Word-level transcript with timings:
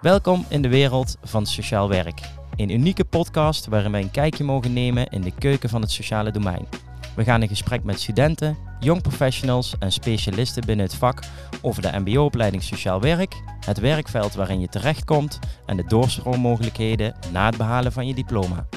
Welkom 0.00 0.44
in 0.48 0.62
de 0.62 0.68
wereld 0.68 1.16
van 1.22 1.46
sociaal 1.46 1.88
werk. 1.88 2.20
Een 2.56 2.70
unieke 2.70 3.04
podcast 3.04 3.66
waarin 3.66 3.92
wij 3.92 4.00
een 4.00 4.10
kijkje 4.10 4.44
mogen 4.44 4.72
nemen 4.72 5.06
in 5.06 5.20
de 5.20 5.34
keuken 5.38 5.68
van 5.68 5.80
het 5.80 5.90
sociale 5.90 6.30
domein. 6.30 6.68
We 7.16 7.24
gaan 7.24 7.42
in 7.42 7.48
gesprek 7.48 7.84
met 7.84 8.00
studenten, 8.00 8.56
jong 8.78 9.02
professionals 9.02 9.74
en 9.78 9.92
specialisten 9.92 10.66
binnen 10.66 10.86
het 10.86 10.94
vak 10.94 11.22
over 11.62 11.82
de 11.82 11.98
MBO-opleiding 11.98 12.62
Sociaal 12.62 13.00
Werk, 13.00 13.34
het 13.66 13.78
werkveld 13.80 14.34
waarin 14.34 14.60
je 14.60 14.68
terechtkomt 14.68 15.38
en 15.66 15.76
de 15.76 15.84
doorstroommogelijkheden 15.84 17.14
na 17.32 17.46
het 17.46 17.56
behalen 17.56 17.92
van 17.92 18.06
je 18.06 18.14
diploma. 18.14 18.68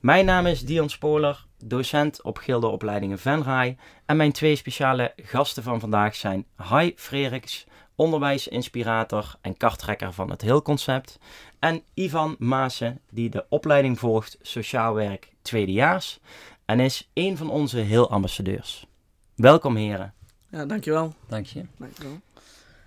Mijn 0.00 0.24
naam 0.24 0.46
is 0.46 0.64
Dion 0.64 0.88
Spoler, 0.88 1.46
docent 1.64 2.22
op 2.22 2.38
Gildeopleidingen 2.38 3.18
Venray 3.18 3.76
en 4.06 4.16
mijn 4.16 4.32
twee 4.32 4.56
speciale 4.56 5.12
gasten 5.16 5.62
van 5.62 5.80
vandaag 5.80 6.14
zijn 6.14 6.46
Hai 6.56 6.92
Freriks, 6.96 7.66
onderwijsinspirator 7.98 9.34
en 9.40 9.56
karttrekker 9.56 10.12
van 10.12 10.30
het 10.30 10.42
Heel-concept 10.42 11.18
en 11.58 11.82
Ivan 11.94 12.36
Maassen, 12.38 13.00
die 13.10 13.30
de 13.30 13.44
opleiding 13.48 13.98
volgt 13.98 14.38
Sociaal 14.42 14.94
Werk 14.94 15.32
tweedejaars 15.42 16.20
en 16.64 16.80
is 16.80 17.10
een 17.14 17.36
van 17.36 17.50
onze 17.50 17.78
Heel-ambassadeurs. 17.78 18.86
Welkom 19.34 19.76
heren. 19.76 20.14
Ja, 20.50 20.66
dankjewel. 20.66 21.14
Dank 21.26 21.46
je. 21.46 21.64
dankjewel. 21.76 22.20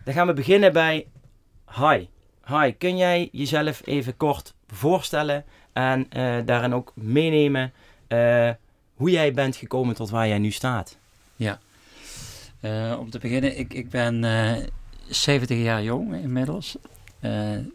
Dan 0.04 0.14
gaan 0.14 0.28
we 0.28 0.34
beginnen 0.34 0.74
bij 0.74 1.08
Hai. 1.66 2.10
Hai, 2.42 2.78
kun 2.78 2.98
jij 2.98 3.30
jezelf 3.32 3.82
even 3.86 4.18
kort 4.18 4.54
voorstellen 4.68 5.46
en 5.74 6.10
eh, 6.10 6.38
daarin 6.46 6.74
ook 6.74 6.92
meenemen 6.96 7.74
eh, 8.08 8.50
hoe 8.96 9.12
jij 9.12 9.34
bent 9.34 9.56
gekomen 9.56 9.96
tot 9.96 10.10
waar 10.10 10.28
jij 10.28 10.40
nu 10.40 10.52
staat? 10.52 10.98
Eh, 12.60 12.96
om 13.00 13.10
te 13.10 13.20
beginnen, 13.20 13.58
ik, 13.58 13.74
ik 13.74 13.90
ben 13.90 14.24
eh 14.24 14.68
70 15.12 15.58
jaar 15.58 15.84
jong 15.84 16.16
inmiddels. 16.16 16.78
Eh, 17.20 17.32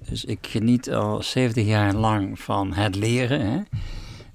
dus 0.09 0.25
ik 0.25 0.47
geniet 0.47 0.91
al 0.91 1.23
70 1.23 1.67
jaar 1.67 1.95
lang 1.95 2.41
van 2.41 2.73
het 2.73 2.95
leren. 2.97 3.41
Hè. 3.41 3.61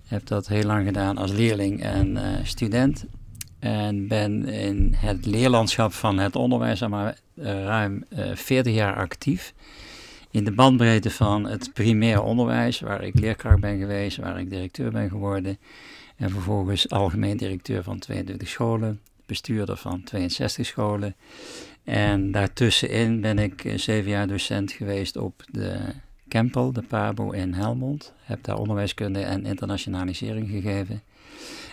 Heb 0.07 0.25
dat 0.25 0.47
heel 0.47 0.63
lang 0.63 0.85
gedaan 0.85 1.17
als 1.17 1.31
leerling 1.31 1.81
en 1.81 2.17
eh, 2.17 2.45
student. 2.45 3.05
En 3.59 4.07
ben 4.07 4.45
in 4.47 4.93
het 4.95 5.25
leerlandschap 5.25 5.93
van 5.93 6.17
het 6.17 6.35
onderwijs 6.35 6.81
al 6.81 6.89
maar 6.89 7.17
eh, 7.35 7.63
ruim 7.63 8.03
eh 8.09 8.35
40 8.35 8.73
jaar 8.73 8.95
actief. 8.95 9.53
In 10.31 10.43
de 10.43 10.51
bandbreedte 10.51 11.11
van 11.11 11.45
het 11.45 11.73
primair 11.73 12.21
onderwijs, 12.21 12.79
waar 12.79 13.03
ik 13.03 13.19
leerkracht 13.19 13.59
ben 13.59 13.79
geweest, 13.79 14.17
waar 14.17 14.39
ik 14.39 14.49
directeur 14.49 14.91
ben 14.91 15.09
geworden. 15.09 15.57
En 16.15 16.29
vervolgens 16.29 16.89
algemeen 16.89 17.37
directeur 17.37 17.83
van 17.83 17.99
22 17.99 18.47
scholen, 18.47 18.99
bestuurder 19.25 19.77
van 19.77 20.03
62 20.03 20.65
scholen. 20.65 21.15
En 21.83 22.31
daartussenin 22.31 23.21
ben 23.21 23.39
ik 23.39 23.65
eh, 23.65 23.77
zeven 23.77 24.11
jaar 24.11 24.27
docent 24.27 24.71
geweest 24.71 25.17
op 25.17 25.43
de 25.51 25.79
Kempel, 26.27 26.71
de 26.71 26.81
PABO 26.81 27.31
in 27.31 27.53
Helmond. 27.53 28.13
Heb 28.21 28.43
daar 28.43 28.57
onderwijskunde 28.57 29.19
en 29.19 29.45
internationalisering 29.45 30.49
gegeven. 30.49 31.01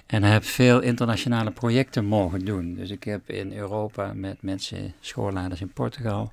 En 0.06 0.22
heb 0.22 0.44
veel 0.44 0.80
internationale 0.80 1.50
projecten 1.50 2.04
mogen 2.04 2.44
doen. 2.44 2.74
Dus 2.74 2.90
ik 2.90 3.04
heb 3.04 3.30
in 3.30 3.52
Europa 3.52 4.12
met 4.14 4.42
mensen, 4.42 4.94
schoolleiders 5.00 5.60
in 5.60 5.72
Portugal, 5.72 6.32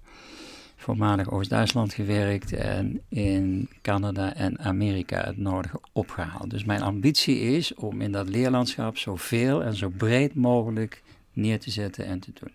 voormalig 0.75 1.31
Oost-Duitsland 1.31 1.93
gewerkt 1.93 2.53
en 2.53 3.01
in 3.09 3.69
Canada 3.81 4.33
en 4.33 4.59
Amerika 4.59 5.23
het 5.23 5.37
nodige 5.37 5.79
opgehaald. 5.91 6.49
Dus 6.49 6.63
mijn 6.63 6.81
ambitie 6.81 7.39
is 7.39 7.73
om 7.73 8.01
in 8.01 8.11
dat 8.11 8.29
leerlandschap 8.29 8.97
zoveel 8.97 9.63
en 9.63 9.75
zo 9.75 9.89
breed 9.89 10.35
mogelijk 10.35 11.03
neer 11.33 11.59
te 11.59 11.71
zetten 11.71 12.05
en 12.05 12.19
te 12.19 12.31
doen. 12.39 12.51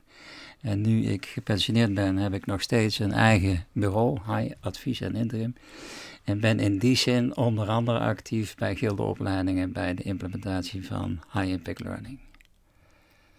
En 0.61 0.81
nu 0.81 1.05
ik 1.05 1.27
gepensioneerd 1.27 1.95
ben, 1.95 2.17
heb 2.17 2.35
ik 2.35 2.47
nog 2.47 2.63
steeds 2.63 2.99
een 2.99 3.13
eigen 3.13 3.67
bureau, 3.73 4.19
High 4.27 4.55
Advies 4.61 5.01
en 5.01 5.15
Interim. 5.15 5.55
En 6.25 6.41
ben 6.41 6.61
in 6.61 6.79
die 6.79 6.97
zin 6.97 7.37
onder 7.37 7.69
andere 7.69 7.99
actief 7.99 8.55
bij 8.55 8.77
gildeopleidingen 8.77 9.73
bij 9.73 9.95
de 9.95 10.03
implementatie 10.03 10.87
van 10.87 11.21
High 11.33 11.49
Impact 11.49 11.81
Learning. 11.81 12.19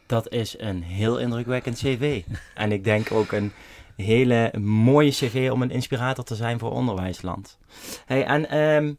Dat 0.05 0.31
is 0.31 0.59
een 0.59 0.83
heel 0.83 1.19
indrukwekkend 1.19 1.77
cv. 1.77 2.23
en 2.55 2.71
ik 2.71 2.83
denk 2.83 3.11
ook 3.11 3.31
een 3.31 3.51
hele 3.95 4.53
mooie 4.59 5.11
cv 5.11 5.49
om 5.51 5.61
een 5.61 5.71
inspirator 5.71 6.23
te 6.23 6.35
zijn 6.35 6.59
voor 6.59 6.71
onderwijsland. 6.71 7.57
Hey, 8.05 8.25
en 8.25 8.49
ehm, 8.49 8.93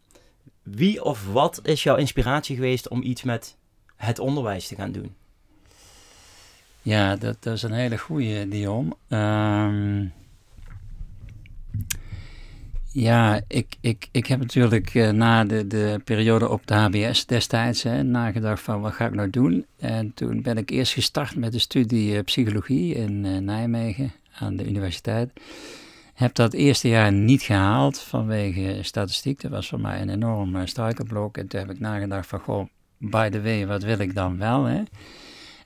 wie 0.62 1.05
of 1.05 1.27
wat 1.32 1.61
is 1.62 1.82
jouw 1.82 1.97
inspiratie 1.97 2.56
geweest 2.56 2.88
om 2.88 3.03
iets 3.03 3.22
met 3.22 3.56
het 3.97 4.19
onderwijs 4.19 4.69
te 4.69 4.75
gaan 4.75 4.93
doen? 4.93 5.15
Ja, 6.82 7.16
dat, 7.16 7.37
dat 7.43 7.54
is 7.54 7.62
een 7.62 7.72
hele 7.72 7.98
goede, 7.98 8.48
Dion. 8.48 8.94
Ehm, 9.09 10.04
ja, 12.93 13.41
ik, 13.48 13.76
ik, 13.81 14.09
ik 14.12 14.26
heb 14.26 14.38
natuurlijk 14.38 14.94
eh, 14.94 15.10
na 15.10 15.44
de, 15.44 15.66
de 15.66 16.00
periode 16.04 16.48
op 16.48 16.66
de 16.66 16.75
HBS 16.75 17.26
destijds 17.26 17.82
hè, 17.82 18.03
nagedacht 18.03 18.62
van 18.62 18.81
wat 18.81 18.93
ga 18.93 19.06
ik 19.06 19.15
nou 19.15 19.31
doen. 19.31 19.66
En 19.78 20.15
toen 20.15 20.43
ben 20.43 20.56
ik 20.56 20.70
eerst 20.70 20.93
gestart 20.93 21.37
met 21.37 21.53
de 21.53 21.59
studie 21.59 22.16
eh, 22.16 22.25
psychologie 22.25 22.94
in 22.94 23.25
eh, 23.25 23.37
Nijmegen 23.37 24.12
aan 24.38 24.56
de 24.56 24.69
universiteit. 24.69 25.31
Heb 26.14 26.34
dat 26.34 26.53
eerste 26.53 26.88
jaar 26.88 27.12
niet 27.12 27.43
gehaald 27.43 27.99
vanwege 27.99 28.78
statistiek. 28.82 29.41
Dat 29.41 29.50
was 29.50 29.69
voor 29.69 29.81
mij 29.81 30.00
een 30.00 30.10
enorm 30.10 30.66
struikelblok. 30.66 31.37
En 31.37 31.47
toen 31.47 31.60
heb 31.60 31.70
ik 31.70 31.81
nagedacht 31.81 32.26
van, 32.26 32.38
goh, 32.38 32.66
by 32.99 33.28
the 33.28 33.43
way, 33.43 33.66
wat 33.66 33.82
wil 33.82 33.99
ik 33.99 34.14
dan 34.14 34.38
wel, 34.38 34.64
hè? 34.64 34.82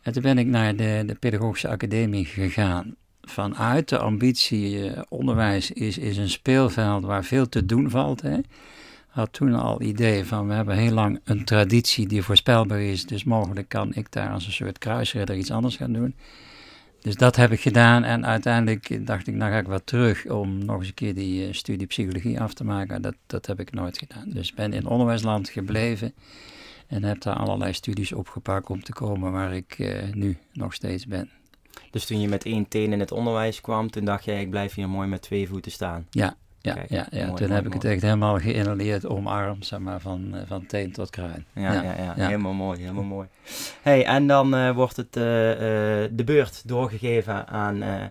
En 0.07 0.13
toen 0.13 0.23
ben 0.23 0.39
ik 0.39 0.47
naar 0.47 0.77
de, 0.77 1.03
de 1.07 1.15
Pedagogische 1.15 1.69
Academie 1.69 2.25
gegaan. 2.25 2.95
Vanuit 3.23 3.89
de 3.89 3.99
ambitie, 3.99 4.91
eh, 4.91 5.03
onderwijs 5.09 5.71
is, 5.71 5.99
is 5.99 6.17
een 6.17 6.29
speelveld 6.29 7.05
waar 7.05 7.25
veel 7.25 7.49
te 7.49 7.67
doen 7.67 7.91
valt. 7.91 8.23
Hè. 8.23 8.39
Had 9.09 9.33
toen 9.33 9.55
al 9.55 9.83
idee 9.83 10.25
van, 10.25 10.49
we 10.49 10.55
hebben 10.55 10.77
heel 10.77 10.93
lang 10.93 11.21
een 11.25 11.45
traditie 11.45 12.07
die 12.07 12.23
voorspelbaar 12.23 12.81
is. 12.81 13.07
Dus 13.07 13.25
mogelijk 13.25 13.69
kan 13.69 13.95
ik 13.95 14.13
daar 14.13 14.31
als 14.31 14.47
een 14.47 14.53
soort 14.53 14.79
kruisridder 14.79 15.37
iets 15.37 15.51
anders 15.51 15.77
gaan 15.77 15.93
doen. 15.93 16.15
Dus 17.01 17.15
dat 17.15 17.37
heb 17.37 17.53
ik 17.53 17.61
gedaan 17.61 18.05
en 18.05 18.27
uiteindelijk 18.27 19.07
dacht 19.07 19.27
ik, 19.27 19.35
nou 19.35 19.53
ga 19.53 19.59
ik 19.59 19.67
wat 19.67 19.87
terug 19.87 20.27
om 20.27 20.65
nog 20.65 20.79
eens 20.79 20.89
een 20.89 20.95
keer 20.95 21.15
die 21.15 21.47
uh, 21.47 21.53
studie 21.53 21.87
psychologie 21.87 22.41
af 22.41 22.55
te 22.55 22.65
maken. 22.65 23.03
Dat, 23.03 23.15
dat 23.27 23.47
heb 23.47 23.61
ik 23.61 23.73
nooit 23.73 23.99
gedaan. 23.99 24.31
Dus 24.31 24.55
ben 24.55 24.73
in 24.73 24.87
onderwijsland 24.87 25.49
gebleven. 25.49 26.15
En 26.87 27.05
heb 27.05 27.21
daar 27.21 27.37
allerlei 27.37 27.73
studies 27.73 28.13
opgepakt 28.13 28.71
om 28.71 28.83
te 28.83 28.93
komen 28.93 29.33
waar 29.33 29.55
ik 29.55 29.79
uh, 29.79 30.13
nu 30.13 30.39
nog 30.53 30.75
steeds 30.75 31.07
ben. 31.07 31.31
Dus 31.91 32.07
toen 32.07 32.21
je 32.21 32.29
met 32.29 32.45
één 32.45 32.69
teen 32.69 32.93
in 32.93 33.01
het 33.01 33.13
onderwijs 33.13 33.61
kwam, 33.61 33.91
toen 33.91 34.05
dacht 34.05 34.25
jij, 34.25 34.41
ik 34.41 34.51
blijf 34.51 34.75
hier 34.75 34.89
mooi 34.89 35.09
met 35.09 35.23
twee 35.23 35.49
voeten 35.49 35.73
staan. 35.73 36.07
Ja, 36.11 36.37
ja, 36.61 36.75
Kijk, 36.75 36.91
ja, 36.91 37.07
ja. 37.11 37.27
Mooi, 37.27 37.27
toen 37.27 37.27
mooi, 37.27 37.53
heb 37.53 37.65
mooi. 37.65 37.67
ik 37.67 37.73
het 37.73 37.85
echt 37.85 38.03
helemaal 38.03 38.39
geïnhaleerd, 38.39 39.07
omarmd, 39.07 39.67
zeg 39.67 39.79
maar, 39.79 40.01
van, 40.01 40.35
uh, 40.35 40.41
van 40.47 40.67
teen 40.67 40.93
tot 40.93 41.11
kruin. 41.11 41.45
Ja, 41.55 41.73
ja, 41.73 41.83
ja, 41.83 42.15
ja. 42.17 42.27
helemaal 42.27 42.53
mooi, 42.53 42.81
helemaal 42.81 43.03
mooi. 43.03 43.29
Hey, 43.83 44.05
en 44.05 44.27
dan 44.27 44.55
uh, 44.55 44.71
wordt 44.71 44.97
het 44.97 45.13
de 45.13 46.23
beurt 46.25 46.69
doorgegeven 46.69 47.49
aan 47.49 48.11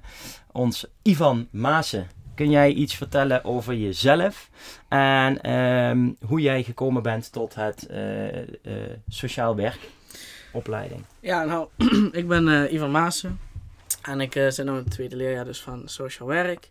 ons 0.52 0.88
Ivan 1.02 1.48
Maassen. 1.52 2.08
Kun 2.36 2.50
jij 2.50 2.72
iets 2.72 2.96
vertellen 2.96 3.46
over 3.46 3.74
jezelf 3.74 4.50
en 4.88 5.52
um, 5.52 6.18
hoe 6.26 6.42
jij 6.42 6.64
gekomen 6.64 7.04
bent 7.04 7.32
tot 7.32 7.56
het 7.56 7.88
uh, 7.92 8.38
uh, 8.38 8.46
sociaal 9.08 9.56
werk 9.56 9.80
opleiding? 10.52 11.04
Ja, 11.20 11.44
nou, 11.44 11.68
ik 12.12 12.28
ben 12.28 12.48
uh, 12.48 12.72
Ivan 12.72 12.92
Maassen 12.92 13.40
en 14.02 14.22
ik 14.22 14.34
zit 14.34 14.64
nu 14.64 14.72
in 14.72 14.76
het 14.76 14.92
tweede 14.92 15.16
leerjaar 15.16 15.46
dus 15.46 15.62
van 15.62 15.82
sociaal 15.86 16.28
werk. 16.28 16.70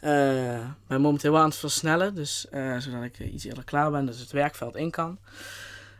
Ik 0.00 0.86
ben 0.86 1.00
momenteel 1.00 1.38
aan 1.38 1.48
het 1.48 1.56
versnellen, 1.56 2.14
dus, 2.14 2.46
zodat 2.78 3.02
ik 3.02 3.18
iets 3.18 3.44
eerder 3.44 3.64
klaar 3.64 3.90
ben, 3.90 4.06
dus 4.06 4.20
het 4.20 4.32
werkveld 4.32 4.76
in 4.76 4.90
kan. 4.90 5.18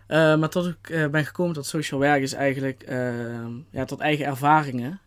maar 0.09 0.49
tot 0.49 0.67
ik 0.67 1.11
ben 1.11 1.25
gekomen 1.25 1.55
tot 1.55 1.67
sociaal 1.67 2.00
werk 2.00 2.23
is 2.23 2.33
eigenlijk 2.33 2.83
ehm, 2.83 3.53
ja, 3.71 3.84
tot 3.84 4.00
eigen 4.00 4.27
ervaringen. 4.27 5.00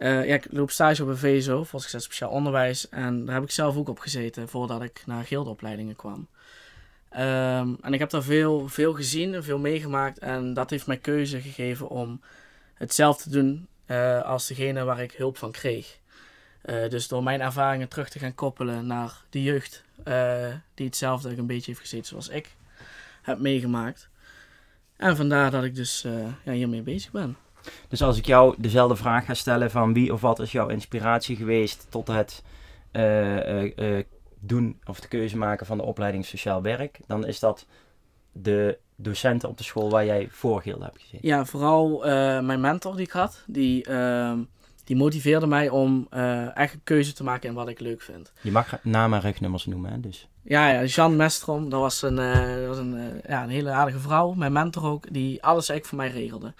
Ehm, 0.00 0.22
ja, 0.22 0.34
ik 0.34 0.46
loop 0.50 0.70
stage 0.70 1.02
op 1.02 1.08
een 1.08 1.16
VSO, 1.16 1.64
volksgezet 1.64 2.02
speciaal 2.02 2.30
onderwijs. 2.30 2.88
En 2.88 3.24
daar 3.24 3.34
heb 3.34 3.44
ik 3.44 3.50
zelf 3.50 3.76
ook 3.76 3.88
op 3.88 3.98
gezeten 3.98 4.48
voordat 4.48 4.82
ik 4.82 5.02
naar 5.06 5.24
gildeopleidingen 5.24 5.96
kwam. 5.96 6.28
Um, 7.12 7.78
en 7.80 7.92
ik 7.92 7.98
heb 7.98 8.10
daar 8.10 8.22
veel, 8.22 8.68
veel 8.68 8.92
gezien 8.92 9.34
en 9.34 9.44
veel 9.44 9.58
meegemaakt. 9.58 10.18
En 10.18 10.54
dat 10.54 10.70
heeft 10.70 10.86
mij 10.86 10.96
keuze 10.96 11.40
gegeven 11.40 11.88
om 11.88 12.20
hetzelfde 12.74 13.22
te 13.22 13.30
doen 13.30 13.68
uh, 13.86 14.22
als 14.22 14.46
degene 14.46 14.84
waar 14.84 15.00
ik 15.00 15.12
hulp 15.12 15.36
van 15.36 15.50
kreeg. 15.50 15.98
Uh, 16.64 16.88
dus 16.88 17.08
door 17.08 17.22
mijn 17.22 17.40
ervaringen 17.40 17.88
terug 17.88 18.08
te 18.08 18.18
gaan 18.18 18.34
koppelen 18.34 18.86
naar 18.86 19.24
de 19.30 19.42
jeugd 19.42 19.84
die 20.74 20.86
hetzelfde 20.86 21.36
een 21.36 21.46
beetje 21.46 21.70
heeft 21.70 21.80
gezeten 21.80 22.06
zoals 22.06 22.28
ik 22.28 22.56
heb 23.22 23.38
meegemaakt. 23.38 24.08
En 24.96 25.16
vandaar 25.16 25.50
dat 25.50 25.64
ik 25.64 25.74
dus 25.74 26.06
ja, 26.44 26.52
hiermee 26.52 26.82
bezig 26.82 27.10
ben. 27.10 27.36
Dus 27.88 28.02
als 28.02 28.18
ik 28.18 28.26
jou 28.26 28.54
dezelfde 28.58 28.96
vraag 28.96 29.24
ga 29.24 29.34
stellen 29.34 29.70
van 29.70 29.92
wie 29.92 30.12
of 30.12 30.20
wat 30.20 30.38
is 30.38 30.52
jouw 30.52 30.68
inspiratie 30.68 31.36
geweest 31.36 31.86
tot 31.90 32.06
het 32.06 32.42
uh, 32.92 33.62
uh, 33.62 33.72
uh, 33.76 34.04
doen 34.40 34.80
of 34.84 35.00
de 35.00 35.08
keuze 35.08 35.36
maken 35.36 35.66
van 35.66 35.76
de 35.76 35.84
opleiding 35.84 36.26
sociaal 36.26 36.62
werk, 36.62 37.00
dan 37.06 37.26
is 37.26 37.38
dat 37.38 37.66
de 38.32 38.78
docenten 38.96 39.48
op 39.48 39.58
de 39.58 39.64
school 39.64 39.90
waar 39.90 40.04
jij 40.04 40.28
voorgilde 40.30 40.84
hebt 40.84 41.00
gezeten. 41.00 41.28
Ja, 41.28 41.44
vooral 41.44 41.98
mijn 42.42 42.60
mentor 42.60 42.96
die 42.96 43.06
ik 43.06 43.10
had, 43.10 43.44
die, 43.46 43.84
ehm, 43.84 44.38
die 44.84 44.96
motiveerde 44.96 45.46
mij 45.46 45.68
om 45.68 46.06
echt 46.54 46.74
een 46.74 46.80
keuze 46.84 47.12
te 47.12 47.24
maken 47.24 47.48
in 47.48 47.54
wat 47.54 47.68
ik 47.68 47.80
leuk 47.80 48.00
vind. 48.00 48.32
Je 48.40 48.50
mag 48.50 48.78
naam 48.82 49.14
en 49.14 49.20
rugnummers 49.20 49.66
noemen, 49.66 49.92
hè? 49.92 50.00
Dus. 50.00 50.28
Ja, 50.42 50.70
ja, 50.70 50.84
Jean 50.84 51.16
Mestrom, 51.16 51.70
dat 51.70 51.80
was 51.80 52.02
een, 52.02 52.16
dat 52.16 52.66
was 52.66 52.78
een, 52.78 52.94
uh, 52.94 53.22
ja, 53.28 53.42
een 53.42 53.48
hele 53.48 53.70
aardige 53.70 53.98
vrouw, 53.98 54.32
mijn 54.32 54.52
mentor 54.52 54.84
ook, 54.84 55.12
die 55.12 55.42
alles 55.42 55.68
eigenlijk 55.68 55.86
voor 55.86 55.98
mij 55.98 56.22
regelde. 56.22 56.54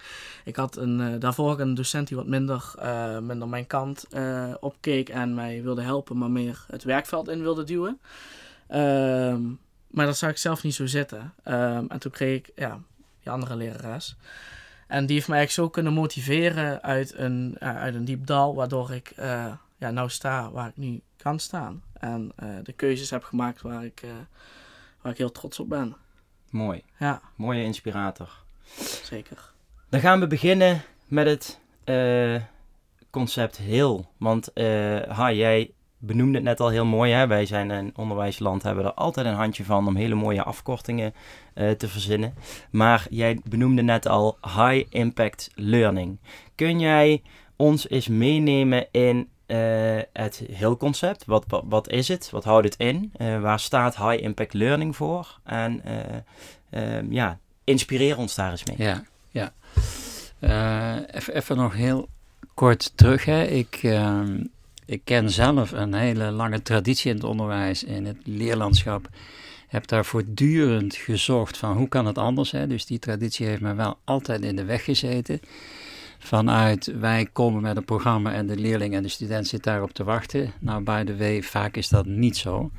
Ik 0.45 0.55
had 0.55 0.77
een, 0.77 1.19
daarvoor 1.19 1.51
ook 1.51 1.59
een 1.59 1.73
docent 1.73 2.07
die 2.07 2.17
wat 2.17 2.27
minder, 2.27 2.73
minder 3.21 3.47
mijn 3.47 3.67
kant 3.67 4.07
opkeek 4.59 5.09
en 5.09 5.33
mij 5.33 5.63
wilde 5.63 5.81
helpen, 5.81 6.17
maar 6.17 6.31
meer 6.31 6.65
het 6.67 6.83
werkveld 6.83 7.27
in 7.27 7.41
wilde 7.41 7.63
duwen. 7.63 7.99
Ehm, 8.67 9.41
maar 9.87 10.05
dat 10.05 10.17
zag 10.17 10.29
ik 10.29 10.37
zelf 10.37 10.63
niet 10.63 10.75
zo 10.75 10.85
zitten. 10.85 11.33
Ehm, 11.43 11.85
en 11.87 11.99
toen 11.99 12.11
kreeg 12.11 12.37
ik 12.37 12.51
ja, 12.55 12.79
die 13.23 13.31
andere 13.31 13.55
lerares. 13.55 14.15
En 14.87 15.05
die 15.05 15.15
heeft 15.15 15.27
mij 15.27 15.37
eigenlijk 15.37 15.67
zo 15.67 15.73
kunnen 15.73 15.93
motiveren 15.93 16.81
uit 16.81 17.17
een, 17.17 17.55
uit 17.59 17.95
een 17.95 18.05
diep 18.05 18.25
dal, 18.25 18.55
waardoor 18.55 18.91
ik 18.91 19.13
ja, 19.77 19.91
nou 19.91 20.09
sta 20.09 20.51
waar 20.51 20.67
ik 20.67 20.77
nu 20.77 21.01
kan 21.17 21.39
staan. 21.39 21.81
En 22.01 22.31
uh, 22.43 22.49
de 22.63 22.73
keuzes 22.73 23.09
heb 23.09 23.23
gemaakt 23.23 23.61
waar 23.61 23.85
ik, 23.85 24.03
waar 25.01 25.11
ik 25.11 25.17
heel 25.17 25.31
trots 25.31 25.59
op 25.59 25.69
ben. 25.69 25.95
Mooi. 26.49 26.83
Ja. 26.99 27.21
Mooie 27.35 27.63
inspirator. 27.63 28.43
Zeker. 29.03 29.51
Dan 29.89 29.99
gaan 29.99 30.19
we 30.19 30.27
beginnen 30.27 30.81
met 31.07 31.25
het 31.25 31.59
concept 33.09 33.57
heel. 33.57 34.11
Want 34.17 34.51
ha, 35.07 35.31
jij 35.31 35.71
benoemde 35.97 36.35
het 36.35 36.43
net 36.43 36.59
al 36.59 36.69
heel 36.69 36.85
mooi. 36.85 37.11
Hè? 37.11 37.27
Wij 37.27 37.45
zijn 37.45 37.69
een 37.69 37.91
onderwijsland, 37.95 38.63
hebben 38.63 38.85
er 38.85 38.93
altijd 38.93 39.25
een 39.25 39.33
handje 39.33 39.63
van 39.63 39.87
om 39.87 39.95
hele 39.95 40.15
mooie 40.15 40.43
afkortingen 40.43 41.13
uh, 41.55 41.71
te 41.71 41.87
verzinnen. 41.87 42.33
Maar 42.71 43.07
jij 43.09 43.39
benoemde 43.43 43.81
net 43.81 44.07
al 44.07 44.37
high 44.41 44.85
impact 44.89 45.51
learning. 45.55 46.19
Kun 46.55 46.79
jij 46.79 47.21
ons 47.55 47.89
eens 47.89 48.07
meenemen 48.07 48.87
in 48.91 49.29
het 50.13 50.43
heel 50.51 50.77
concept? 50.77 51.25
Wat, 51.25 51.45
wat, 51.65 51.89
is 51.89 52.07
het? 52.07 52.29
Wat 52.29 52.43
houdt 52.43 52.65
het 52.65 52.75
in? 52.77 53.11
Uh, 53.17 53.41
waar 53.41 53.59
staat 53.59 53.97
high 53.97 54.23
impact 54.23 54.53
learning 54.53 54.95
voor? 54.95 55.39
En 55.43 55.81
ehm, 56.69 57.11
ja, 57.11 57.39
inspireer 57.63 58.17
ons 58.17 58.35
daar 58.35 58.51
eens 58.51 58.63
mee. 58.63 58.75
Ja, 58.77 59.03
ja. 59.29 59.53
even, 61.11 61.35
even 61.35 61.57
nog 61.57 61.73
heel 61.73 62.07
kort 62.53 62.91
terug. 62.95 63.25
Hè. 63.25 63.43
Ik 63.43 63.79
ehm, 63.83 64.37
ik 64.91 65.01
ken 65.03 65.29
zelf 65.29 65.71
een 65.71 65.93
hele 65.93 66.31
lange 66.31 66.61
traditie 66.61 67.09
in 67.09 67.15
het 67.15 67.25
onderwijs, 67.25 67.83
in 67.83 68.05
het 68.05 68.17
leerlandschap. 68.23 69.09
Heb 69.67 69.87
daar 69.87 70.05
voortdurend 70.05 70.95
gezocht 70.95 71.57
van 71.57 71.77
hoe 71.77 71.87
kan 71.87 72.05
het 72.05 72.17
anders. 72.17 72.51
Hè? 72.51 72.67
Dus 72.67 72.85
die 72.85 72.99
traditie 72.99 73.45
heeft 73.45 73.61
me 73.61 73.73
wel 73.73 73.97
altijd 74.03 74.41
in 74.41 74.55
de 74.55 74.63
weg 74.63 74.83
gezeten. 74.83 75.39
Vanuit 76.23 76.85
wij 76.99 77.27
komen 77.33 77.61
met 77.61 77.77
een 77.77 77.85
programma 77.85 78.33
en 78.33 78.47
de 78.47 78.57
leerling 78.57 78.93
en 78.93 79.03
de 79.03 79.09
student 79.09 79.47
zit 79.47 79.63
daarop 79.63 79.91
te 79.91 80.03
wachten. 80.03 80.51
Nou, 80.59 80.83
by 80.83 81.03
the 81.03 81.17
way, 81.17 81.43
vaak 81.43 81.77
is 81.77 81.89
dat 81.89 82.05
niet 82.05 82.37
zo. 82.37 82.71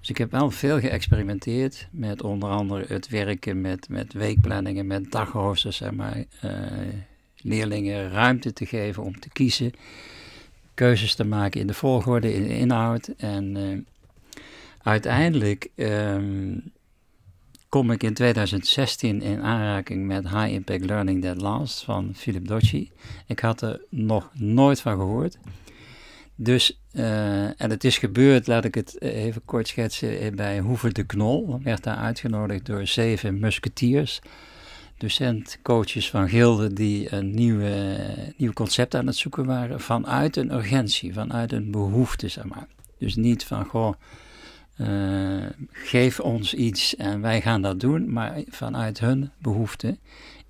Dus 0.00 0.10
ik 0.10 0.18
heb 0.18 0.30
wel 0.30 0.50
veel 0.50 0.80
geëxperimenteerd 0.80 1.88
met 1.90 2.22
onder 2.22 2.48
andere 2.48 2.84
het 2.88 3.08
werken 3.08 3.60
met, 3.60 3.88
met 3.88 4.12
weekplanningen, 4.12 4.86
met 4.86 5.10
dagroosters, 5.10 5.76
zeg 5.76 5.92
maar, 5.92 6.16
uh, 6.44 6.50
leerlingen 7.36 8.10
ruimte 8.10 8.52
te 8.52 8.66
geven 8.66 9.02
om 9.02 9.20
te 9.20 9.28
kiezen 9.28 9.72
keuzes 10.74 11.14
te 11.14 11.24
maken 11.24 11.60
in 11.60 11.66
de 11.66 11.74
volgorde, 11.74 12.34
in 12.34 12.42
de 12.42 12.56
inhoud. 12.56 13.08
En 13.16 13.56
uh, 13.56 13.78
uiteindelijk 14.82 15.68
um, 15.76 16.72
kom 17.74 17.90
ik 17.90 18.02
in 18.02 18.14
2016 18.14 19.22
in 19.22 19.42
aanraking 19.42 20.06
met 20.06 20.28
High 20.28 20.52
Impact 20.52 20.84
Learning 20.84 21.22
That 21.22 21.40
Last 21.40 21.84
van 21.84 22.12
Philip 22.14 22.48
Docci. 22.48 22.90
Ik 23.26 23.40
had 23.40 23.62
er 23.62 23.80
nog 23.88 24.30
nooit 24.32 24.80
van 24.80 24.96
gehoord. 24.96 25.38
Dus, 26.34 26.80
uh, 26.92 27.60
en 27.60 27.70
het 27.70 27.84
is 27.84 27.98
gebeurd, 27.98 28.46
laat 28.46 28.64
ik 28.64 28.74
het 28.74 29.00
even 29.00 29.44
kort 29.44 29.68
schetsen, 29.68 30.34
bij 30.36 30.58
Hoeve 30.58 30.92
de 30.92 31.04
Knol. 31.04 31.60
werd 31.62 31.82
daar 31.82 31.96
uitgenodigd 31.96 32.66
door 32.66 32.86
zeven 32.86 33.38
musketiers 33.38 34.20
docent, 34.98 35.58
coaches 35.62 36.10
van 36.10 36.28
Gilde 36.28 36.72
die 36.72 37.12
een 37.12 37.34
nieuwe, 37.34 37.96
nieuw 38.36 38.52
concept 38.52 38.94
aan 38.94 39.06
het 39.06 39.16
zoeken 39.16 39.46
waren 39.46 39.80
vanuit 39.80 40.36
een 40.36 40.52
urgentie, 40.52 41.12
vanuit 41.12 41.52
een 41.52 41.70
behoefte, 41.70 42.28
zeg 42.28 42.44
maar. 42.44 42.66
Dus 42.98 43.16
niet 43.16 43.44
van, 43.44 43.64
goh, 43.64 43.94
uh, 44.76 45.44
geef 45.70 46.20
ons 46.20 46.54
iets 46.54 46.96
en 46.96 47.20
wij 47.20 47.40
gaan 47.40 47.62
dat 47.62 47.80
doen, 47.80 48.12
maar 48.12 48.42
vanuit 48.48 49.00
hun 49.00 49.30
behoefte. 49.38 49.98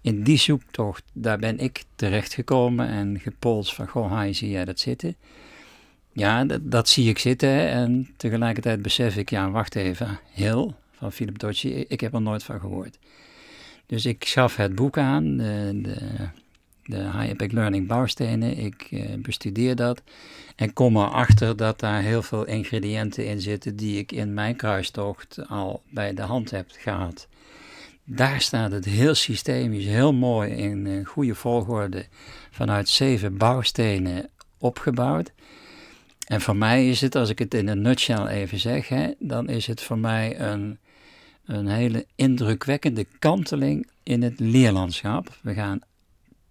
In 0.00 0.22
die 0.22 0.38
zoektocht, 0.38 1.02
daar 1.12 1.38
ben 1.38 1.58
ik 1.58 1.84
terechtgekomen 1.94 2.88
en 2.88 3.20
gepolst 3.20 3.74
van, 3.74 3.88
goh, 3.88 4.20
hi, 4.20 4.32
zie 4.32 4.50
jij 4.50 4.64
dat 4.64 4.80
zitten? 4.80 5.16
Ja, 6.12 6.44
dat, 6.60 6.88
zie 6.88 7.08
ik 7.08 7.18
zitten 7.18 7.68
en 7.68 8.08
tegelijkertijd 8.16 8.82
besef 8.82 9.16
ik, 9.16 9.30
ja, 9.30 9.50
wacht 9.50 9.74
even, 9.74 10.18
heel 10.32 10.74
van 10.92 11.12
Philip 11.12 11.38
Docci, 11.38 11.84
ik 11.88 12.00
heb 12.00 12.14
er 12.14 12.22
nooit 12.22 12.44
van 12.44 12.60
gehoord. 12.60 12.98
Dus 13.86 14.06
ik 14.06 14.24
schaf 14.24 14.56
het 14.56 14.74
boek 14.74 14.98
aan, 14.98 15.36
de, 15.36 15.80
de, 15.82 15.96
de 16.84 17.10
High 17.10 17.28
Impact 17.28 17.52
Learning 17.52 17.86
bouwstenen. 17.86 18.58
Ik 18.58 18.88
uh, 18.90 19.14
bestudeer 19.18 19.76
dat 19.76 20.02
en 20.56 20.72
kom 20.72 20.96
erachter 20.96 21.56
dat 21.56 21.80
daar 21.80 22.02
heel 22.02 22.22
veel 22.22 22.44
ingrediënten 22.44 23.26
in 23.26 23.40
zitten 23.40 23.76
die 23.76 23.98
ik 23.98 24.12
in 24.12 24.34
mijn 24.34 24.56
kruistocht 24.56 25.48
al 25.48 25.82
bij 25.90 26.14
de 26.14 26.22
hand 26.22 26.50
heb 26.50 26.66
gehad. 26.70 27.28
Daar 28.04 28.40
staat 28.40 28.72
het 28.72 28.84
heel 28.84 29.14
systemisch, 29.14 29.84
heel 29.84 30.12
mooi 30.12 30.50
in 30.50 30.86
een 30.86 31.04
goede 31.04 31.34
volgorde 31.34 32.06
vanuit 32.50 32.88
zeven 32.88 33.36
bouwstenen 33.36 34.28
opgebouwd. 34.58 35.32
En 36.26 36.40
voor 36.40 36.56
mij 36.56 36.88
is 36.88 37.00
het, 37.00 37.14
als 37.14 37.30
ik 37.30 37.38
het 37.38 37.54
in 37.54 37.68
een 37.68 37.82
nutshell 37.82 38.26
even 38.26 38.58
zeg, 38.58 38.88
hè, 38.88 39.10
dan 39.18 39.48
is 39.48 39.66
het 39.66 39.82
voor 39.82 39.98
mij 39.98 40.40
een 40.40 40.78
een 41.44 41.66
hele 41.66 42.06
indrukwekkende 42.14 43.06
kanteling 43.18 43.88
in 44.02 44.22
het 44.22 44.40
leerlandschap. 44.40 45.38
We 45.42 45.54
gaan 45.54 45.80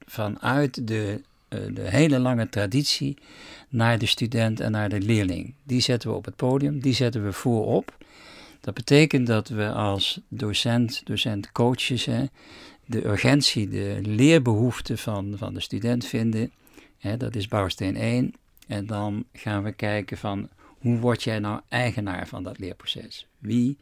vanuit 0.05 0.87
de, 0.87 1.21
uh, 1.49 1.59
de 1.73 1.89
hele 1.89 2.19
lange 2.19 2.49
traditie 2.49 3.17
naar 3.69 3.97
de 3.97 4.05
student 4.05 4.59
en 4.59 4.71
naar 4.71 4.89
de 4.89 5.01
leerling. 5.01 5.53
Die 5.63 5.81
zetten 5.81 6.09
we 6.09 6.15
op 6.15 6.25
het 6.25 6.35
podium, 6.35 6.79
die 6.79 6.93
zetten 6.93 7.23
we 7.23 7.33
voorop. 7.33 7.97
Dat 8.61 8.73
betekent 8.73 9.27
dat 9.27 9.47
we 9.47 9.71
als 9.71 10.19
docent, 10.27 11.01
docent-coaches, 11.05 12.07
de 12.85 13.05
urgentie, 13.05 13.69
de 13.69 13.99
leerbehoefte 14.01 14.97
van, 14.97 15.33
van 15.37 15.53
de 15.53 15.59
student 15.59 16.05
vinden. 16.05 16.51
Hè, 16.97 17.17
dat 17.17 17.35
is 17.35 17.47
bouwsteen 17.47 17.95
1. 17.95 18.33
En 18.67 18.85
dan 18.85 19.25
gaan 19.33 19.63
we 19.63 19.71
kijken 19.71 20.17
van 20.17 20.49
hoe 20.79 20.97
word 20.97 21.23
jij 21.23 21.39
nou 21.39 21.61
eigenaar 21.69 22.27
van 22.27 22.43
dat 22.43 22.59
leerproces? 22.59 23.27
Wie 23.37 23.77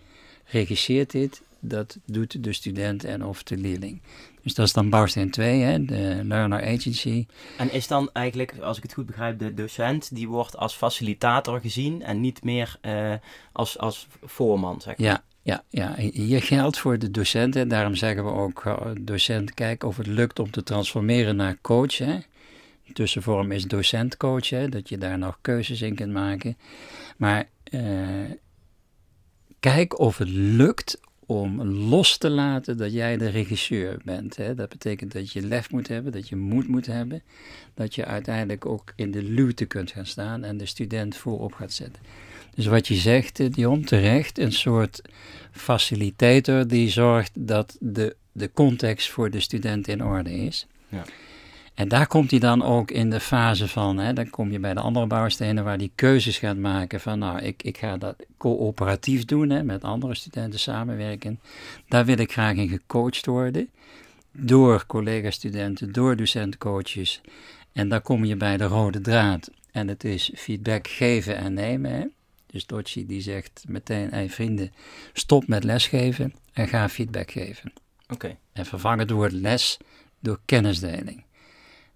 regisseert 0.45 1.11
dit, 1.11 1.41
dat 1.59 1.97
doet 2.05 2.43
de 2.43 2.53
student 2.53 3.03
en 3.03 3.25
of 3.25 3.43
de 3.43 3.57
leerling. 3.57 4.01
Dus 4.43 4.53
dat 4.53 4.65
is 4.65 4.73
dan 4.73 4.89
bouwsteen 4.89 5.31
2, 5.31 5.61
hè, 5.61 5.85
de 5.85 6.21
Learner 6.23 6.61
Agency. 6.61 7.25
En 7.57 7.71
is 7.71 7.87
dan 7.87 8.09
eigenlijk, 8.13 8.53
als 8.61 8.77
ik 8.77 8.83
het 8.83 8.93
goed 8.93 9.05
begrijp, 9.05 9.39
de 9.39 9.53
docent 9.53 10.15
die 10.15 10.27
wordt 10.27 10.57
als 10.57 10.73
facilitator 10.73 11.59
gezien 11.59 12.03
en 12.03 12.21
niet 12.21 12.43
meer 12.43 12.77
uh, 12.81 13.13
als, 13.51 13.77
als 13.77 14.07
voorman, 14.23 14.81
zeg 14.81 14.97
maar. 14.97 15.07
Ja, 15.07 15.23
ja, 15.41 15.63
ja, 15.69 15.95
hier 15.97 16.41
geldt 16.43 16.77
voor 16.77 16.99
de 16.99 17.11
docent, 17.11 17.55
en 17.55 17.67
daarom 17.67 17.95
zeggen 17.95 18.25
we 18.25 18.31
ook, 18.31 18.63
uh, 18.65 18.85
docent, 18.99 19.53
kijk 19.53 19.83
of 19.83 19.97
het 19.97 20.07
lukt 20.07 20.39
om 20.39 20.51
te 20.51 20.63
transformeren 20.63 21.35
naar 21.35 21.57
coach. 21.61 21.97
Hè. 21.97 22.17
Tussenvorm 22.93 23.51
is 23.51 23.63
docent-coach, 23.63 24.49
hè, 24.49 24.69
dat 24.69 24.89
je 24.89 24.97
daar 24.97 25.17
nog 25.17 25.37
keuzes 25.41 25.81
in 25.81 25.95
kunt 25.95 26.13
maken. 26.13 26.57
Maar 27.17 27.47
uh, 27.71 27.81
kijk 29.59 29.99
of 29.99 30.17
het 30.17 30.29
lukt 30.29 30.99
om 31.31 31.61
los 31.63 32.17
te 32.17 32.29
laten 32.29 32.77
dat 32.77 32.93
jij 32.93 33.17
de 33.17 33.29
regisseur 33.29 34.01
bent. 34.05 34.35
Hè. 34.35 34.55
Dat 34.55 34.69
betekent 34.69 35.11
dat 35.11 35.31
je 35.31 35.41
lef 35.41 35.71
moet 35.71 35.87
hebben, 35.87 36.11
dat 36.11 36.29
je 36.29 36.35
moed 36.35 36.67
moet 36.67 36.85
hebben, 36.85 37.21
dat 37.73 37.95
je 37.95 38.05
uiteindelijk 38.05 38.65
ook 38.65 38.93
in 38.95 39.11
de 39.11 39.23
luwte 39.23 39.65
kunt 39.65 39.91
gaan 39.91 40.05
staan 40.05 40.43
en 40.43 40.57
de 40.57 40.65
student 40.65 41.15
voorop 41.15 41.53
gaat 41.53 41.73
zetten. 41.73 42.01
Dus 42.55 42.65
wat 42.65 42.87
je 42.87 42.95
zegt, 42.95 43.39
eh, 43.39 43.51
Dion, 43.51 43.83
terecht, 43.83 44.37
een 44.37 44.51
soort 44.51 45.01
facilitator 45.51 46.67
die 46.67 46.89
zorgt 46.89 47.31
dat 47.33 47.77
de, 47.79 48.15
de 48.31 48.51
context 48.53 49.09
voor 49.09 49.29
de 49.29 49.39
student 49.39 49.87
in 49.87 50.03
orde 50.03 50.31
is. 50.31 50.67
Ja. 50.89 51.03
En 51.73 51.87
daar 51.87 52.07
komt 52.07 52.31
hij 52.31 52.39
dan 52.39 52.63
ook 52.63 52.91
in 52.91 53.09
de 53.09 53.19
fase 53.19 53.67
van, 53.67 53.97
hè, 53.97 54.13
dan 54.13 54.29
kom 54.29 54.51
je 54.51 54.59
bij 54.59 54.73
de 54.73 54.79
andere 54.79 55.07
bouwstenen 55.07 55.63
waar 55.63 55.77
hij 55.77 55.91
keuzes 55.95 56.37
gaat 56.37 56.57
maken 56.57 57.01
van, 57.01 57.19
nou, 57.19 57.39
ik, 57.39 57.63
ik 57.63 57.77
ga 57.77 57.97
dat 57.97 58.15
coöperatief 58.37 59.25
doen, 59.25 59.49
hè, 59.49 59.63
met 59.63 59.83
andere 59.83 60.15
studenten 60.15 60.59
samenwerken. 60.59 61.39
Daar 61.87 62.05
wil 62.05 62.17
ik 62.17 62.31
graag 62.31 62.55
in 62.55 62.69
gecoacht 62.69 63.25
worden, 63.25 63.69
door 64.31 64.85
collega-studenten, 64.85 65.91
door 65.91 66.15
docent-coaches. 66.15 67.21
En 67.73 67.89
daar 67.89 68.01
kom 68.01 68.25
je 68.25 68.35
bij 68.35 68.57
de 68.57 68.65
rode 68.65 69.01
draad. 69.01 69.49
En 69.71 69.87
het 69.87 70.03
is 70.03 70.31
feedback 70.35 70.87
geven 70.87 71.35
en 71.35 71.53
nemen. 71.53 71.91
Hè. 71.91 72.05
Dus 72.45 72.65
Dotchi 72.65 73.05
die 73.05 73.21
zegt 73.21 73.63
meteen, 73.67 74.09
hey 74.09 74.29
vrienden, 74.29 74.71
stop 75.13 75.47
met 75.47 75.63
lesgeven 75.63 76.33
en 76.53 76.67
ga 76.67 76.89
feedback 76.89 77.31
geven. 77.31 77.73
Oké. 78.09 78.37
En 78.53 78.65
vervang 78.65 78.99
het 78.99 79.09
woord 79.09 79.31
les 79.31 79.77
door 80.19 80.39
kennisdeling. 80.45 81.23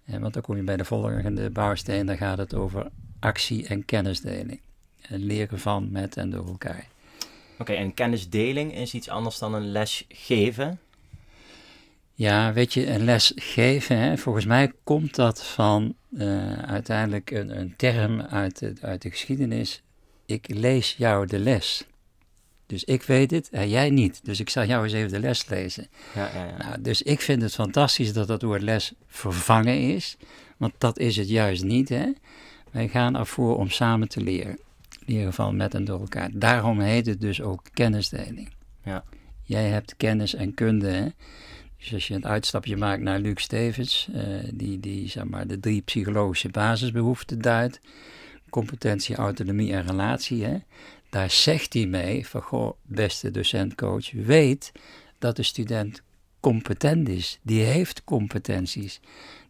En 0.06 0.20
want 0.20 0.34
dan 0.34 0.42
kom 0.42 0.56
je 0.56 0.62
bij 0.62 0.76
de 0.76 0.84
volgende 0.84 1.50
bouwsteen, 1.50 2.06
dan 2.06 2.16
gaat 2.16 2.38
het 2.38 2.54
over 2.54 2.90
actie 3.20 3.66
en 3.66 3.84
kennisdeling. 3.84 4.60
En 5.08 5.24
leren 5.24 5.58
van, 5.58 5.90
met 5.90 6.16
en 6.16 6.30
door 6.30 6.46
elkaar. 6.46 6.86
Oké, 7.58 7.72
en 7.72 7.94
kennisdeling 7.94 8.74
is 8.74 8.94
iets 8.94 9.08
anders 9.08 9.38
dan 9.38 9.54
een 9.54 9.70
les 9.70 10.04
geven. 10.08 10.78
Ja, 12.14 12.52
weet 12.52 12.74
je, 12.74 12.90
een 12.90 13.04
les 13.04 13.32
geven, 13.34 13.98
hè, 13.98 14.16
volgens 14.16 14.44
mij 14.44 14.72
komt 14.84 15.14
dat 15.14 15.44
van 15.44 15.94
uh, 16.10 16.52
uiteindelijk 16.52 17.30
een, 17.30 17.58
een 17.58 17.74
term 17.76 18.20
uit 18.20 18.58
de, 18.58 18.72
uit 18.80 19.02
de 19.02 19.10
geschiedenis. 19.10 19.82
Ik 20.26 20.48
lees 20.48 20.94
jou 20.98 21.26
de 21.26 21.38
les. 21.38 21.86
Dus 22.66 22.84
ik 22.84 23.02
weet 23.02 23.30
het 23.30 23.48
en 23.50 23.68
jij 23.68 23.90
niet. 23.90 24.20
Dus 24.22 24.40
ik 24.40 24.50
zal 24.50 24.64
jou 24.64 24.84
eens 24.84 24.92
even 24.92 25.10
de 25.10 25.20
les 25.20 25.48
lezen. 25.48 25.86
Ja, 26.14 26.30
ja, 26.34 26.44
ja. 26.44 26.56
Nou, 26.56 26.82
dus 26.82 27.02
ik 27.02 27.20
vind 27.20 27.42
het 27.42 27.54
fantastisch 27.54 28.12
dat 28.12 28.26
dat 28.26 28.42
woord 28.42 28.62
les 28.62 28.92
vervangen 29.06 29.80
is. 29.94 30.16
Want 30.56 30.72
dat 30.78 30.98
is 30.98 31.16
het 31.16 31.28
juist 31.28 31.64
niet. 31.64 31.88
Hè? 31.88 32.12
Wij 32.70 32.88
gaan 32.88 33.16
ervoor 33.16 33.56
om 33.56 33.70
samen 33.70 34.08
te 34.08 34.20
leren. 34.20 34.58
Leren 35.06 35.32
van 35.32 35.56
met 35.56 35.74
en 35.74 35.84
door 35.84 36.00
elkaar. 36.00 36.30
Daarom 36.32 36.80
heet 36.80 37.06
het 37.06 37.20
dus 37.20 37.42
ook 37.42 37.62
kennisdeling. 37.72 38.52
Ja. 38.84 39.04
Jij 39.42 39.68
hebt 39.68 39.96
kennis 39.96 40.34
en 40.34 40.54
kunde. 40.54 40.88
Hè? 40.88 41.06
Dus 41.78 41.94
als 41.94 42.08
je 42.08 42.14
een 42.14 42.26
uitstapje 42.26 42.76
maakt 42.76 43.02
naar 43.02 43.18
Luc 43.18 43.42
Stevens, 43.42 44.08
uh, 44.14 44.22
die, 44.52 44.80
die 44.80 45.08
zeg 45.08 45.24
maar, 45.24 45.46
de 45.46 45.60
drie 45.60 45.82
psychologische 45.82 46.48
basisbehoeften 46.48 47.40
duidt: 47.40 47.80
competentie, 48.50 49.16
autonomie 49.16 49.72
en 49.72 49.86
relatie. 49.86 50.44
Hè? 50.44 50.56
Daar 51.10 51.30
zegt 51.30 51.72
hij 51.74 51.86
mee: 51.86 52.26
van 52.26 52.42
goh, 52.42 52.72
beste 52.82 53.30
docent-coach, 53.30 54.10
weet 54.12 54.72
dat 55.18 55.36
de 55.36 55.42
student 55.42 56.02
competent 56.40 57.08
is. 57.08 57.38
Die 57.42 57.62
heeft 57.62 58.04
competenties. 58.04 59.00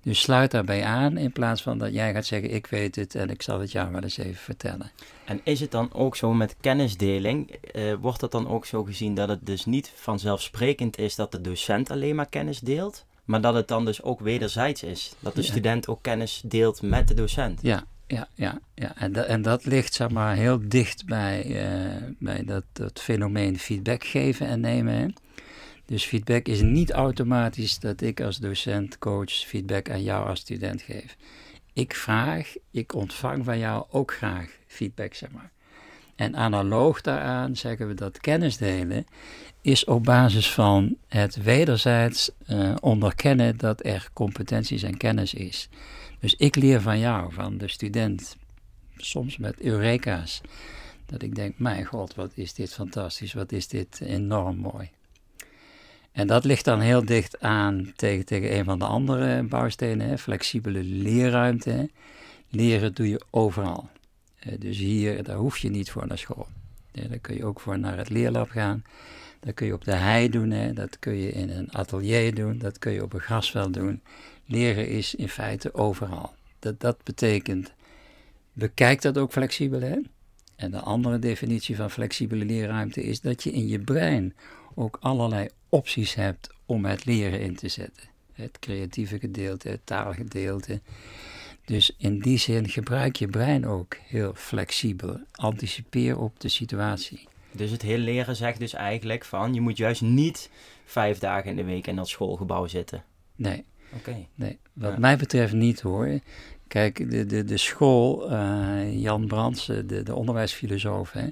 Dus 0.03 0.21
sluit 0.21 0.51
daarbij 0.51 0.85
aan 0.85 1.17
in 1.17 1.33
plaats 1.33 1.63
van 1.63 1.79
dat 1.79 1.93
jij 1.95 2.13
gaat 2.13 2.27
zeggen: 2.27 2.55
Ik 2.55 2.67
weet 2.67 2.97
het 2.97 3.15
en 3.15 3.31
ik 3.31 3.43
zal 3.43 3.61
het 3.61 3.73
jou 3.73 3.93
wel 3.93 4.03
eens 4.03 4.17
even 4.19 4.35
vertellen. 4.35 4.91
En 5.25 5.41
is 5.45 5.61
het 5.61 5.71
dan 5.71 5.93
ook 5.93 6.17
zo 6.17 6.33
met 6.33 6.57
kennisdeling? 6.61 7.51
Uh, 7.75 7.95
wordt 8.01 8.21
het 8.21 8.31
dan 8.31 8.49
ook 8.49 8.67
zo 8.67 8.85
gezien 8.85 9.15
dat 9.15 9.29
het 9.29 9.47
dus 9.47 9.65
niet 9.65 9.93
vanzelfsprekend 9.95 10.99
is 10.99 11.15
dat 11.15 11.33
de 11.33 11.41
docent 11.41 11.91
alleen 11.91 12.15
maar 12.15 12.29
kennis 12.29 12.59
deelt, 12.61 13.05
maar 13.25 13.41
dat 13.41 13.55
het 13.55 13.69
dan 13.69 13.85
dus 13.85 14.03
ook 14.03 14.21
wederzijds 14.21 14.83
is? 14.83 15.13
Dat 15.21 15.35
de 15.35 15.43
Ja. 15.43 15.47
student 15.49 15.89
ook 15.89 16.03
kennis 16.03 16.43
deelt 16.45 16.83
met 16.83 17.09
de 17.09 17.15
docent? 17.15 17.59
Ja, 17.63 17.85
ja, 18.07 18.29
ja. 18.35 18.61
ja. 18.75 18.97
En, 18.97 19.13
da- 19.13 19.23
en 19.23 19.43
dat 19.43 19.65
ligt 19.65 19.95
zeg 19.95 20.11
maar 20.11 20.37
heel 20.37 20.69
dicht 20.69 21.07
bij, 21.07 21.43
eh, 21.43 22.03
bij 22.19 22.45
dat, 22.45 22.65
dat 22.73 23.01
fenomeen 23.01 23.59
feedback 23.59 24.05
geven 24.05 24.47
en 24.47 24.61
nemen. 24.61 25.15
Dus 25.87 26.05
feedback 26.05 26.47
is 26.47 26.61
niet 26.61 26.93
automatisch 26.93 27.79
dat 27.79 28.01
ik 28.01 28.21
als 28.21 28.37
docent, 28.37 28.99
coach 28.99 29.31
feedback 29.31 29.91
aan 29.91 30.03
jou 30.03 30.29
als 30.29 30.41
student 30.41 30.83
geef. 30.83 31.17
Ik 31.73 31.95
vraag, 31.95 32.55
ik 32.71 32.95
ontvang 32.95 33.45
van 33.45 33.59
jou 33.59 33.85
ook 33.91 34.13
graag 34.13 34.51
feedback, 34.67 35.15
zeg 35.15 35.31
maar. 35.31 35.51
En 36.17 36.37
analoog 36.37 37.01
daaraan 37.01 37.57
zeggen 37.57 37.89
we 37.89 37.95
dat 37.95 38.21
kennis 38.21 38.57
delen 38.57 39.07
is 39.61 39.85
op 39.85 40.05
basis 40.05 40.51
van 40.51 40.97
het 41.09 41.43
wederzijds 41.43 42.31
eh, 42.47 42.75
onderkennen 42.81 43.57
dat 43.57 43.85
er 43.85 44.09
competenties 44.13 44.83
en 44.83 44.97
kennis 44.97 45.35
is. 45.35 45.69
Dus 46.21 46.35
ik 46.35 46.57
leer 46.57 46.81
van 46.81 46.99
jou, 46.99 47.33
van 47.33 47.59
de 47.59 47.69
student, 47.69 48.37
soms 48.97 49.37
met 49.37 49.61
eureka's. 49.61 50.41
Dat 51.07 51.23
ik 51.23 51.35
denk, 51.35 51.59
mijn 51.59 51.85
god, 51.85 52.15
wat 52.15 52.31
is 52.35 52.55
dit 52.55 52.73
fantastisch, 52.73 53.33
wat 53.33 53.53
is 53.53 53.69
dit 53.69 54.01
enorm 54.01 54.57
mooi. 54.57 54.91
En 56.13 56.27
dat 56.27 56.45
ligt 56.45 56.65
dan 56.65 56.81
heel 56.81 57.05
dicht 57.05 57.41
aan 57.41 57.93
tegen, 57.97 58.25
tegen 58.25 58.57
een 58.59 58.65
van 58.65 58.79
de 58.79 58.85
andere 58.85 59.43
bouwstenen, 59.43 60.19
flexibele 60.19 60.83
leerruimte. 60.83 61.91
Leren 62.49 62.95
doe 62.95 63.09
je 63.09 63.21
overal. 63.31 63.89
Eh, 64.39 64.53
dus 64.59 64.79
hier, 64.79 65.23
daar 65.23 65.37
hoef 65.37 65.59
je 65.59 65.69
niet 65.69 65.91
voor 65.91 66.07
naar 66.07 66.19
school. 66.19 66.47
Daar 66.93 67.19
kun 67.19 67.37
je 67.37 67.45
ook 67.45 67.61
voor 67.61 67.79
naar 67.79 67.99
het 67.99 68.09
leerlab 68.09 68.49
gaan. 68.49 68.85
Dat 69.41 69.55
kun 69.55 69.67
je 69.67 69.75
op 69.75 69.85
de 69.85 69.95
hei 69.95 70.29
doen, 70.29 70.75
dat 70.75 70.99
kun 70.99 71.15
je 71.15 71.31
in 71.33 71.51
een 71.51 71.73
atelier 71.73 72.35
doen, 72.35 72.59
dat 72.59 72.79
kun 72.79 72.93
je 72.93 73.03
op 73.03 73.13
een 73.13 73.21
grasveld 73.21 73.75
doen. 73.75 74.03
Leren 74.47 74.89
is 74.89 75.15
in 75.15 75.29
feite 75.29 75.75
overal. 75.75 76.35
Dat, 76.59 76.81
dat 76.81 77.03
betekent, 77.03 77.73
bekijk 78.53 79.03
dat 79.03 79.19
ook 79.19 79.33
flexibel. 79.33 79.81
Hè? 79.81 79.97
En 80.57 80.71
de 80.71 80.81
andere 80.81 81.19
definitie 81.19 81.77
van 81.77 81.91
flexibele 81.91 82.45
leerruimte 82.45 83.03
is 83.03 83.21
dat 83.21 83.43
je 83.43 83.53
in 83.53 83.69
je 83.69 83.79
brein 83.79 84.35
ook 84.75 84.97
allerlei 85.01 85.49
opties 85.69 86.15
hebt 86.15 86.55
om 86.67 86.85
het 86.85 87.05
leren 87.05 87.41
in 87.41 87.57
te 87.57 87.69
zetten. 87.69 88.03
Het 88.33 88.59
creatieve 88.59 89.19
gedeelte, 89.19 89.69
het 89.69 89.81
taalgedeelte. 89.85 90.81
Dus 91.65 91.95
in 91.99 92.19
die 92.19 92.39
zin 92.39 92.69
gebruik 92.69 93.17
je 93.17 93.29
brein 93.29 93.67
ook 93.67 93.97
heel 93.97 94.33
flexibel. 94.35 95.21
Anticipeer 95.33 96.19
op 96.19 96.41
de 96.41 96.49
situatie. 96.49 97.29
Dus 97.53 97.71
het 97.71 97.83
heel 97.83 97.99
leren 97.99 98.37
zegt 98.37 98.59
dus 98.59 98.73
eigenlijk 98.73 99.25
van 99.25 99.55
je 99.55 99.61
moet 99.61 99.77
juist 99.77 100.03
niet 100.03 100.51
vijf 100.85 101.19
dagen 101.19 101.51
in 101.51 101.57
de 101.57 101.65
week 101.65 101.87
in 101.87 101.97
dat 101.97 102.09
schoolgebouw 102.09 102.67
zitten. 102.67 103.05
Nee, 103.37 103.65
Nee. 104.35 104.59
wat 104.73 104.93
Ja. 104.93 104.99
mij 104.99 105.17
betreft 105.17 105.53
niet 105.53 105.81
hoor. 105.81 106.19
Kijk, 106.69 107.11
de, 107.11 107.27
de, 107.27 107.45
de 107.45 107.57
school, 107.57 108.31
eh, 108.31 109.01
Jan 109.01 109.27
Brands, 109.27 109.69
eh, 109.69 109.77
de, 109.87 110.03
de 110.03 110.15
onderwijsfilosoof, 110.15 111.13
hè, 111.13 111.29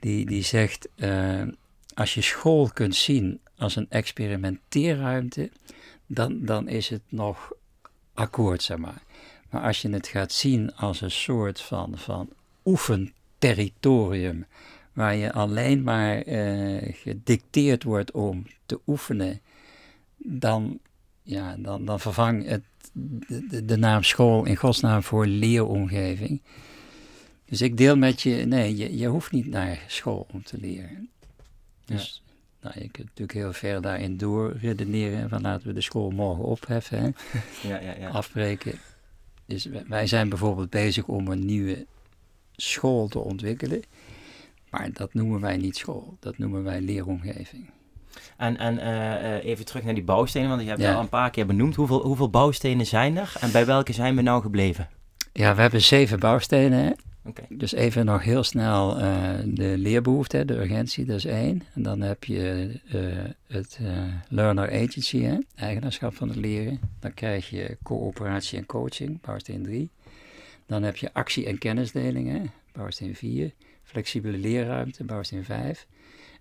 die, 0.00 0.26
die 0.26 0.42
zegt: 0.42 0.88
eh, 0.96 1.42
als 1.94 2.14
je 2.14 2.20
school 2.20 2.68
kunt 2.72 2.94
zien 2.94 3.40
als 3.56 3.76
een 3.76 3.86
experimenteerruimte, 3.88 5.50
dan, 6.06 6.44
dan 6.44 6.68
is 6.68 6.88
het 6.88 7.02
nog 7.08 7.52
akkoord, 8.14 8.62
zeg 8.62 8.76
maar. 8.78 9.02
Maar 9.50 9.62
als 9.62 9.82
je 9.82 9.90
het 9.90 10.06
gaat 10.06 10.32
zien 10.32 10.74
als 10.74 11.00
een 11.00 11.10
soort 11.10 11.60
van, 11.60 11.98
van 11.98 12.28
oefenterritorium, 12.64 14.46
waar 14.92 15.14
je 15.16 15.32
alleen 15.32 15.82
maar 15.82 16.22
eh, 16.22 16.94
gedicteerd 16.94 17.82
wordt 17.82 18.10
om 18.10 18.46
te 18.66 18.80
oefenen, 18.86 19.40
dan, 20.16 20.78
ja, 21.22 21.56
dan, 21.58 21.84
dan 21.84 22.00
vervang 22.00 22.46
het 22.46 22.62
de, 23.64 23.76
naam 23.76 24.02
school 24.02 24.44
in 24.44 24.56
godsnaam 24.56 25.02
voor 25.02 25.26
leeromgeving. 25.26 26.40
Dus 27.44 27.60
ik 27.60 27.76
deel 27.76 27.96
met 27.96 28.22
je, 28.22 28.34
nee, 28.34 28.76
je, 28.76 28.96
je 28.96 29.06
hoeft 29.06 29.32
niet 29.32 29.46
naar 29.46 29.84
school 29.86 30.26
om 30.32 30.42
te 30.42 30.58
leren. 30.58 31.10
Dus 31.84 32.22
nou, 32.60 32.74
je 32.80 32.88
kunt 32.88 33.06
natuurlijk 33.06 33.38
heel 33.38 33.52
ver 33.52 33.82
daarin 33.82 34.16
doorredeneren 34.16 35.28
van 35.28 35.40
laten 35.40 35.66
we 35.66 35.72
de 35.72 35.80
school 35.80 36.10
morgen 36.10 36.44
opheffen, 36.44 36.98
hè, 36.98 37.10
Ja, 37.68 37.80
ja, 37.80 37.96
ja. 37.96 38.08
afbreken. 38.08 38.78
Dus 39.46 39.68
wij 39.88 40.06
zijn 40.06 40.28
bijvoorbeeld 40.28 40.70
bezig 40.70 41.06
om 41.06 41.28
een 41.28 41.44
nieuwe 41.44 41.86
school 42.56 43.08
te 43.08 43.18
ontwikkelen. 43.18 43.82
Maar 44.70 44.92
dat 44.92 45.14
noemen 45.14 45.40
wij 45.40 45.56
niet 45.56 45.76
school, 45.76 46.16
dat 46.20 46.38
noemen 46.38 46.64
wij 46.64 46.80
leeromgeving. 46.80 47.70
En, 48.36 48.56
en 48.58 48.78
eh, 48.78 49.36
eh, 49.36 49.44
even 49.44 49.64
terug 49.64 49.84
naar 49.84 49.94
die 49.94 50.04
bouwstenen, 50.04 50.48
want 50.48 50.60
je 50.62 50.68
hebt 50.68 50.80
Ja. 50.80 50.86
het 50.86 50.96
al 50.96 51.02
een 51.02 51.08
paar 51.08 51.30
keer 51.30 51.46
benoemd. 51.46 51.74
Hoeveel, 51.74 52.02
hoeveel 52.02 52.30
bouwstenen 52.30 52.86
zijn 52.86 53.16
er 53.16 53.32
en 53.40 53.52
bij 53.52 53.66
welke 53.66 53.92
zijn 53.92 54.16
we 54.16 54.22
nou 54.22 54.42
gebleven? 54.42 54.88
Ja, 55.32 55.54
we 55.54 55.60
hebben 55.60 55.80
zeven 55.80 56.18
bouwstenen. 56.20 56.96
Dus 57.48 57.72
even 57.72 58.04
nog 58.04 58.22
heel 58.22 58.42
snel 58.42 58.98
eh, 58.98 59.20
de 59.44 59.74
leerbehoefte, 59.78 60.44
de 60.44 60.54
urgentie, 60.60 61.04
dat 61.04 61.16
is 61.16 61.24
één. 61.24 61.62
En 61.74 61.82
dan 61.82 62.00
heb 62.00 62.24
je 62.24 62.70
het 63.48 63.78
learner 64.28 64.70
agency, 64.72 65.22
hè, 65.22 65.36
eigenaarschap 65.54 66.14
van 66.14 66.28
het 66.28 66.36
leren. 66.36 66.80
Dan 67.00 67.14
krijg 67.14 67.50
je 67.50 67.76
coöperatie 67.82 68.58
en 68.58 68.66
coaching, 68.66 69.20
bouwsteen 69.20 69.62
3. 69.62 69.90
Dan 70.66 70.82
heb 70.82 70.96
je 70.96 71.12
actie 71.12 71.46
en 71.46 71.58
kennisdeling, 71.58 72.28
hè, 72.30 72.40
bouwsteen 72.72 73.14
4. 73.14 73.52
Flexibele 73.82 74.38
leerruimte, 74.38 75.04
bouwsteen 75.04 75.44
5. 75.44 75.86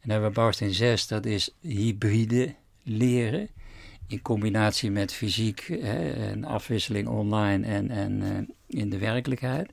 En 0.01 0.08
dan 0.08 0.12
hebben 0.12 0.29
we 0.29 0.36
bouwsteen 0.36 0.74
6, 0.74 1.08
dat 1.08 1.25
is 1.25 1.50
hybride 1.60 2.55
leren. 2.84 3.50
In 4.08 4.22
combinatie 4.22 4.91
met 4.91 5.13
fysiek 5.13 5.67
hè, 5.81 6.12
en 6.12 6.43
afwisseling 6.43 7.08
online 7.08 7.65
en, 7.67 7.89
en 7.89 8.22
eh, 8.22 8.79
in 8.79 8.89
de 8.89 8.98
werkelijkheid. 8.98 9.72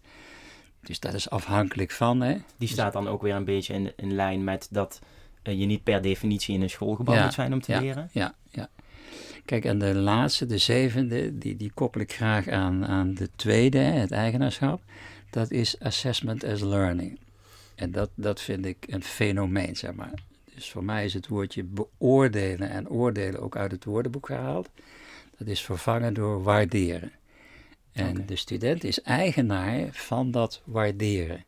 Dus 0.80 1.00
dat 1.00 1.14
is 1.14 1.30
afhankelijk 1.30 1.90
van. 1.90 2.20
Hè? 2.20 2.36
Die 2.56 2.68
staat 2.68 2.92
dan 2.92 3.08
ook 3.08 3.22
weer 3.22 3.34
een 3.34 3.44
beetje 3.44 3.74
in, 3.74 3.92
in 3.96 4.14
lijn 4.14 4.44
met 4.44 4.68
dat 4.70 5.00
eh, 5.42 5.58
je 5.58 5.66
niet 5.66 5.82
per 5.82 6.02
definitie 6.02 6.54
in 6.54 6.62
een 6.62 6.70
schoolgebouw 6.70 7.14
Ja, 7.14 7.24
moet 7.24 7.34
zijn 7.34 7.52
om 7.52 7.60
te 7.60 7.72
ja. 7.72 7.80
leren. 7.80 8.08
Ja, 8.12 8.34
ja. 8.50 8.68
Kijk, 9.44 9.64
en 9.64 9.78
de 9.78 9.94
laatste, 9.94 10.46
de 10.46 10.58
zevende, 10.58 11.38
die, 11.38 11.56
die 11.56 11.70
koppel 11.74 12.00
ik 12.00 12.12
graag 12.12 12.48
aan, 12.48 12.86
aan 12.86 13.14
de 13.14 13.30
tweede, 13.36 13.78
hè, 13.78 13.92
het 13.92 14.10
eigenaarschap. 14.10 14.82
Dat 15.30 15.50
is 15.50 15.80
assessment 15.80 16.44
as 16.44 16.60
learning. 16.60 17.18
En 17.78 17.92
dat, 17.92 18.10
dat 18.14 18.40
vind 18.40 18.64
ik 18.64 18.84
een 18.88 19.02
fenomeen, 19.02 19.76
zeg 19.76 19.94
maar. 19.94 20.22
Dus 20.54 20.70
voor 20.70 20.84
mij 20.84 21.04
is 21.04 21.14
het 21.14 21.28
woordje 21.28 21.64
beoordelen 21.64 22.70
en 22.70 22.88
oordelen 22.88 23.40
ook 23.40 23.56
uit 23.56 23.70
het 23.70 23.84
woordenboek 23.84 24.26
gehaald. 24.26 24.68
Dat 25.36 25.48
is 25.48 25.62
vervangen 25.62 26.14
door 26.14 26.42
waarderen. 26.42 27.12
En 27.92 28.26
de 28.26 28.36
student 28.36 28.84
is 28.84 29.02
eigenaar 29.02 29.88
van 29.92 30.30
dat 30.30 30.62
waarderen. 30.64 31.44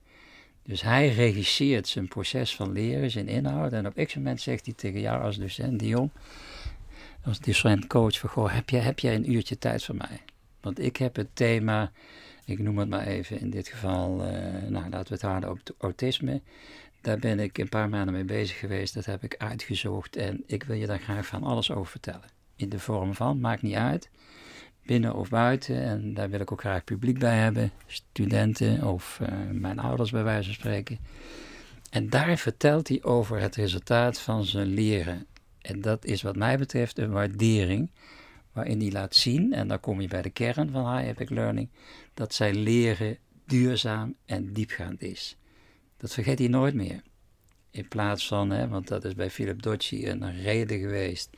Dus 0.63 0.83
hij 0.83 1.09
regisseert 1.09 1.89
zijn 1.89 2.09
proces 2.09 2.55
van 2.55 2.73
leren, 2.73 3.11
zijn 3.11 3.29
inhoud. 3.29 3.73
En 3.73 3.87
op 3.87 4.05
x 4.05 4.15
moment 4.15 4.41
zegt 4.41 4.65
hij 4.65 4.75
tegen 4.75 5.01
jou 5.01 5.23
als 5.23 5.37
docent, 5.37 5.79
Dion, 5.79 6.11
als 7.25 7.41
docent 7.41 7.87
coach, 7.87 8.19
van, 8.19 8.29
goh, 8.29 8.55
heb 8.55 8.71
jij, 8.71 8.81
heb 8.81 8.99
jij 8.99 9.15
een 9.15 9.33
uurtje 9.33 9.59
tijd 9.59 9.85
voor 9.85 9.97
mij? 9.97 10.21
Want 10.61 10.79
ik 10.79 10.97
heb 10.97 11.17
het 11.17 11.29
thema, 11.33 11.93
ik 12.51 12.59
noem 12.59 12.79
het 12.79 12.89
maar 12.89 13.07
even 13.07 13.41
in 13.41 13.51
dit 13.51 13.69
geval, 13.69 14.27
uh, 14.27 14.33
nou 14.69 14.89
laten 14.91 15.09
we 15.09 15.15
het 15.15 15.23
houden 15.23 15.51
op 15.51 15.61
autisme. 15.79 16.41
Daar 17.01 17.19
ben 17.19 17.41
ik 17.41 17.59
een 17.59 17.69
paar 17.69 17.89
maanden 17.89 18.15
mee 18.15 18.25
bezig 18.25 18.59
geweest. 18.59 18.95
Dat 18.95 19.05
heb 19.05 19.23
ik 19.23 19.35
uitgezocht 19.39 20.17
en 20.17 20.43
ik 20.47 20.63
wil 20.63 20.77
je 20.77 20.87
daar 20.87 20.99
graag 20.99 21.27
van 21.27 21.43
alles 21.43 21.71
over 21.71 21.91
vertellen. 21.91 22.29
In 22.57 22.69
de 22.69 22.79
vorm 22.79 23.15
van, 23.15 23.41
maakt 23.41 23.63
niet 23.63 23.75
uit, 23.75 24.11
binnen 24.87 25.15
of 25.15 25.29
buiten. 25.29 25.83
En 25.83 26.15
daar 26.15 26.31
wil 26.31 26.41
ik 26.41 26.53
ook 26.53 26.61
graag 26.61 26.85
publiek 26.85 27.19
bij 27.19 27.37
hebben. 27.37 27.71
Studenten 27.87 28.85
of 28.85 29.19
uh, 29.23 29.29
mijn 29.53 29.79
ouders 29.79 30.11
bij 30.11 30.23
wijze 30.23 30.45
van 30.45 30.55
spreken. 30.55 30.99
En 31.91 32.09
daar 32.09 32.37
vertelt 32.37 32.89
hij 32.89 33.03
over 33.03 33.41
het 33.41 33.57
resultaat 33.57 34.21
van 34.21 34.45
zijn 34.45 34.67
leren. 34.67 35.27
En 35.61 35.81
dat 35.81 36.05
is 36.05 36.23
wat 36.23 36.37
mij 36.37 36.59
betreft 36.59 36.99
een 36.99 37.11
waardering 37.11 37.91
waarin 38.53 38.81
hij 38.81 38.91
laat 38.91 39.15
zien, 39.15 39.53
en 39.53 39.69
dan 39.69 39.81
kom 39.81 40.01
je 40.01 40.09
bij 40.09 40.23
de 40.23 40.31
kern 40.31 40.71
van 40.71 40.97
High 40.97 41.09
Epic 41.09 41.29
Learning, 41.29 41.69
dat 42.21 42.35
zijn 42.35 42.57
leren 42.57 43.19
duurzaam 43.47 44.15
en 44.27 44.53
diepgaand 44.53 45.03
is. 45.03 45.37
Dat 45.97 46.13
vergeet 46.13 46.39
hij 46.39 46.49
nooit 46.49 46.75
meer. 46.75 47.03
In 47.71 47.89
plaats 47.89 48.27
van, 48.27 48.51
hè, 48.51 48.69
want 48.69 48.89
dat 48.89 49.05
is 49.05 49.15
bij 49.15 49.31
Philip 49.31 49.63
Docci 49.63 50.09
een 50.09 50.43
reden 50.43 50.79
geweest 50.79 51.31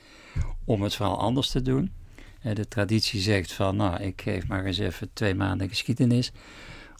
om 0.64 0.82
het 0.82 0.94
vooral 0.94 1.18
anders 1.18 1.50
te 1.50 1.62
doen. 1.62 1.92
De 2.54 2.68
traditie 2.68 3.20
zegt 3.20 3.52
van, 3.52 3.76
nou, 3.76 4.02
ik 4.02 4.22
geef 4.22 4.46
maar 4.46 4.64
eens 4.64 4.78
even 4.78 5.10
twee 5.12 5.34
maanden 5.34 5.68
geschiedenis 5.68 6.32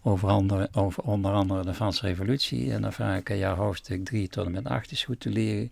over, 0.03 0.29
andere, 0.29 0.69
onder 0.97 1.33
andere 1.33 1.65
de 1.65 1.75
Franse 1.75 2.07
revolutie. 2.07 2.73
En 2.73 2.83
dan 2.83 2.93
vraag 2.93 3.19
ik 3.19 3.31
aan 3.31 3.39
jou 3.39 3.57
hoofdstuk 3.57 4.05
3 4.05 4.29
tot 4.29 4.47
en 4.47 4.53
met 4.53 4.67
8 4.67 4.91
is 4.91 5.05
goed 5.05 5.21
te 5.21 5.31
leren. 5.31 5.71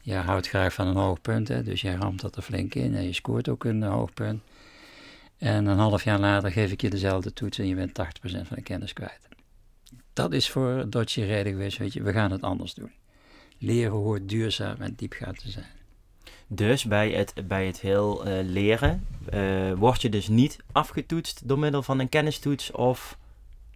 Je 0.00 0.14
houdt 0.14 0.48
graag 0.48 0.74
van 0.74 0.86
een 0.86 0.96
hoog 0.96 1.20
punt, 1.20 1.48
hè, 1.48 1.62
dus 1.62 1.80
jij 1.80 1.94
ramt 1.94 2.20
dat 2.20 2.36
er 2.36 2.42
flink 2.42 2.74
in 2.74 2.94
en 2.94 3.04
je 3.04 3.12
scoort 3.12 3.48
ook 3.48 3.64
een 3.64 3.82
hoog 3.82 4.14
punt. 4.14 4.42
En 5.44 5.66
een 5.66 5.78
half 5.78 6.04
jaar 6.04 6.18
later 6.18 6.50
geef 6.50 6.72
ik 6.72 6.80
je 6.80 6.90
dezelfde 6.90 7.32
toets 7.32 7.58
en 7.58 7.66
je 7.66 7.74
bent 7.74 7.90
80% 7.90 7.94
van 8.22 8.56
de 8.56 8.62
kennis 8.62 8.92
kwijt. 8.92 9.28
Dat 10.12 10.32
is 10.32 10.50
voor 10.50 10.86
Dodge 10.88 11.24
reden 11.24 11.52
geweest, 11.52 11.78
weet 11.78 11.92
je, 11.92 12.02
we 12.02 12.12
gaan 12.12 12.30
het 12.30 12.42
anders 12.42 12.74
doen. 12.74 12.92
Leren 13.58 13.92
hoort 13.92 14.28
duurzaam 14.28 14.76
en 14.80 14.94
diepgaand 14.96 15.38
te 15.38 15.50
zijn. 15.50 15.72
Dus 16.46 16.84
bij 16.84 17.10
het, 17.10 17.48
bij 17.48 17.66
het 17.66 17.80
heel 17.80 18.26
uh, 18.26 18.38
leren 18.42 19.06
uh, 19.34 19.72
word 19.72 20.02
je 20.02 20.08
dus 20.08 20.28
niet 20.28 20.56
afgetoetst 20.72 21.48
door 21.48 21.58
middel 21.58 21.82
van 21.82 21.98
een 21.98 22.08
kennistoets 22.08 22.70
of 22.70 23.18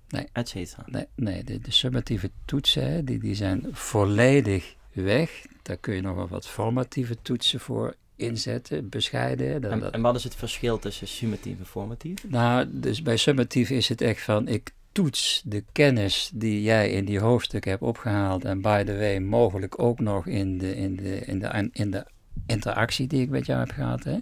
nee. 0.08 0.28
et 0.32 0.48
cetera? 0.48 0.82
Nee, 0.87 1.06
nee 1.14 1.44
de, 1.44 1.58
de 1.58 1.72
summatieve 1.72 2.30
toetsen 2.44 3.04
die, 3.04 3.18
die 3.18 3.34
zijn 3.34 3.66
volledig 3.70 4.75
weg. 4.92 5.46
Daar 5.62 5.76
kun 5.76 5.94
je 5.94 6.00
nog 6.00 6.16
wel 6.16 6.28
wat 6.28 6.48
formatieve 6.48 7.16
toetsen 7.22 7.60
voor 7.60 7.94
inzetten, 8.18 8.88
bescheiden. 8.88 9.60
Dat, 9.60 9.70
en, 9.70 9.92
en, 9.92 10.00
wat 10.00 10.14
is 10.14 10.25
het 10.25 10.34
verschil 10.34 10.78
tussen 10.78 11.08
summatief 11.08 11.58
en 11.58 11.66
formatief? 11.66 12.25
Nou, 12.28 12.66
dus 12.70 13.02
bij 13.02 13.16
summatief 13.16 13.70
is 13.70 13.88
het 13.88 14.00
echt 14.00 14.22
van, 14.22 14.48
ik 14.48 14.72
toets 14.92 15.42
de 15.44 15.64
kennis 15.72 16.30
die 16.34 16.62
jij 16.62 16.90
in 16.90 17.04
die 17.04 17.20
hoofdstukken 17.20 17.70
hebt 17.70 17.82
opgehaald 17.82 18.44
en 18.44 18.60
by 18.60 18.84
the 18.84 18.96
way 18.96 19.18
mogelijk 19.18 19.82
ook 19.82 20.00
nog 20.00 20.26
in 20.26 20.58
de, 20.58 20.76
in 20.76 20.96
de, 20.96 21.18
in 21.18 21.38
de, 21.38 21.70
in 21.72 21.90
de 21.90 22.06
interactie 22.46 23.06
die 23.06 23.22
ik 23.22 23.28
met 23.28 23.46
jou 23.46 23.60
heb 23.60 23.70
gehad. 23.70 24.04
Hè? 24.04 24.18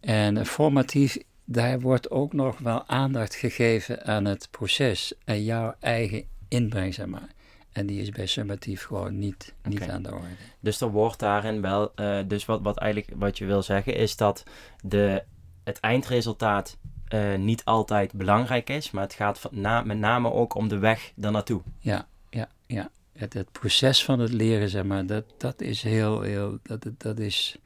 En 0.00 0.46
formatief, 0.46 1.18
daar 1.44 1.80
wordt 1.80 2.10
ook 2.10 2.32
nog 2.32 2.58
wel 2.58 2.86
aandacht 2.86 3.34
gegeven 3.34 4.04
aan 4.04 4.24
het 4.24 4.48
proces 4.50 5.14
en 5.24 5.44
jouw 5.44 5.74
eigen 5.80 6.24
inbreng, 6.48 6.94
zeg 6.94 7.06
maar. 7.06 7.28
En 7.74 7.86
die 7.86 8.00
is 8.00 8.10
bij 8.10 8.26
summatief 8.26 8.84
gewoon 8.84 9.18
niet, 9.18 9.54
niet 9.62 9.88
aan 9.88 10.02
de 10.02 10.12
orde. 10.12 10.26
Dus 10.60 10.80
er 10.80 10.90
wordt 10.90 11.18
daarin 11.18 11.60
wel, 11.60 11.92
uh, 11.96 12.18
dus 12.26 12.44
wat, 12.44 12.60
wat 12.62 12.78
eigenlijk 12.78 13.20
wat 13.20 13.38
je 13.38 13.44
wil 13.44 13.62
zeggen 13.62 13.94
is 13.94 14.16
dat 14.16 14.42
de, 14.82 15.22
het 15.64 15.80
eindresultaat 15.80 16.76
uh, 17.08 17.34
niet 17.34 17.64
altijd 17.64 18.12
belangrijk 18.12 18.70
is, 18.70 18.90
maar 18.90 19.02
het 19.02 19.12
gaat 19.12 19.48
na, 19.50 19.82
met 19.82 19.98
name 19.98 20.32
ook 20.32 20.54
om 20.54 20.68
de 20.68 20.78
weg 20.78 21.12
daarnaartoe. 21.14 21.62
Ja, 21.78 22.06
ja, 22.30 22.48
ja. 22.66 22.90
Het, 23.12 23.32
het 23.32 23.52
proces 23.52 24.04
van 24.04 24.18
het 24.18 24.32
leren, 24.32 24.68
zeg 24.68 24.84
maar, 24.84 25.06
dat, 25.06 25.24
dat 25.38 25.60
is 25.60 25.82
heel, 25.82 26.20
heel, 26.20 26.58
dat, 26.62 26.86
dat 26.98 27.18
is 27.18 27.56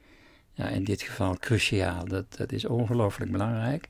ja, 0.53 0.67
in 0.67 0.83
dit 0.83 1.01
geval 1.01 1.37
cruciaal. 1.37 2.05
Dat, 2.05 2.37
dat 2.37 2.51
is 2.51 2.65
ongelooflijk 2.65 3.31
belangrijk. 3.31 3.89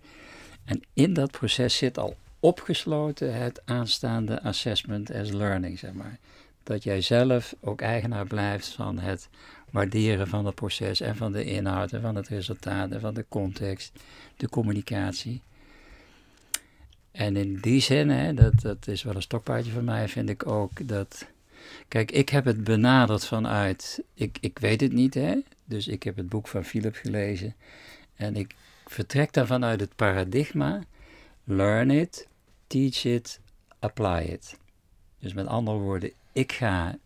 En 0.65 0.82
in 0.93 1.13
dat 1.13 1.32
proces 1.32 1.77
zit 1.77 1.97
al 1.97 2.15
opgesloten 2.39 3.34
het 3.34 3.62
aanstaande 3.65 4.41
assessment 4.41 5.13
as 5.13 5.32
learning, 5.32 5.80
zeg 5.80 5.93
maar. 5.93 6.17
Dat 6.63 6.84
jij 6.84 7.02
zelf 7.02 7.56
ook 7.62 7.82
eigenaar 7.82 8.25
blijft 8.28 8.67
van 8.67 8.99
het 8.99 9.30
waarderen 9.71 10.28
van 10.28 10.45
het 10.45 10.56
proces 10.56 11.02
en 11.02 11.15
van 11.15 11.32
de 11.32 11.43
inhoud 11.43 11.91
en 11.91 12.02
van 12.02 12.15
het 12.15 12.28
resultaat 12.28 12.91
en 12.91 12.99
van 12.99 13.13
de 13.13 13.25
context, 13.30 13.99
de 14.38 14.49
communicatie. 14.49 15.41
En 17.12 17.36
in 17.36 17.58
die 17.62 17.82
zin, 17.82 18.10
hè, 18.10 18.34
dat, 18.34 18.54
dat 18.62 18.88
is 18.88 19.04
wel 19.04 19.15
een 19.15 19.21
stokpaardje 19.21 19.71
van 19.71 19.84
mij, 19.84 20.08
vind 20.08 20.30
ik 20.30 20.47
ook 20.47 20.88
dat. 20.88 21.28
Kijk, 21.88 22.12
ik 22.12 22.30
heb 22.30 22.45
het 22.45 22.63
benaderd 22.63 23.25
vanuit. 23.25 24.04
Ik, 24.13 24.38
ik 24.41 24.60
weet 24.60 24.82
het 24.82 24.93
niet, 24.93 25.13
hè? 25.13 25.36
Dus 25.65 25.88
ik 25.88 26.04
heb 26.04 26.15
het 26.15 26.30
boek 26.30 26.47
van 26.47 26.63
Philip 26.63 26.95
gelezen. 26.95 27.56
En 28.15 28.36
ik 28.36 28.56
vertrek 28.86 29.34
daarvan 29.34 29.65
uit 29.65 29.80
het 29.80 29.95
paradigma. 29.95 30.82
Learn 31.43 31.91
it, 31.91 32.28
teach 32.69 33.05
it, 33.05 33.39
apply 33.79 34.21
it. 34.21 34.58
Dus 35.19 35.34
met 35.34 35.47
andere 35.47 35.77
woorden, 35.77 36.12
ik 36.34 36.51
ga 36.51 36.97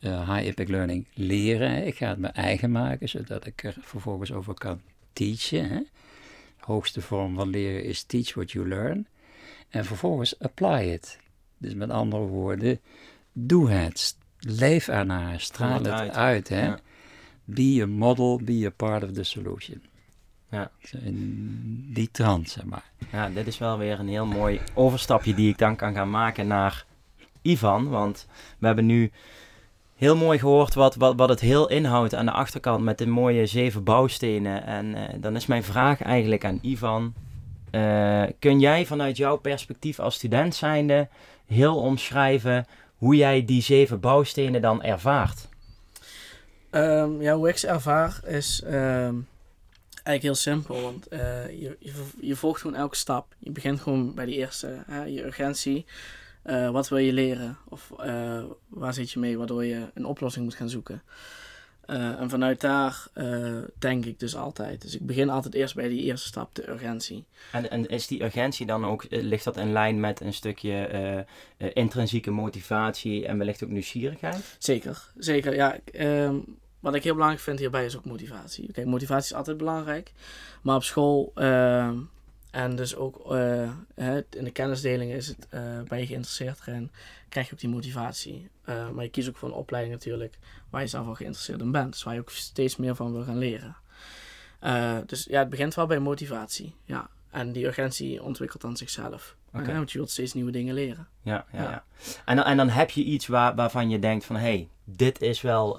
uh, 0.00 0.34
high 0.34 0.46
impact 0.46 0.68
learning 0.68 1.06
leren. 1.14 1.86
Ik 1.86 1.96
ga 1.96 2.08
het 2.08 2.18
mijn 2.18 2.34
eigen 2.34 2.70
maken, 2.70 3.08
zodat 3.08 3.46
ik 3.46 3.64
er 3.64 3.76
vervolgens 3.80 4.32
over 4.32 4.54
kan 4.54 4.80
teachen. 5.12 5.68
Hè? 5.68 5.78
De 6.58 6.66
hoogste 6.66 7.00
vorm 7.00 7.34
van 7.34 7.48
leren 7.48 7.84
is 7.84 8.02
teach 8.02 8.34
what 8.34 8.50
you 8.50 8.68
learn. 8.68 9.06
En 9.68 9.84
vervolgens 9.84 10.38
apply 10.38 10.82
it. 10.82 11.18
Dus 11.58 11.74
met 11.74 11.90
andere 11.90 12.22
woorden, 12.22 12.80
doe 13.32 13.70
het. 13.70 14.16
Leef 14.38 14.88
ernaar, 14.88 15.40
straal 15.40 15.78
het, 15.78 15.88
uit. 15.88 16.14
uit 16.14 16.48
hè? 16.48 16.74
Be 17.44 17.78
a 17.82 17.86
model, 17.86 18.40
be 18.44 18.66
a 18.66 18.70
part 18.70 19.02
of 19.02 19.12
the 19.12 19.22
solution. 19.22 19.82
Ja. 20.50 20.70
In 21.02 21.90
die 21.92 22.08
trant, 22.10 22.50
zeg 22.50 22.64
maar. 22.64 22.84
Ja, 23.12 23.28
dit 23.28 23.46
is 23.46 23.58
wel 23.58 23.78
weer 23.78 23.98
een 23.98 24.08
heel 24.08 24.26
mooi 24.26 24.60
overstapje 24.74 25.34
die 25.34 25.50
ik 25.50 25.58
dan 25.58 25.76
kan 25.76 25.94
gaan 25.94 26.10
maken 26.10 26.46
naar 26.46 26.84
Ivan. 27.42 27.88
Want 27.88 28.26
we 28.58 28.66
hebben 28.66 28.86
nu 28.86 29.10
heel 29.96 30.16
mooi 30.16 30.38
gehoord 30.38 30.74
wat, 30.74 30.94
wat, 30.94 31.16
wat 31.16 31.28
het 31.28 31.40
heel 31.40 31.68
inhoudt 31.68 32.14
aan 32.14 32.24
de 32.24 32.32
achterkant 32.32 32.84
met 32.84 32.98
de 32.98 33.06
mooie 33.06 33.46
zeven 33.46 33.84
bouwstenen. 33.84 34.66
En 34.66 34.86
uh, 34.86 35.02
dan 35.16 35.36
is 35.36 35.46
mijn 35.46 35.64
vraag 35.64 36.02
eigenlijk 36.02 36.44
aan 36.44 36.58
Ivan. 36.62 37.14
Uh, 37.70 38.22
kun 38.38 38.60
jij 38.60 38.86
vanuit 38.86 39.16
jouw 39.16 39.36
perspectief 39.36 39.98
als 39.98 40.14
student 40.14 40.54
zijnde 40.54 41.08
heel 41.46 41.76
omschrijven 41.76 42.66
hoe 42.96 43.16
jij 43.16 43.44
die 43.44 43.62
zeven 43.62 44.00
bouwstenen 44.00 44.60
dan 44.60 44.82
ervaart? 44.82 45.48
Um, 46.70 47.22
ja, 47.22 47.34
hoe 47.34 47.48
ik 47.48 47.56
ze 47.56 47.66
ervaar 47.66 48.20
is 48.26 48.62
um, 48.66 49.26
eigenlijk 50.02 50.22
heel 50.22 50.54
simpel. 50.54 50.82
Want 50.82 51.12
uh, 51.12 51.48
je, 51.48 51.76
je, 51.78 51.92
je, 52.20 52.36
volgt 52.36 52.60
gewoon 52.60 52.76
elke 52.76 52.96
stap. 52.96 53.34
Je 53.38 53.50
begint 53.50 53.80
gewoon 53.80 54.14
bij 54.14 54.24
die 54.24 54.36
eerste, 54.36 54.82
hè, 54.86 55.04
je 55.04 55.24
urgentie. 55.24 55.84
Uh, 56.44 56.70
wat 56.70 56.88
wil 56.88 56.98
je 56.98 57.12
leren? 57.12 57.58
Of 57.68 57.92
uh, 58.04 58.42
waar 58.68 58.94
zit 58.94 59.10
je 59.10 59.18
mee 59.18 59.38
waardoor 59.38 59.64
je 59.64 59.90
een 59.94 60.04
oplossing 60.04 60.44
moet 60.44 60.54
gaan 60.54 60.68
zoeken? 60.68 61.02
En 61.86 62.30
vanuit 62.30 62.60
daar 62.60 63.06
denk 63.78 64.04
ik 64.04 64.18
dus 64.18 64.36
altijd. 64.36 64.82
Dus 64.82 64.94
ik 64.94 65.06
begin 65.06 65.30
altijd 65.30 65.54
eerst 65.54 65.74
bij 65.74 65.88
die 65.88 66.02
eerste 66.02 66.26
stap, 66.26 66.54
de 66.54 66.70
urgentie. 66.70 67.24
En, 67.52 67.70
en 67.70 67.88
is 67.88 68.06
die 68.06 68.22
urgentie 68.22 68.66
dan 68.66 68.84
ook, 68.84 69.06
ligt 69.08 69.44
dat 69.44 69.56
in 69.56 69.72
lijn 69.72 70.00
met 70.00 70.20
een 70.20 70.32
stukje 70.32 71.26
intrinsieke 71.56 72.30
motivatie 72.30 73.26
en 73.26 73.38
wellicht 73.38 73.64
ook 73.64 73.70
nieuwsgierigheid? 73.70 74.56
Zeker, 74.58 75.10
zeker. 75.16 75.54
Ja, 75.54 75.78
um, 75.92 76.58
wat 76.80 76.94
ik 76.94 77.02
heel 77.02 77.12
belangrijk 77.12 77.42
vind 77.42 77.58
hierbij 77.58 77.84
is 77.84 77.96
ook 77.96 78.04
motivatie. 78.04 78.72
Kijk, 78.72 78.86
motivatie 78.86 79.30
is 79.30 79.36
altijd 79.36 79.56
belangrijk. 79.56 80.12
Maar 80.62 80.76
op 80.76 80.82
school 80.82 81.32
uh, 81.34 81.90
en 82.50 82.76
dus 82.76 82.96
ook 82.96 83.32
uh, 83.32 83.70
in 84.30 84.44
de 84.44 84.50
kennisdeling 84.52 85.12
is 85.12 85.26
het, 85.26 85.46
uh, 85.54 85.60
ben 85.88 85.98
je 85.98 86.06
geïnteresseerd 86.06 86.60
erin, 86.66 86.90
krijg 87.28 87.46
je 87.46 87.52
ook 87.52 87.60
die 87.60 87.70
motivatie. 87.70 88.48
Uh, 88.68 88.90
maar 88.90 89.04
je 89.04 89.10
kiest 89.10 89.28
ook 89.28 89.36
voor 89.36 89.48
een 89.48 89.54
opleiding 89.54 89.94
natuurlijk 89.94 90.38
waar 90.70 90.80
je 90.80 90.86
zelf 90.86 91.06
al 91.06 91.14
geïnteresseerd 91.14 91.60
in 91.60 91.70
bent. 91.70 91.92
Dus 91.92 92.02
waar 92.02 92.14
je 92.14 92.20
ook 92.20 92.30
steeds 92.30 92.76
meer 92.76 92.94
van 92.94 93.12
wil 93.12 93.24
gaan 93.24 93.38
leren. 93.38 93.76
dus 95.06 95.24
ja, 95.24 95.38
het 95.38 95.50
begint 95.50 95.74
wel 95.74 95.86
bij 95.86 95.98
motivatie. 95.98 96.74
Ja. 96.84 97.10
En 97.30 97.52
die 97.52 97.66
urgentie 97.66 98.22
ontwikkelt 98.22 98.62
dan 98.62 98.76
zichzelf. 98.76 99.36
Okay. 99.54 99.74
want 99.74 99.92
je 99.92 99.98
wilt 99.98 100.10
steeds 100.10 100.32
nieuwe 100.32 100.50
dingen 100.50 100.74
leren. 100.74 101.08
Ja, 101.22 101.44
ja, 101.52 101.62
ja. 101.62 101.84
En, 102.24 102.36
dan, 102.36 102.44
en 102.44 102.56
dan 102.56 102.68
heb 102.68 102.90
je 102.90 103.04
iets 103.04 103.26
waar, 103.26 103.54
waarvan 103.54 103.90
je 103.90 103.98
denkt 103.98 104.24
van... 104.24 104.36
hé, 104.36 104.42
hey, 104.42 104.68
dit 104.84 105.20
is 105.20 105.40
wel 105.40 105.74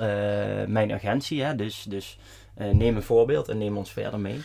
mijn 0.67 0.91
urgentie. 0.91 1.43
Hè? 1.43 1.55
Dus, 1.55 1.83
dus 1.83 2.17
neem 2.55 2.95
een 2.95 3.03
voorbeeld 3.03 3.49
en 3.49 3.57
neem 3.57 3.77
ons 3.77 3.91
verder 3.91 4.19
mee. 4.19 4.41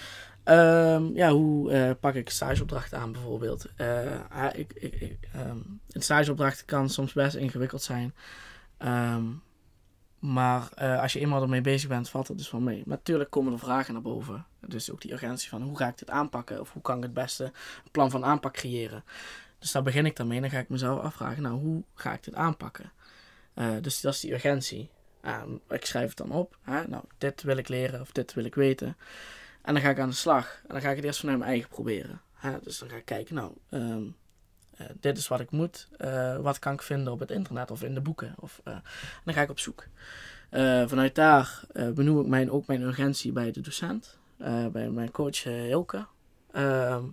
Um, 0.49 1.15
ja, 1.15 1.31
hoe 1.31 1.73
uh, 1.73 1.91
pak 2.01 2.15
ik 2.15 2.31
stageopdrachten 2.31 2.99
aan 2.99 3.12
bijvoorbeeld? 3.12 3.67
Uh, 3.77 4.47
ik, 4.53 4.73
ik, 4.73 5.19
um, 5.37 5.81
een 5.91 6.03
stageopdracht 6.03 6.65
kan 6.65 6.89
soms 6.89 7.12
best 7.12 7.35
ingewikkeld 7.35 7.83
zijn. 7.83 8.15
Um, 8.79 9.43
maar 10.18 10.68
eh, 10.74 11.00
als 11.00 11.12
je 11.12 11.20
eenmaal 11.20 11.42
ermee 11.42 11.61
bezig 11.61 11.88
bent, 11.88 12.09
valt 12.09 12.29
het 12.29 12.38
dus 12.38 12.50
wel 12.50 12.61
mee. 12.61 12.83
Natuurlijk 12.87 13.31
komen 13.31 13.52
er 13.52 13.59
vragen 13.59 13.92
naar 13.92 14.02
boven. 14.02 14.46
Dus 14.61 14.90
ook 14.90 15.00
die 15.00 15.12
urgentie 15.12 15.48
van 15.48 15.62
hoe 15.62 15.76
ga 15.76 15.88
ik 15.88 15.98
dit 15.98 16.11
aanpakken? 16.11 16.61
Of 16.61 16.72
hoe 16.72 16.83
kan 16.83 16.96
ik 16.96 17.02
het 17.02 17.14
beste 17.14 17.44
een 17.44 17.90
plan 17.90 18.11
van 18.11 18.24
aanpak 18.24 18.52
creëren? 18.52 19.05
Dus 19.59 19.72
daar 19.72 19.83
begin 19.83 20.07
ik 20.07 20.16
dan 20.16 20.26
mee. 20.26 20.40
Dan 20.40 20.50
ga 20.50 20.59
ik 20.59 20.68
mezelf 20.68 21.00
afvragen, 21.00 21.42
nou, 21.42 21.61
hoe 21.61 21.83
ga 21.94 22.12
ik 22.12 22.24
dit 22.24 22.35
aanpakken? 22.35 22.92
Uh, 23.55 23.76
dus 23.81 24.00
dat 24.00 24.14
is 24.14 24.20
die 24.20 24.33
urgentie. 24.33 24.90
Uh, 25.22 25.42
ik 25.68 25.85
schrijf 25.85 26.09
het 26.09 26.16
dan 26.16 26.31
op. 26.31 26.57
Hè? 26.62 26.88
Nou, 26.88 27.05
dit 27.18 27.42
wil 27.42 27.57
ik 27.57 27.68
leren 27.68 28.00
of 28.00 28.12
dit 28.12 28.35
wil 28.35 28.44
ik 28.44 28.55
weten. 28.55 28.96
En 29.62 29.74
dan 29.74 29.83
ga 29.83 29.90
ik 29.90 29.98
aan 29.98 30.09
de 30.09 30.14
slag. 30.14 30.61
En 30.62 30.72
dan 30.72 30.81
ga 30.81 30.90
ik 30.90 30.96
het 30.96 31.05
eerst 31.05 31.20
vanuit 31.20 31.38
mijn 31.38 31.50
eigen 31.50 31.68
proberen. 31.68 32.20
Hè? 32.35 32.59
Dus 32.62 32.79
dan 32.79 32.88
ga 32.88 32.96
ik 32.96 33.05
kijken, 33.05 33.35
nou, 33.35 33.52
um, 33.70 34.16
uh, 34.81 34.87
dit 35.01 35.19
is 35.19 35.29
wat 35.29 35.41
ik 35.41 35.51
moet. 35.51 35.89
Uh, 35.99 36.37
wat 36.37 36.59
kan 36.59 36.73
ik 36.73 36.83
vinden 36.83 37.12
op 37.12 37.21
het 37.21 37.31
internet 37.31 37.71
of 37.71 37.83
in 37.83 37.95
de 37.95 38.01
boeken? 38.01 38.35
Of, 38.41 38.61
uh, 38.65 38.77
dan 39.25 39.35
ga 39.35 39.43
ik 39.43 39.51
op 39.51 39.59
zoek. 39.59 39.87
vanuit 40.87 41.15
daar 41.15 41.61
benoem 41.95 42.21
ik 42.21 42.27
mijn, 42.27 42.51
ook 42.51 42.67
mijn 42.67 42.83
urgentie 42.83 43.33
bij 43.33 43.51
de 43.51 43.61
docent. 43.61 44.19
bij 44.73 44.91
mijn 44.91 45.11
coach 45.11 45.43
Hilke. 45.43 46.07
Ehm, 46.53 47.05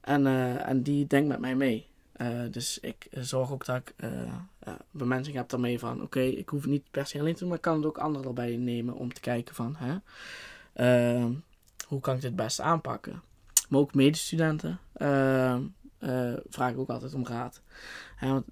en, 0.00 0.26
en 0.66 0.82
die 0.82 1.06
denkt 1.06 1.28
met 1.28 1.40
mij 1.40 1.54
mee. 1.54 1.86
dus 2.50 2.78
ik 2.80 3.06
zorg 3.10 3.52
ook 3.52 3.64
dat 3.64 3.76
ik 3.76 3.94
bemensing 4.90 5.36
heb 5.36 5.48
daarmee 5.48 5.78
van... 5.78 6.02
Oké, 6.02 6.20
ik 6.20 6.48
hoef 6.48 6.66
niet 6.66 6.90
per 6.90 7.06
se 7.06 7.18
alleen 7.18 7.32
te 7.32 7.38
doen, 7.38 7.48
maar 7.48 7.56
ik 7.56 7.62
kan 7.62 7.76
het 7.76 7.86
ook 7.86 7.98
anderen 7.98 8.26
erbij 8.26 8.56
nemen 8.56 8.94
om 8.94 9.12
te 9.12 9.20
kijken 9.20 9.54
van... 9.54 9.76
Hè, 9.78 9.96
ehm, 10.72 11.32
hoe 11.86 12.00
kan 12.00 12.14
ik 12.14 12.20
dit 12.20 12.36
best 12.36 12.60
aanpakken? 12.60 13.22
Maar 13.68 13.80
ook 13.80 13.94
medestudenten 13.94 14.78
uh, 16.00 16.32
vraag 16.48 16.70
ik 16.70 16.78
ook 16.78 16.90
altijd 16.90 17.14
om 17.14 17.26
raad. 17.26 17.62
want, 18.20 18.44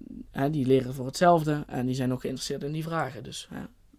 die 0.53 0.65
leren 0.65 0.93
voor 0.93 1.05
hetzelfde 1.05 1.63
en 1.67 1.85
die 1.85 1.95
zijn 1.95 2.13
ook 2.13 2.21
geïnteresseerd 2.21 2.63
in 2.63 2.71
die 2.71 2.83
vragen. 2.83 3.23
Dus 3.23 3.47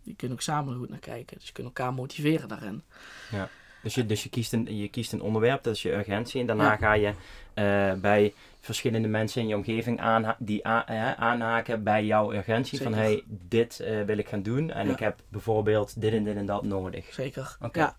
die 0.03 0.15
kunnen 0.15 0.37
ook 0.37 0.43
samen 0.43 0.77
goed 0.77 0.89
naar 0.89 0.99
kijken. 0.99 1.37
Dus 1.37 1.47
je 1.47 1.53
kunt 1.53 1.67
elkaar 1.67 1.95
motiveren 1.95 2.49
daarin. 2.49 2.83
Ja. 3.31 3.49
Dus, 3.83 3.95
je, 3.95 4.07
dus 4.07 4.23
je, 4.23 4.29
kiest 4.29 4.53
een, 4.53 4.77
je 4.77 4.89
kiest 4.89 5.13
een 5.13 5.21
onderwerp, 5.21 5.63
dat 5.63 5.75
is 5.75 5.83
je 5.83 5.93
urgentie. 5.93 6.41
En 6.41 6.47
daarna 6.47 6.77
ga 6.77 6.93
je 6.93 7.13
uh, 7.55 7.93
bij 8.01 8.35
verschillende 8.61 9.09
mensen 9.09 9.43
in 9.43 9.49
je 9.49 9.57
omgeving 9.57 10.01
aanha 10.01 10.37
die 10.39 10.67
aanhaken 10.67 11.83
bij 11.83 12.05
jouw 12.05 12.33
urgentie. 12.33 12.83
Van 12.83 12.95
hey, 12.95 13.23
dit 13.27 13.81
uh, 13.83 14.03
wil 14.03 14.19
ik 14.19 14.29
gaan 14.29 14.43
doen 14.43 14.71
en 14.71 14.91
ik 14.91 14.99
heb 14.99 15.21
bijvoorbeeld 15.29 16.01
dit 16.01 16.13
en 16.13 16.25
dit 16.25 16.37
en 16.37 16.47
dat 16.47 16.63
nodig. 16.63 17.15
Zeker. 17.15 17.57
Okay. 17.61 17.83
Ja. 17.83 17.97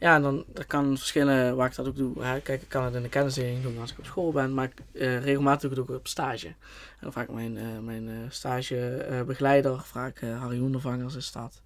Ja, 0.00 0.20
dan 0.20 0.44
dat 0.46 0.66
kan 0.66 0.96
verschillen 0.96 1.56
waar 1.56 1.66
ik 1.66 1.74
dat 1.74 1.86
ook 1.86 1.96
doe. 1.96 2.40
Kijk, 2.42 2.62
ik 2.62 2.68
kan 2.68 2.84
het 2.84 2.94
in 2.94 3.02
de 3.02 3.08
kennisdeling 3.08 3.62
doen 3.62 3.78
als 3.80 3.92
ik 3.92 3.98
op 3.98 4.04
school 4.04 4.32
ben, 4.32 4.54
maar 4.54 4.64
ik, 4.64 4.72
uh, 4.92 5.22
regelmatig 5.22 5.74
doe 5.74 5.84
ik 5.84 5.90
ook 5.90 5.96
op 5.96 6.08
stage. 6.08 6.54
En 7.00 7.08
ik 7.08 7.30
mijn, 7.30 7.56
uh, 7.56 7.78
mijn 7.82 8.08
uh, 8.08 8.16
stagebegeleider, 8.28 9.80
vraag 9.80 10.08
ik 10.08 10.20
Harry 10.20 10.58
Hoendervangers 10.58 11.14
is 11.14 11.32
dat. 11.32 11.62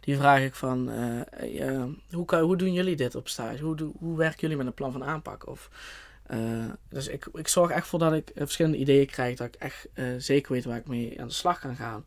Die 0.00 0.16
vraag 0.16 0.40
ik 0.40 0.54
van, 0.54 0.90
hoe, 2.10 2.24
kan, 2.24 2.40
hoe 2.40 2.56
doen 2.56 2.72
jullie 2.72 2.96
dit 2.96 3.14
op 3.14 3.28
stage? 3.28 3.62
Hoe, 3.62 3.92
hoe 3.98 4.16
werken 4.16 4.40
jullie 4.40 4.56
met 4.56 4.66
een 4.66 4.74
plan 4.74 4.92
van 4.92 5.04
aanpak? 5.04 5.46
Of, 5.46 5.70
dus 6.88 7.08
ik, 7.08 7.26
ik 7.32 7.48
zorg 7.48 7.70
echt 7.70 7.86
voor 7.86 7.98
dat 7.98 8.12
ik 8.12 8.32
verschillende 8.34 8.78
ideeën 8.78 9.06
krijg, 9.06 9.36
dat 9.36 9.46
ik 9.46 9.54
echt 9.54 9.88
zeker 10.18 10.52
weet 10.52 10.64
waar 10.64 10.76
ik 10.76 10.88
mee 10.88 11.20
aan 11.20 11.28
de 11.28 11.34
slag 11.34 11.58
kan 11.58 11.76
gaan. 11.76 12.04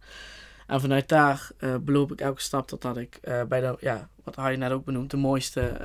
En 0.68 0.82
vanuit 0.82 1.10
daar 1.10 1.50
uh, 1.60 1.76
beloop 1.76 2.12
ik 2.12 2.22
elke 2.22 2.42
stap 2.42 2.68
totdat 2.68 2.98
ik 2.98 3.20
uh, 3.24 3.44
bij 3.44 3.62
de, 3.62 3.76
ja, 3.80 4.10
wat 4.24 4.36
je 4.36 4.58
net 4.58 4.72
ook 4.72 4.86
benoemd, 4.86 5.12
de 5.12 5.18
mooiste 5.18 5.78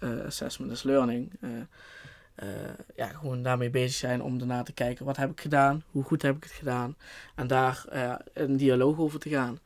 uh, 0.00 0.24
assessment 0.24 0.70
is 0.70 0.82
learning. 0.82 1.32
ja, 2.96 3.06
gewoon 3.06 3.42
daarmee 3.42 3.70
bezig 3.70 3.96
zijn 3.96 4.22
om 4.22 4.38
daarna 4.38 4.62
te 4.62 4.72
kijken, 4.72 5.04
wat 5.04 5.16
heb 5.16 5.30
ik 5.30 5.40
gedaan, 5.40 5.82
hoe 5.90 6.02
goed 6.02 6.22
heb 6.22 6.36
ik 6.36 6.42
het 6.42 6.52
gedaan. 6.52 6.96
En 7.34 7.46
daar 7.46 7.84
een 8.32 8.56
dialoog 8.56 8.98
over 8.98 9.20
te 9.20 9.28
gaan. 9.28 9.58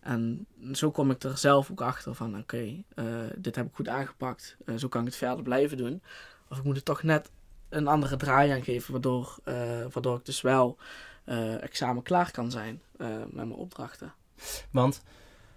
En 0.00 0.46
zo 0.72 0.90
kom 0.90 1.10
ik 1.10 1.22
er 1.22 1.38
zelf 1.38 1.70
ook 1.70 1.80
achter 1.80 2.14
van, 2.14 2.38
oké, 2.38 2.82
dit 3.36 3.56
heb 3.56 3.66
ik 3.66 3.74
goed 3.74 3.88
aangepakt, 3.88 4.56
zo 4.76 4.88
kan 4.88 5.00
ik 5.00 5.06
het 5.06 5.16
verder 5.16 5.42
blijven 5.42 5.76
doen. 5.76 6.02
Of 6.48 6.58
ik 6.58 6.64
moet 6.64 6.76
er 6.76 6.82
toch 6.82 7.02
net 7.02 7.30
een 7.68 7.86
andere 7.86 8.16
draai 8.16 8.50
aan 8.50 8.62
geven, 8.62 8.92
waardoor, 8.92 9.38
waardoor 9.92 10.16
ik 10.16 10.24
dus 10.24 10.40
wel 10.40 10.78
uh, 11.28 11.62
examen 11.62 12.02
klaar 12.02 12.30
kan 12.30 12.50
zijn 12.50 12.82
uh, 12.96 13.08
met 13.08 13.34
mijn 13.34 13.52
opdrachten. 13.52 14.12
Want 14.70 15.02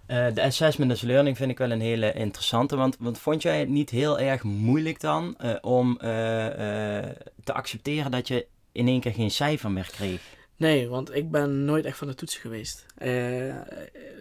uh, 0.06 0.34
de 0.34 0.42
assessment 0.42 0.90
as 0.90 1.00
learning 1.00 1.36
vind 1.36 1.50
ik 1.50 1.58
wel 1.58 1.70
een 1.70 1.80
hele 1.80 2.12
interessante. 2.12 2.76
Want, 2.76 2.96
want 2.98 3.18
vond 3.18 3.42
jij 3.42 3.58
het 3.58 3.68
niet 3.68 3.90
heel 3.90 4.18
erg 4.18 4.42
moeilijk 4.42 5.00
dan 5.00 5.36
om 5.60 5.96
te 5.98 7.52
accepteren 7.52 8.10
dat 8.10 8.28
je 8.28 8.46
in 8.72 8.88
één 8.88 9.00
keer 9.00 9.12
geen 9.12 9.30
cijfer 9.30 9.70
meer 9.70 9.90
kreeg? 9.92 10.22
Nee, 10.56 10.88
want 10.88 11.14
ik 11.14 11.30
ben 11.30 11.64
nooit 11.64 11.84
echt 11.84 11.98
van 11.98 12.06
de 12.06 12.14
toetsen 12.14 12.40
geweest. 12.40 12.86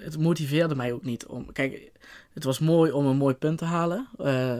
het 0.03 0.17
motiveerde 0.17 0.75
mij 0.75 0.93
ook 0.93 1.03
niet 1.03 1.25
om. 1.25 1.51
Kijk, 1.51 1.91
het 2.33 2.43
was 2.43 2.59
mooi 2.59 2.91
om 2.91 3.05
een 3.05 3.17
mooi 3.17 3.35
punt 3.35 3.57
te 3.57 3.65
halen. 3.65 4.07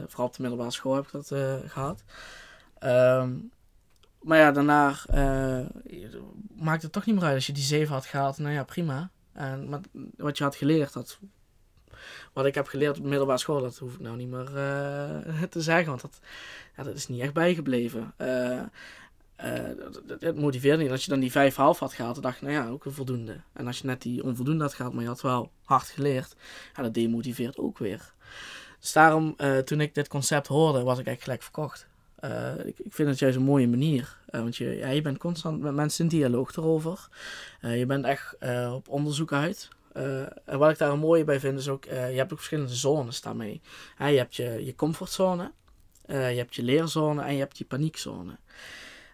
vooral 0.08 0.26
op 0.26 0.36
de 0.36 0.42
middelbare 0.42 0.72
school 0.72 0.96
heb 0.96 1.06
ik 1.06 1.12
dat 1.12 1.28
gehad. 1.66 2.04
Um, 2.84 3.52
maar 4.22 4.38
ja, 4.38 4.52
daarna 4.52 4.96
uh, 5.14 5.66
maakt 6.56 6.82
het 6.82 6.92
toch 6.92 7.06
niet 7.06 7.16
meer 7.16 7.24
uit. 7.24 7.36
Als 7.36 7.48
je 7.48 7.54
die 7.54 7.64
7 7.64 7.94
had 7.94 8.06
gehaald, 8.06 8.38
nou 8.38 8.54
ja, 8.54 8.64
prima. 8.64 9.10
En 9.34 9.70
maar 9.70 9.80
wat 10.18 10.38
je 10.38 10.44
had 10.44 10.56
geleerd, 10.56 10.94
wat 12.34 12.46
ik 12.46 12.56
heb 12.56 12.68
geleerd 12.68 12.98
op 12.98 13.04
de 13.04 13.10
middelbare 13.10 13.40
school, 13.40 13.62
dat 13.62 13.78
hoef 13.78 13.94
ik 13.94 14.00
nou 14.00 14.18
niet 14.18 14.30
meer 14.30 14.50
uh, 14.56 15.44
te 15.50 15.62
zeggen. 15.62 15.88
Want 15.88 16.02
dat, 16.02 16.20
dat 16.76 16.96
is 16.96 17.08
niet 17.08 17.22
echt 17.22 17.34
bijgebleven. 17.34 18.14
Uh, 18.18 18.62
het 20.20 20.36
motiveerde 20.36 20.84
niet. 20.84 20.92
Als 20.92 21.06
je 21.06 21.10
dan 21.10 21.20
die 21.20 21.32
5,5 21.32 21.56
had 21.56 21.94
gehaald, 21.94 22.14
dan 22.14 22.24
dacht 22.24 22.40
je, 22.40 22.46
nou 22.46 22.58
ja, 22.58 22.70
ook 22.70 22.86
een 22.86 22.92
voldoende. 22.92 23.42
En 23.54 23.68
als 23.68 23.80
je 23.80 23.86
net 23.86 24.02
die 24.02 24.24
onvoldoende 24.24 24.64
had 24.64 24.74
gehaald, 24.74 24.94
maar 24.94 25.04
je 25.04 25.10
had 25.10 25.22
wel 25.22 25.52
hard 25.64 25.88
geleerd, 25.88 26.36
ja, 26.76 26.84
dat 26.84 26.94
demotiveert 26.94 27.58
ook 27.58 27.78
weer. 27.78 28.14
Dus 28.80 28.94
daarom, 28.94 29.36
toen 29.66 29.82
ik 29.82 29.96
dit 29.96 30.08
concept 30.08 30.48
hoorde, 30.48 30.84
was 30.84 31.00
ik 31.00 31.08
eigenlijk 31.08 31.22
gelijk 31.24 31.44
verkocht. 31.44 31.88
Uh, 32.26 32.66
ik, 32.66 32.80
ik, 32.80 32.94
vind 32.94 33.10
het 33.10 33.20
juist 33.20 33.38
een 33.38 33.44
mooie 33.44 33.68
manier. 33.68 34.18
Uh, 34.30 34.42
want 34.42 34.58
je, 34.58 34.78
ja, 34.78 34.90
je 34.90 35.02
bent 35.02 35.18
constant 35.18 35.62
met 35.62 35.74
mensen 35.74 36.04
in 36.04 36.10
dialoog 36.10 36.56
erover. 36.56 37.10
Uh, 37.62 37.78
je 37.78 37.86
bent 37.86 38.06
echt 38.06 38.36
op 38.74 38.90
onderzoek 38.90 39.34
uit. 39.34 39.70
en 40.46 40.58
wat 40.58 40.72
ik 40.72 40.78
daar 40.78 40.92
een 40.92 41.00
mooie 41.00 41.24
bij 41.24 41.40
vind 41.40 41.60
is 41.60 41.68
ook, 41.68 41.84
je 41.84 41.92
hebt 41.92 42.32
ook 42.32 42.38
verschillende 42.38 42.76
zones 42.76 43.22
daarmee. 43.22 43.62
je 43.98 44.04
hebt 44.04 44.36
je, 44.36 44.66
je 44.66 44.76
comfortzone, 44.76 45.52
je 46.08 46.14
hebt 46.14 46.56
je 46.56 46.64
leerzone 46.64 47.22
en 47.22 47.34
je 47.34 47.40
hebt 47.40 47.58
je 47.58 47.66
paniekzone. 47.66 48.38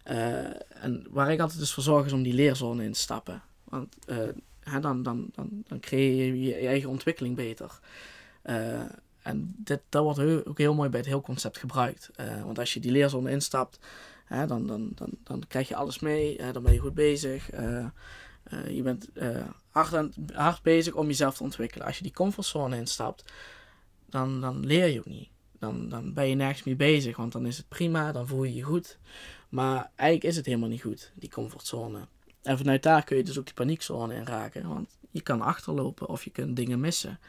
en 0.04 1.06
waar 1.10 1.32
ik 1.32 1.40
altijd 1.40 1.60
dus 1.60 1.74
voor 1.74 1.84
zorg 1.84 2.06
is 2.06 2.14
om 2.14 2.24
die 2.24 2.34
leerzone 2.34 2.84
in 2.84 2.92
te 2.92 3.00
stappen. 3.00 3.42
Want 3.64 3.96
dan, 4.82 5.02
dan, 5.02 5.30
dan, 5.34 5.64
dan 5.68 5.80
creëer 5.80 6.26
je 6.26 6.42
je 6.42 6.68
eigen 6.68 6.90
ontwikkeling 6.90 7.36
beter. 7.36 7.80
En 9.28 9.56
dat 9.58 9.82
wordt 9.90 10.48
ook 10.48 10.58
heel 10.58 10.74
mooi 10.74 10.90
bij 10.90 11.00
het 11.00 11.10
heel 11.10 11.22
concept 11.22 11.58
gebruikt. 11.58 12.10
Uh, 12.20 12.44
want 12.44 12.60
als 12.60 12.74
je 12.74 12.80
die 12.80 12.92
leerzone 12.92 13.32
instapt, 13.32 13.80
dan, 14.48 14.68
dan, 14.68 14.92
dan, 14.96 15.10
dan 15.24 15.44
krijg 15.48 15.68
je 15.68 15.76
alles 15.76 16.00
mee. 16.00 16.52
Dan 16.52 16.64
ben 16.64 16.74
je 16.74 16.80
goed 16.80 16.94
bezig. 16.94 17.54
Uh, 17.54 17.86
je 18.70 18.82
bent 18.82 19.10
hard, 19.70 20.16
hard 20.34 20.62
bezig 20.62 20.94
om 20.94 21.08
jezelf 21.08 21.38
te 21.38 21.44
ontwikkelen. 21.44 21.88
Als 21.88 21.98
je 21.98 22.04
die 22.04 22.14
comfortzone 22.14 22.76
instapt, 22.78 23.24
dan, 24.06 24.42
dan 24.42 24.66
leer 24.66 24.88
je 24.88 25.00
ook 25.00 25.06
niet. 25.06 25.30
Dan, 25.60 25.90
dan 25.90 26.14
ben 26.14 26.30
je 26.30 26.36
nergens 26.36 26.64
mee 26.64 26.76
bezig, 26.76 27.18
want 27.18 27.32
dan 27.32 27.46
is 27.46 27.58
het 27.58 27.68
prima, 27.68 28.12
dan 28.12 28.28
voel 28.28 28.44
je 28.44 28.54
je 28.54 28.62
goed. 28.62 28.98
Maar 29.50 29.92
eigenlijk 29.96 30.30
is 30.30 30.36
het 30.36 30.46
helemaal 30.46 30.70
niet 30.70 30.82
goed, 30.82 31.12
die 31.16 31.30
comfortzone. 31.30 32.08
En 32.42 32.58
vanuit 32.58 32.84
daar 32.84 33.04
kun 33.04 33.18
je 33.18 33.24
dus 33.24 33.40
ook 33.40 33.46
die 33.46 33.54
paniekzone 33.54 34.16
in 34.16 34.26
raken. 34.26 34.68
Want 34.68 34.98
je 35.12 35.22
kan 35.22 35.42
achterlopen 35.42 36.08
of 36.08 36.24
je 36.24 36.30
kunt 36.30 36.56
dingen 36.56 36.80
missen. 36.80 37.20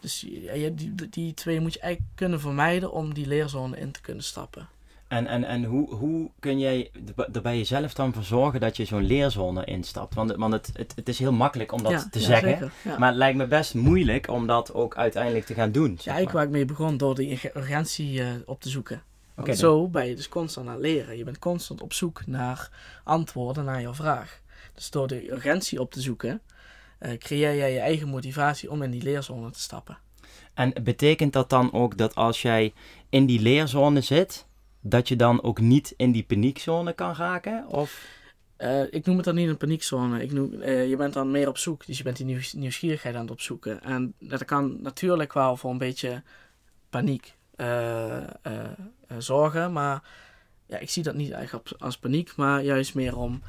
Dus 0.00 0.26
ja, 0.54 0.68
die, 0.68 0.94
die 1.10 1.34
twee 1.34 1.60
moet 1.60 1.74
je 1.74 1.80
eigenlijk 1.80 2.12
kunnen 2.14 2.40
vermijden 2.40 2.92
om 2.92 3.14
die 3.14 3.26
leerzone 3.26 3.78
in 3.78 3.90
te 3.90 4.00
kunnen 4.00 4.24
stappen. 4.24 4.68
En, 5.08 5.26
en, 5.26 5.44
en 5.44 5.64
hoe, 5.64 5.94
hoe 5.94 6.30
kun 6.40 6.58
jij 6.58 6.90
er 7.32 7.42
bij 7.42 7.56
jezelf 7.56 7.94
dan 7.94 8.12
voor 8.12 8.22
zorgen 8.22 8.60
dat 8.60 8.76
je 8.76 8.84
zo'n 8.84 9.06
leerzone 9.06 9.64
instapt? 9.64 10.14
Want, 10.14 10.34
want 10.36 10.52
het, 10.52 10.70
het, 10.72 10.92
het 10.96 11.08
is 11.08 11.18
heel 11.18 11.32
makkelijk 11.32 11.72
om 11.72 11.82
dat 11.82 12.12
te 12.12 12.20
zeggen. 12.20 12.72
maar 12.98 13.08
het 13.08 13.16
lijkt 13.16 13.36
me 13.36 13.46
best 13.46 13.74
moeilijk 13.74 14.28
om 14.28 14.46
dat 14.46 14.74
ook 14.74 14.96
uiteindelijk 14.96 15.46
te 15.46 15.54
gaan 15.54 15.72
doen. 15.72 15.98
Ja, 16.00 16.16
ik 16.16 16.30
waar 16.30 16.44
ik 16.44 16.50
mee 16.50 16.64
begon 16.64 16.96
door 16.96 17.14
die 17.14 17.40
urgentie 17.54 18.20
uh, 18.20 18.28
op 18.44 18.60
te 18.60 18.68
zoeken. 18.68 19.02
Okay, 19.36 19.54
zo 19.54 19.88
ben 19.88 20.06
je 20.06 20.16
dus 20.16 20.28
constant 20.28 20.66
aan 20.66 20.72
het 20.72 20.82
leren. 20.82 21.16
Je 21.16 21.24
bent 21.24 21.38
constant 21.38 21.80
op 21.82 21.92
zoek 21.92 22.26
naar 22.26 22.70
antwoorden 23.04 23.64
naar 23.64 23.80
jouw 23.80 23.94
vraag. 23.94 24.40
Dus 24.74 24.90
door 24.90 25.08
de 25.08 25.32
urgentie 25.32 25.80
op 25.80 25.92
te 25.92 26.00
zoeken, 26.00 26.40
uh, 27.00 27.12
creëer 27.12 27.56
jij 27.56 27.72
je 27.72 27.78
eigen 27.78 28.08
motivatie 28.08 28.70
om 28.70 28.82
in 28.82 28.90
die 28.90 29.02
leerzone 29.02 29.50
te 29.50 29.60
stappen. 29.60 29.98
En 30.54 30.72
betekent 30.82 31.32
dat 31.32 31.50
dan 31.50 31.72
ook 31.72 31.96
dat 31.96 32.14
als 32.14 32.42
jij 32.42 32.72
in 33.08 33.26
die 33.26 33.40
leerzone 33.40 34.00
zit, 34.00 34.46
dat 34.80 35.08
je 35.08 35.16
dan 35.16 35.42
ook 35.42 35.60
niet 35.60 35.94
in 35.96 36.12
die 36.12 36.24
paniekzone 36.24 36.92
kan 36.92 37.14
raken? 37.14 37.66
Of? 37.68 38.06
Uh, 38.58 38.82
ik 38.90 39.06
noem 39.06 39.16
het 39.16 39.24
dan 39.24 39.34
niet 39.34 39.48
een 39.48 39.56
paniekzone. 39.56 40.22
Ik 40.22 40.32
noem, 40.32 40.52
uh, 40.52 40.88
je 40.88 40.96
bent 40.96 41.12
dan 41.12 41.30
meer 41.30 41.48
op 41.48 41.58
zoek. 41.58 41.86
Dus 41.86 41.98
je 41.98 42.04
bent 42.04 42.16
die 42.16 42.26
nieuws, 42.26 42.52
nieuwsgierigheid 42.52 43.14
aan 43.14 43.20
het 43.20 43.30
opzoeken. 43.30 43.82
En 43.82 44.14
dat 44.18 44.44
kan 44.44 44.82
natuurlijk 44.82 45.32
wel 45.32 45.56
voor 45.56 45.70
een 45.70 45.78
beetje 45.78 46.22
paniek 46.90 47.34
uh, 47.56 48.22
zorgen. 49.18 49.72
Maar 49.72 50.02
ja, 50.66 50.78
ik 50.78 50.90
zie 50.90 51.02
dat 51.02 51.14
niet 51.14 51.30
eigenlijk 51.30 51.68
als 51.78 51.98
paniek, 51.98 52.36
maar 52.36 52.62
juist 52.62 52.94
meer 52.94 53.16
om 53.16 53.42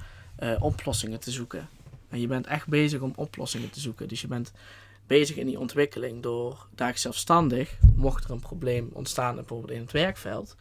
oplossingen 0.60 1.20
te 1.20 1.32
zoeken. 1.32 1.70
En 2.10 2.20
je 2.20 2.28
bent 2.28 2.48
echt 2.48 2.68
bezig 2.68 3.02
om 3.02 3.14
oplossingen 3.16 3.70
te 3.70 3.80
zoeken. 3.80 4.08
Dus 4.08 4.22
je 4.22 4.28
bent 4.28 4.52
bezig 5.08 5.36
in 5.36 5.46
die 5.46 5.60
ontwikkeling 5.60 6.24
door 6.24 6.68
daar 6.76 6.98
zelfstandig, 6.98 7.78
mocht 7.96 8.24
er 8.24 8.32
een 8.32 8.40
probleem 8.40 8.90
ontstaan 8.94 9.36
bijvoorbeeld 9.36 9.72
in 9.72 9.82
het 9.82 9.92
werkveld, 9.92 10.56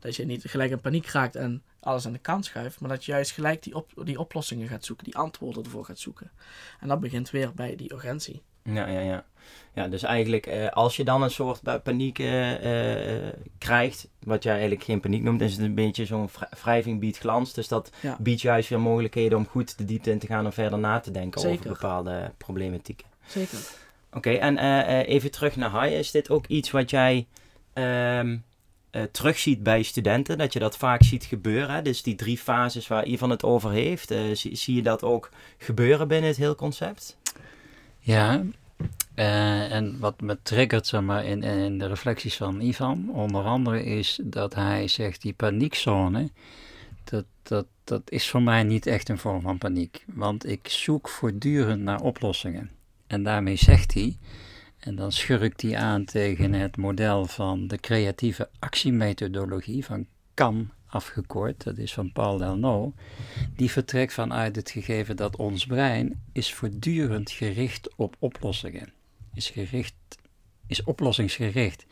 dat 0.00 0.16
je 0.16 0.24
niet 0.24 0.44
gelijk 0.44 0.70
in 0.70 0.80
paniek 0.80 1.06
raakt 1.06 1.36
en 1.36 1.62
alles 1.80 2.06
aan 2.06 2.12
de 2.12 2.18
kant 2.18 2.44
schuift, 2.44 2.80
maar 2.80 2.88
dat 2.88 3.04
je 3.04 3.12
juist 3.12 3.30
gelijk 3.30 3.62
die, 3.62 3.74
die 4.04 4.18
oplossingen 4.18 4.68
gaat 4.68 4.84
zoeken, 4.84 5.04
die 5.04 5.16
antwoorden 5.16 5.64
ervoor 5.64 5.84
gaat 5.84 5.98
zoeken. 5.98 6.30
En 6.80 6.88
dat 6.88 7.00
begint 7.00 7.30
weer 7.30 7.52
bij 7.54 7.76
die 7.76 7.92
urgentie. 7.92 8.42
Ja, 8.72 8.86
ja, 8.86 9.00
ja. 9.00 9.24
Ja, 9.78 9.88
dus 9.88 10.02
eigenlijk 10.02 10.46
eh, 10.46 10.68
als 10.68 10.96
je 10.96 11.04
dan 11.04 11.22
een 11.22 11.30
soort 11.30 11.82
paniek 11.82 12.18
eh, 12.18 13.24
eh, 13.24 13.34
krijgt, 13.58 14.08
wat 14.22 14.42
jij 14.42 14.52
eigenlijk 14.52 14.84
geen 14.84 15.00
paniek 15.00 15.22
noemt, 15.22 15.40
is 15.40 15.52
het 15.52 15.60
een 15.60 15.74
beetje 15.74 16.06
zo'n 16.06 16.28
wrijving 16.62 17.00
biedt 17.00 17.18
glans. 17.18 17.52
Dus 17.52 17.68
dat 17.68 17.92
biedt 18.18 18.40
juist 18.40 18.68
weer 18.68 18.80
mogelijkheden 18.80 19.38
om 19.38 19.46
goed 19.46 19.78
de 19.78 19.84
diepte 19.84 20.10
in 20.10 20.18
te 20.18 20.26
gaan 20.26 20.44
en 20.44 20.52
verder 20.52 20.78
na 20.78 21.00
te 21.00 21.10
denken 21.10 21.50
over 21.50 21.68
bepaalde 21.68 22.32
problematieken. 22.36 23.06
Zeker. 23.26 23.58
Oké, 24.12 24.30
en 24.30 24.58
even 25.04 25.30
terug 25.30 25.56
naar 25.56 25.70
Hai. 25.70 25.94
Is 25.94 26.10
dit 26.10 26.30
ook 26.30 26.46
iets 26.46 26.70
wat 26.70 26.90
jij 26.90 27.26
um, 27.74 28.44
terugziet 29.12 29.62
bij 29.62 29.82
studenten? 29.82 30.38
Dat 30.38 30.52
je 30.52 30.58
dat 30.58 30.76
vaak 30.76 31.02
ziet 31.02 31.24
gebeuren? 31.24 31.84
Dus 31.84 32.02
die 32.02 32.14
drie 32.14 32.38
fases 32.38 32.88
waar 32.88 33.06
Ivan 33.06 33.30
het 33.30 33.44
over 33.44 33.70
heeft. 33.70 34.14
zie, 34.32 34.56
zie 34.56 34.74
je 34.74 34.82
dat 34.82 35.02
ook 35.02 35.30
gebeuren 35.58 36.08
binnen 36.08 36.28
het 36.28 36.38
heel 36.38 36.54
concept? 36.54 37.16
Ja, 38.08 38.42
uh, 39.16 39.72
en 39.72 39.98
wat 39.98 40.20
me 40.20 40.38
triggert 40.42 40.86
zeg 40.86 41.00
maar, 41.00 41.24
in, 41.24 41.42
in 41.42 41.78
de 41.78 41.86
reflecties 41.86 42.36
van 42.36 42.60
Ivan, 42.60 43.10
onder 43.12 43.44
andere, 43.44 43.84
is 43.84 44.20
dat 44.22 44.54
hij 44.54 44.88
zegt: 44.88 45.22
die 45.22 45.32
paniekzone, 45.32 46.30
dat, 47.04 47.24
dat, 47.42 47.66
dat 47.84 48.10
is 48.10 48.28
voor 48.28 48.42
mij 48.42 48.62
niet 48.62 48.86
echt 48.86 49.08
een 49.08 49.18
vorm 49.18 49.40
van 49.40 49.58
paniek. 49.58 50.04
Want 50.06 50.48
ik 50.48 50.68
zoek 50.68 51.08
voortdurend 51.08 51.82
naar 51.82 52.00
oplossingen. 52.00 52.70
En 53.06 53.22
daarmee 53.22 53.56
zegt 53.56 53.94
hij, 53.94 54.16
en 54.78 54.94
dan 54.94 55.12
schurkt 55.12 55.62
hij 55.62 55.76
aan 55.76 56.04
tegen 56.04 56.52
het 56.52 56.76
model 56.76 57.26
van 57.26 57.66
de 57.66 57.78
creatieve 57.78 58.48
actiemethodologie 58.58 59.84
van 59.84 60.06
KAM 60.34 60.70
afgekort, 60.88 61.64
dat 61.64 61.78
is 61.78 61.92
van 61.92 62.12
Paul 62.12 62.38
Delno, 62.38 62.92
die 63.56 63.70
vertrekt 63.70 64.12
vanuit 64.12 64.56
het 64.56 64.70
gegeven 64.70 65.16
dat 65.16 65.36
ons 65.36 65.66
brein 65.66 66.22
is 66.32 66.54
voortdurend 66.54 67.30
gericht 67.30 67.94
op 67.96 68.16
oplossingen 68.18 68.96
is 69.38 69.50
gericht, 69.50 69.94
is 70.66 70.84
oplossingsgericht. 70.84 71.86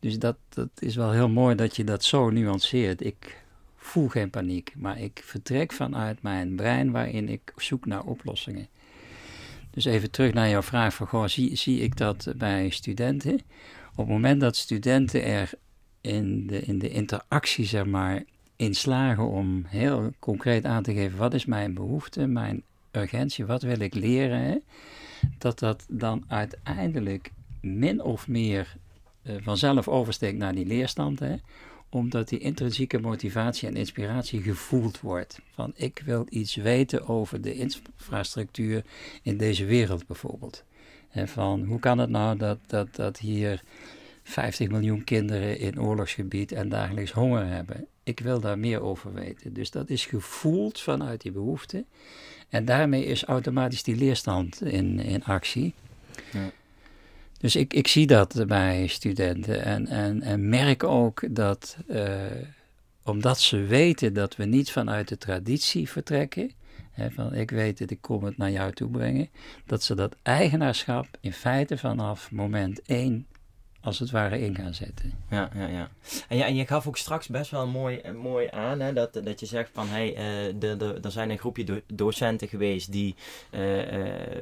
Dus 0.00 0.18
dat, 0.18 0.36
dat 0.48 0.68
is 0.78 0.96
wel 0.96 1.10
heel 1.10 1.28
mooi 1.28 1.54
dat 1.54 1.76
je 1.76 1.84
dat 1.84 2.04
zo 2.04 2.30
nuanceert. 2.30 3.04
Ik 3.04 3.42
voel 3.76 4.08
geen 4.08 4.30
paniek, 4.30 4.72
maar 4.76 5.00
ik 5.00 5.22
vertrek 5.24 5.72
vanuit 5.72 6.22
mijn 6.22 6.56
brein 6.56 6.90
waarin 6.90 7.28
ik 7.28 7.52
zoek 7.56 7.86
naar 7.86 8.04
oplossingen. 8.04 8.68
Dus 9.70 9.84
even 9.84 10.10
terug 10.10 10.32
naar 10.32 10.48
jouw 10.48 10.62
vraag 10.62 10.94
van, 10.94 11.06
goh, 11.06 11.26
zie, 11.26 11.56
zie 11.56 11.80
ik 11.80 11.96
dat 11.96 12.32
bij 12.36 12.70
studenten? 12.70 13.34
Op 13.90 13.96
het 13.96 14.08
moment 14.08 14.40
dat 14.40 14.56
studenten 14.56 15.24
er 15.24 15.50
in 16.04 16.46
de, 16.46 16.60
in 16.60 16.78
de 16.78 16.90
interactie, 16.90 17.64
zeg 17.64 17.86
maar, 17.86 18.22
in 18.56 18.74
slagen 18.74 19.28
om 19.28 19.64
heel 19.66 20.12
concreet 20.18 20.64
aan 20.64 20.82
te 20.82 20.92
geven, 20.92 21.18
wat 21.18 21.34
is 21.34 21.44
mijn 21.44 21.74
behoefte, 21.74 22.26
mijn 22.26 22.62
urgentie, 22.90 23.46
wat 23.46 23.62
wil 23.62 23.80
ik 23.80 23.94
leren, 23.94 24.62
dat 25.38 25.58
dat 25.58 25.86
dan 25.88 26.24
uiteindelijk 26.28 27.30
min 27.60 28.02
of 28.02 28.28
meer 28.28 28.76
uh, 29.22 29.34
vanzelf 29.42 29.88
oversteekt 29.88 30.38
naar 30.38 30.54
die 30.54 30.66
leerstand. 30.66 31.18
Hè? 31.18 31.34
Omdat 31.88 32.28
die 32.28 32.38
intrinsieke 32.38 32.98
motivatie 32.98 33.68
en 33.68 33.76
inspiratie 33.76 34.42
gevoeld 34.42 35.00
wordt. 35.00 35.40
Van 35.54 35.72
ik 35.76 36.02
wil 36.04 36.26
iets 36.28 36.54
weten 36.54 37.08
over 37.08 37.40
de 37.40 37.54
infrastructuur 37.54 38.84
in 39.22 39.36
deze 39.36 39.64
wereld 39.64 40.06
bijvoorbeeld. 40.06 40.64
En 41.10 41.28
van 41.28 41.64
hoe 41.64 41.78
kan 41.78 41.98
het 41.98 42.10
nou 42.10 42.36
dat, 42.36 42.58
dat, 42.66 42.94
dat 42.94 43.18
hier 43.18 43.62
50 44.24 44.68
miljoen 44.68 45.04
kinderen 45.04 45.58
in 45.58 45.80
oorlogsgebied 45.80 46.52
en 46.52 46.68
dagelijks 46.68 47.10
honger 47.10 47.46
hebben? 47.46 47.86
Ik 48.02 48.20
wil 48.20 48.40
daar 48.40 48.58
meer 48.58 48.80
over 48.80 49.12
weten. 49.12 49.52
Dus 49.52 49.70
dat 49.70 49.90
is 49.90 50.06
gevoeld 50.06 50.80
vanuit 50.80 51.20
die 51.20 51.32
behoefte. 51.32 51.84
En 52.48 52.64
daarmee 52.64 53.04
is 53.04 53.24
automatisch 53.24 53.82
die 53.82 53.96
leerstand 53.96 54.62
in, 54.62 55.00
in 55.00 55.24
actie. 55.24 55.74
Ja. 56.32 56.50
Dus 57.38 57.56
ik, 57.56 57.74
ik 57.74 57.88
zie 57.88 58.06
dat 58.06 58.44
bij 58.46 58.86
studenten 58.86 59.64
en, 59.64 59.86
en, 59.86 60.22
en 60.22 60.48
merk 60.48 60.84
ook 60.84 61.34
dat, 61.34 61.76
uh, 61.88 62.14
omdat 63.02 63.40
ze 63.40 63.56
weten 63.56 64.12
dat 64.12 64.36
we 64.36 64.44
niet 64.44 64.70
vanuit 64.70 65.08
de 65.08 65.18
traditie 65.18 65.88
vertrekken, 65.90 66.50
hè, 66.90 67.10
van 67.10 67.34
ik 67.34 67.50
weet 67.50 67.78
het, 67.78 67.90
ik 67.90 68.00
kom 68.00 68.24
het 68.24 68.36
naar 68.36 68.50
jou 68.50 68.72
toe 68.72 68.90
brengen, 68.90 69.28
dat 69.66 69.82
ze 69.82 69.94
dat 69.94 70.16
eigenaarschap 70.22 71.06
in 71.20 71.32
feite 71.32 71.78
vanaf 71.78 72.30
moment 72.30 72.82
één 72.82 73.26
als 73.84 73.98
het 73.98 74.10
ware 74.10 74.40
in 74.40 74.54
gaan 74.54 74.74
zetten. 74.74 75.12
Ja, 75.30 75.50
ja, 75.54 75.66
ja. 75.66 75.88
En, 76.28 76.36
ja, 76.36 76.46
en 76.46 76.54
je 76.54 76.66
gaf 76.66 76.86
ook 76.86 76.96
straks 76.96 77.28
best 77.28 77.50
wel 77.50 77.66
mooi, 77.66 78.00
mooi 78.12 78.48
aan 78.50 78.80
hè, 78.80 78.92
dat, 78.92 79.12
dat 79.12 79.40
je 79.40 79.46
zegt 79.46 79.70
van 79.72 79.88
hey, 79.88 80.14
de, 80.58 80.98
er 81.02 81.10
zijn 81.10 81.30
een 81.30 81.38
groepje 81.38 81.82
docenten 81.86 82.48
geweest 82.48 82.92
die 82.92 83.14
uh, 83.50 83.60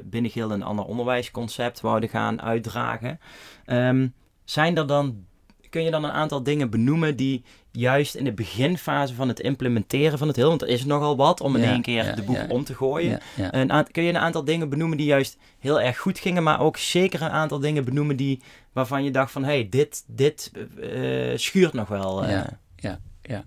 binnen 0.04 0.30
een 0.50 0.62
ander 0.62 0.84
onderwijsconcept 0.84 1.80
wouden 1.80 2.08
gaan 2.08 2.42
uitdragen. 2.42 3.20
Um, 3.66 4.14
zijn 4.44 4.76
er 4.76 4.86
dan 4.86 5.26
kun 5.72 5.82
je 5.82 5.90
dan 5.90 6.04
een 6.04 6.10
aantal 6.10 6.42
dingen 6.42 6.70
benoemen 6.70 7.16
die 7.16 7.44
juist 7.70 8.14
in 8.14 8.24
de 8.24 8.32
beginfase 8.32 9.14
van 9.14 9.28
het 9.28 9.40
implementeren 9.40 10.18
van 10.18 10.28
het 10.28 10.36
heel, 10.36 10.48
want 10.48 10.62
er 10.62 10.68
is 10.68 10.84
nogal 10.84 11.16
wat 11.16 11.40
om 11.40 11.56
in 11.56 11.62
één 11.62 11.82
keer 11.82 12.14
de 12.14 12.22
boek 12.22 12.44
om 12.48 12.64
te 12.64 12.74
gooien. 12.74 13.20
Een 13.50 13.86
kun 13.90 14.02
je 14.02 14.08
een 14.08 14.18
aantal 14.18 14.44
dingen 14.44 14.68
benoemen 14.68 14.96
die 14.96 15.06
juist 15.06 15.38
heel 15.58 15.80
erg 15.80 15.98
goed 15.98 16.18
gingen, 16.18 16.42
maar 16.42 16.60
ook 16.60 16.76
zeker 16.76 17.22
een 17.22 17.30
aantal 17.30 17.58
dingen 17.58 17.84
benoemen 17.84 18.16
die, 18.16 18.42
waarvan 18.72 19.04
je 19.04 19.10
dacht 19.10 19.32
van, 19.32 19.44
hé, 19.44 19.52
hey, 19.52 19.68
dit, 19.68 20.04
dit 20.06 20.52
uh, 20.78 21.36
schuurt 21.36 21.72
nog 21.72 21.88
wel. 21.88 22.24
Uh. 22.24 22.30
Ja, 22.30 22.58
ja, 22.76 23.00
ja. 23.22 23.44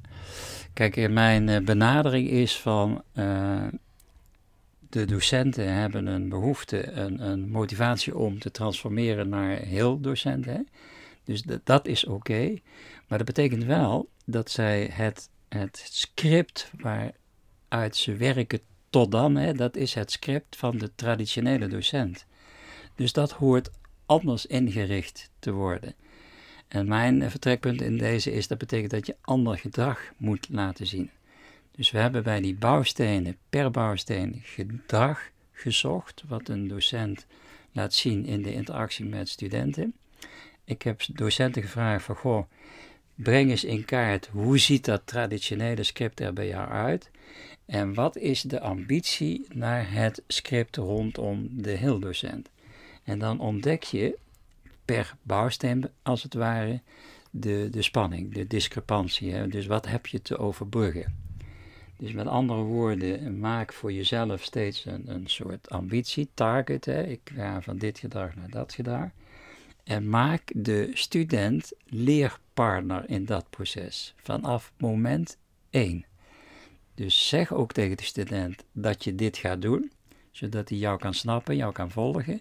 Kijk, 0.73 1.09
mijn 1.09 1.65
benadering 1.65 2.29
is 2.29 2.57
van, 2.57 3.03
de 4.89 5.05
docenten 5.05 5.73
hebben 5.73 6.07
een 6.07 6.29
behoefte, 6.29 6.91
een, 6.91 7.27
een 7.27 7.49
motivatie 7.49 8.17
om 8.17 8.39
te 8.39 8.51
transformeren 8.51 9.29
naar 9.29 9.57
heel 9.57 9.99
docenten. 9.99 10.67
Dus 11.25 11.43
dat 11.63 11.87
is 11.87 12.05
oké. 12.05 12.59
Maar 13.07 13.17
dat 13.17 13.27
betekent 13.27 13.63
wel 13.63 14.09
dat 14.25 14.51
zij 14.51 14.89
het, 14.91 15.29
het 15.49 15.89
script 15.91 16.71
waaruit 16.77 17.95
ze 17.95 18.15
werken 18.15 18.59
tot 18.89 19.11
dan, 19.11 19.35
hè, 19.35 19.53
dat 19.53 19.75
is 19.75 19.93
het 19.93 20.11
script 20.11 20.55
van 20.55 20.77
de 20.77 20.95
traditionele 20.95 21.67
docent. 21.67 22.25
Dus 22.95 23.13
dat 23.13 23.31
hoort 23.31 23.69
anders 24.05 24.45
ingericht 24.45 25.29
te 25.39 25.51
worden. 25.51 25.93
En 26.67 26.87
mijn 26.87 27.31
vertrekpunt 27.31 27.81
in 27.81 27.97
deze 27.97 28.31
is, 28.31 28.47
dat 28.47 28.57
betekent 28.57 28.91
dat 28.91 29.05
je 29.05 29.15
ander 29.21 29.57
gedrag 29.57 30.11
moet 30.17 30.47
laten 30.49 30.87
zien. 30.87 31.09
Dus 31.71 31.91
we 31.91 31.97
hebben 31.97 32.23
bij 32.23 32.41
die 32.41 32.55
bouwstenen, 32.55 33.37
per 33.49 33.71
bouwsteen, 33.71 34.41
gedrag 34.43 35.29
gezocht, 35.51 36.23
wat 36.27 36.49
een 36.49 36.67
docent 36.67 37.25
laat 37.71 37.93
zien 37.93 38.25
in 38.25 38.41
de 38.41 38.53
interactie 38.53 39.05
met 39.05 39.29
studenten. 39.29 39.93
Ik 40.65 40.81
heb 40.81 41.01
docenten 41.13 41.61
gevraagd 41.61 42.05
van, 42.05 42.15
goh, 42.15 42.45
breng 43.15 43.49
eens 43.49 43.63
in 43.63 43.85
kaart, 43.85 44.27
hoe 44.31 44.57
ziet 44.57 44.85
dat 44.85 45.01
traditionele 45.05 45.83
script 45.83 46.19
er 46.19 46.33
bij 46.33 46.47
jou 46.47 46.69
uit? 46.69 47.09
En 47.65 47.93
wat 47.93 48.17
is 48.17 48.41
de 48.41 48.59
ambitie 48.59 49.45
naar 49.53 49.91
het 49.91 50.23
script 50.27 50.75
rondom 50.75 51.49
de 51.51 51.71
heel 51.71 51.99
docent? 51.99 52.49
En 53.03 53.19
dan 53.19 53.39
ontdek 53.39 53.83
je 53.83 54.17
per 54.85 55.15
bouwsteen, 55.21 55.89
als 56.01 56.23
het 56.23 56.33
ware, 56.33 56.81
de, 57.31 57.67
de 57.71 57.81
spanning, 57.81 58.33
de 58.33 58.47
discrepantie. 58.47 59.31
Hè? 59.31 59.47
Dus 59.47 59.65
wat 59.65 59.87
heb 59.87 60.07
je 60.07 60.21
te 60.21 60.37
overbruggen? 60.37 61.23
Dus 61.97 62.11
met 62.11 62.27
andere 62.27 62.61
woorden, 62.61 63.39
maak 63.39 63.73
voor 63.73 63.93
jezelf 63.93 64.43
steeds 64.43 64.85
een, 64.85 65.03
een 65.05 65.27
soort 65.27 65.69
ambitie, 65.69 66.29
target. 66.33 66.85
Hè? 66.85 67.03
Ik 67.03 67.31
ga 67.35 67.61
van 67.61 67.77
dit 67.77 67.99
gedrag 67.99 68.35
naar 68.35 68.49
dat 68.49 68.73
gedrag. 68.73 69.09
En 69.85 70.09
maak 70.09 70.51
de 70.55 70.91
student 70.93 71.71
leerpartner 71.85 73.09
in 73.09 73.25
dat 73.25 73.49
proces 73.49 74.13
vanaf 74.17 74.73
moment 74.77 75.37
1. 75.69 76.05
Dus 76.95 77.27
zeg 77.27 77.53
ook 77.53 77.71
tegen 77.71 77.97
de 77.97 78.03
student 78.03 78.63
dat 78.71 79.03
je 79.03 79.15
dit 79.15 79.37
gaat 79.37 79.61
doen, 79.61 79.91
zodat 80.31 80.69
hij 80.69 80.77
jou 80.77 80.99
kan 80.99 81.13
snappen, 81.13 81.55
jou 81.55 81.73
kan 81.73 81.91
volgen 81.91 82.39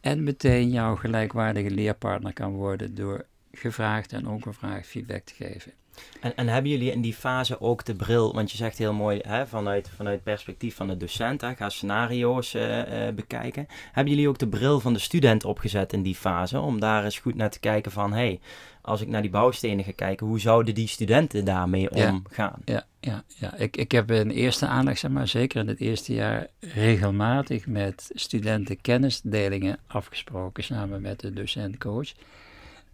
en 0.00 0.22
meteen 0.22 0.70
jouw 0.70 0.96
gelijkwaardige 0.96 1.70
leerpartner 1.70 2.32
kan 2.32 2.52
worden 2.52 2.94
door 2.94 3.26
gevraagd 3.52 4.12
en 4.12 4.28
ook 4.28 4.42
gevraagd 4.42 4.86
feedback 4.86 5.24
te 5.24 5.34
geven. 5.34 5.72
En, 6.20 6.36
en 6.36 6.48
hebben 6.48 6.70
jullie 6.70 6.92
in 6.92 7.00
die 7.00 7.14
fase 7.14 7.60
ook 7.60 7.84
de 7.84 7.94
bril, 7.94 8.34
want 8.34 8.50
je 8.50 8.56
zegt 8.56 8.78
heel 8.78 8.92
mooi 8.92 9.20
hè, 9.22 9.46
vanuit, 9.46 9.90
vanuit 9.96 10.14
het 10.14 10.24
perspectief 10.24 10.74
van 10.76 10.88
de 10.88 10.96
docent, 10.96 11.40
hè, 11.40 11.54
ga 11.54 11.68
scenario's 11.68 12.54
uh, 12.54 12.78
uh, 12.78 13.14
bekijken. 13.14 13.66
Hebben 13.92 14.12
jullie 14.12 14.28
ook 14.28 14.38
de 14.38 14.48
bril 14.48 14.80
van 14.80 14.92
de 14.92 14.98
student 14.98 15.44
opgezet 15.44 15.92
in 15.92 16.02
die 16.02 16.14
fase 16.14 16.60
om 16.60 16.80
daar 16.80 17.04
eens 17.04 17.18
goed 17.18 17.34
naar 17.34 17.50
te 17.50 17.60
kijken 17.60 17.92
van, 17.92 18.12
hé, 18.12 18.16
hey, 18.16 18.40
als 18.86 19.00
ik 19.00 19.08
naar 19.08 19.22
die 19.22 19.30
bouwstenen 19.30 19.84
ga 19.84 19.92
kijken, 19.96 20.26
hoe 20.26 20.40
zouden 20.40 20.74
die 20.74 20.88
studenten 20.88 21.44
daarmee 21.44 21.90
omgaan? 21.90 22.60
Ja, 22.64 22.84
ja, 23.00 23.24
ja. 23.26 23.56
Ik, 23.56 23.76
ik 23.76 23.92
heb 23.92 24.10
in 24.10 24.30
eerste 24.30 24.66
aanleg, 24.66 24.98
zeg 24.98 25.10
maar, 25.10 25.28
zeker 25.28 25.60
in 25.60 25.68
het 25.68 25.80
eerste 25.80 26.14
jaar, 26.14 26.46
regelmatig 26.60 27.66
met 27.66 28.10
studenten 28.14 28.80
kennisdelingen 28.80 29.78
afgesproken, 29.86 30.64
samen 30.64 31.00
met 31.00 31.20
de 31.20 31.32
docent-coach, 31.32 32.12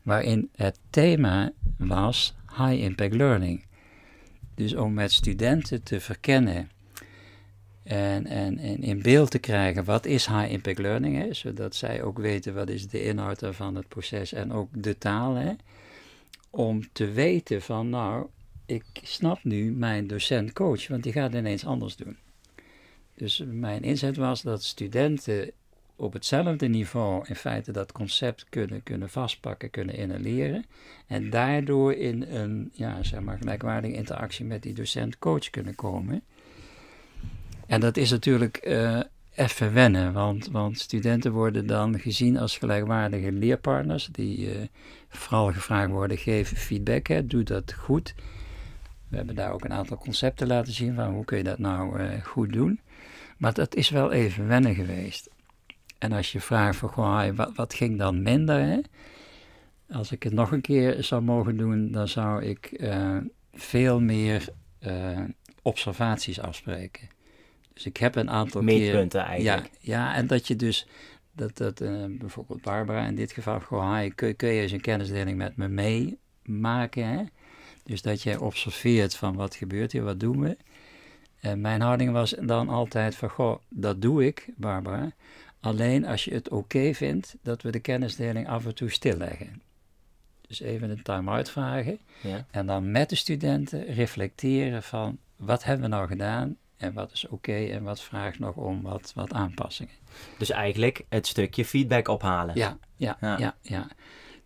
waarin 0.02 0.48
het 0.56 0.78
thema 0.90 1.52
was 1.76 2.34
high 2.56 2.82
impact 2.82 3.14
learning. 3.14 3.64
Dus 4.54 4.74
om 4.74 4.94
met 4.94 5.12
studenten 5.12 5.82
te 5.82 6.00
verkennen 6.00 6.70
en, 7.82 8.26
en, 8.26 8.58
en 8.58 8.82
in 8.82 9.02
beeld 9.02 9.30
te 9.30 9.38
krijgen 9.38 9.84
wat 9.84 10.06
is 10.06 10.26
high 10.26 10.50
impact 10.50 10.78
learning 10.78 11.24
is, 11.24 11.38
zodat 11.38 11.74
zij 11.74 12.02
ook 12.02 12.18
weten 12.18 12.54
wat 12.54 12.68
is 12.68 12.88
de 12.88 13.04
inhoud 13.04 13.42
van 13.50 13.74
het 13.74 13.88
proces 13.88 14.32
en 14.32 14.52
ook 14.52 14.68
de 14.72 14.98
taal. 14.98 15.34
Hè, 15.34 15.52
om 16.50 16.92
te 16.92 17.10
weten 17.10 17.62
van 17.62 17.88
nou, 17.88 18.26
ik 18.66 18.84
snap 19.02 19.44
nu 19.44 19.72
mijn 19.72 20.06
docent-coach, 20.06 20.88
want 20.88 21.02
die 21.02 21.12
gaat 21.12 21.34
ineens 21.34 21.64
anders 21.64 21.96
doen. 21.96 22.16
Dus 23.14 23.42
mijn 23.46 23.82
inzet 23.82 24.16
was 24.16 24.42
dat 24.42 24.62
studenten 24.62 25.50
op 26.02 26.12
hetzelfde 26.12 26.66
niveau 26.66 27.24
in 27.28 27.36
feite 27.36 27.72
dat 27.72 27.92
concept 27.92 28.46
kunnen, 28.48 28.82
kunnen 28.82 29.10
vastpakken, 29.10 29.70
kunnen 29.70 29.94
inhaleren. 29.94 30.64
En 31.06 31.30
daardoor 31.30 31.92
in 31.94 32.22
een 32.22 32.70
ja, 32.72 33.02
zeg 33.02 33.20
maar, 33.20 33.38
gelijkwaardige 33.38 33.94
interactie 33.94 34.44
met 34.44 34.62
die 34.62 34.74
docent-coach 34.74 35.50
kunnen 35.50 35.74
komen. 35.74 36.22
En 37.66 37.80
dat 37.80 37.96
is 37.96 38.10
natuurlijk 38.10 38.60
uh, 38.66 39.00
even 39.34 39.72
wennen, 39.72 40.12
want, 40.12 40.48
want 40.50 40.78
studenten 40.78 41.32
worden 41.32 41.66
dan 41.66 41.98
gezien 41.98 42.38
als 42.38 42.58
gelijkwaardige 42.58 43.32
leerpartners, 43.32 44.08
die 44.12 44.38
uh, 44.38 44.66
vooral 45.08 45.52
gevraagd 45.52 45.90
worden: 45.90 46.18
geef 46.18 46.52
feedback, 46.56 47.06
hè, 47.06 47.26
doe 47.26 47.42
dat 47.42 47.72
goed. 47.72 48.14
We 49.08 49.16
hebben 49.16 49.34
daar 49.34 49.52
ook 49.52 49.64
een 49.64 49.72
aantal 49.72 49.98
concepten 49.98 50.46
laten 50.46 50.72
zien 50.72 50.94
van 50.94 51.12
hoe 51.12 51.24
kun 51.24 51.38
je 51.38 51.44
dat 51.44 51.58
nou 51.58 52.00
uh, 52.00 52.24
goed 52.24 52.52
doen. 52.52 52.80
Maar 53.36 53.52
dat 53.52 53.74
is 53.74 53.90
wel 53.90 54.12
even 54.12 54.46
wennen 54.48 54.74
geweest. 54.74 55.30
En 56.02 56.12
als 56.12 56.32
je 56.32 56.40
vraagt 56.40 56.78
van, 56.78 56.88
goh, 56.88 57.28
wat, 57.34 57.54
wat 57.54 57.74
ging 57.74 57.98
dan 57.98 58.22
minder? 58.22 58.60
Hè? 58.60 58.80
Als 59.90 60.12
ik 60.12 60.22
het 60.22 60.32
nog 60.32 60.52
een 60.52 60.60
keer 60.60 61.04
zou 61.04 61.22
mogen 61.22 61.56
doen, 61.56 61.90
dan 61.90 62.08
zou 62.08 62.42
ik 62.42 62.70
uh, 62.72 63.16
veel 63.52 64.00
meer 64.00 64.48
uh, 64.86 65.20
observaties 65.62 66.40
afspreken. 66.40 67.08
Dus 67.72 67.86
ik 67.86 67.96
heb 67.96 68.16
een 68.16 68.30
aantal 68.30 68.62
Meetpunten 68.62 69.20
keer, 69.20 69.28
eigenlijk. 69.28 69.70
Ja, 69.80 70.08
ja, 70.08 70.14
en 70.14 70.26
dat 70.26 70.46
je 70.46 70.56
dus, 70.56 70.86
dat, 71.32 71.56
dat 71.56 71.80
uh, 71.80 72.04
bijvoorbeeld 72.08 72.62
Barbara 72.62 73.06
in 73.06 73.14
dit 73.14 73.32
geval, 73.32 73.60
goh, 73.60 73.96
hi, 73.96 74.08
kun, 74.08 74.36
kun 74.36 74.48
je 74.48 74.62
eens 74.62 74.72
een 74.72 74.80
kennisdeling 74.80 75.36
met 75.36 75.56
me 75.56 75.68
meemaken? 75.68 77.06
Hè? 77.06 77.24
Dus 77.84 78.02
dat 78.02 78.22
jij 78.22 78.36
observeert 78.36 79.16
van 79.16 79.34
wat 79.34 79.54
gebeurt 79.54 79.92
hier, 79.92 80.02
wat 80.02 80.20
doen 80.20 80.40
we? 80.40 80.56
En 81.40 81.60
mijn 81.60 81.80
houding 81.80 82.12
was 82.12 82.34
dan 82.40 82.68
altijd 82.68 83.14
van, 83.14 83.28
goh, 83.28 83.58
dat 83.68 84.02
doe 84.02 84.26
ik, 84.26 84.48
Barbara. 84.56 85.12
Alleen 85.62 86.06
als 86.06 86.24
je 86.24 86.34
het 86.34 86.48
oké 86.48 86.94
vindt 86.94 87.36
dat 87.42 87.62
we 87.62 87.70
de 87.70 87.80
kennisdeling 87.80 88.48
af 88.48 88.66
en 88.66 88.74
toe 88.74 88.90
stilleggen. 88.90 89.62
Dus 90.48 90.60
even 90.60 90.90
een 90.90 91.02
time-out 91.02 91.50
vragen. 91.50 91.98
Ja. 92.22 92.46
En 92.50 92.66
dan 92.66 92.90
met 92.90 93.08
de 93.08 93.16
studenten 93.16 93.84
reflecteren 93.84 94.82
van 94.82 95.18
wat 95.36 95.64
hebben 95.64 95.90
we 95.90 95.94
nou 95.94 96.08
gedaan 96.08 96.56
en 96.76 96.92
wat 96.92 97.12
is 97.12 97.28
oké 97.28 97.52
en 97.52 97.82
wat 97.82 98.00
vraagt 98.00 98.38
nog 98.38 98.54
om 98.54 98.82
wat, 98.82 99.12
wat 99.14 99.32
aanpassingen. 99.32 99.94
Dus 100.38 100.50
eigenlijk 100.50 101.04
het 101.08 101.26
stukje 101.26 101.64
feedback 101.64 102.08
ophalen. 102.08 102.54
Ja, 102.54 102.78
ja, 102.96 103.16
ja. 103.20 103.54
ja, 103.60 103.88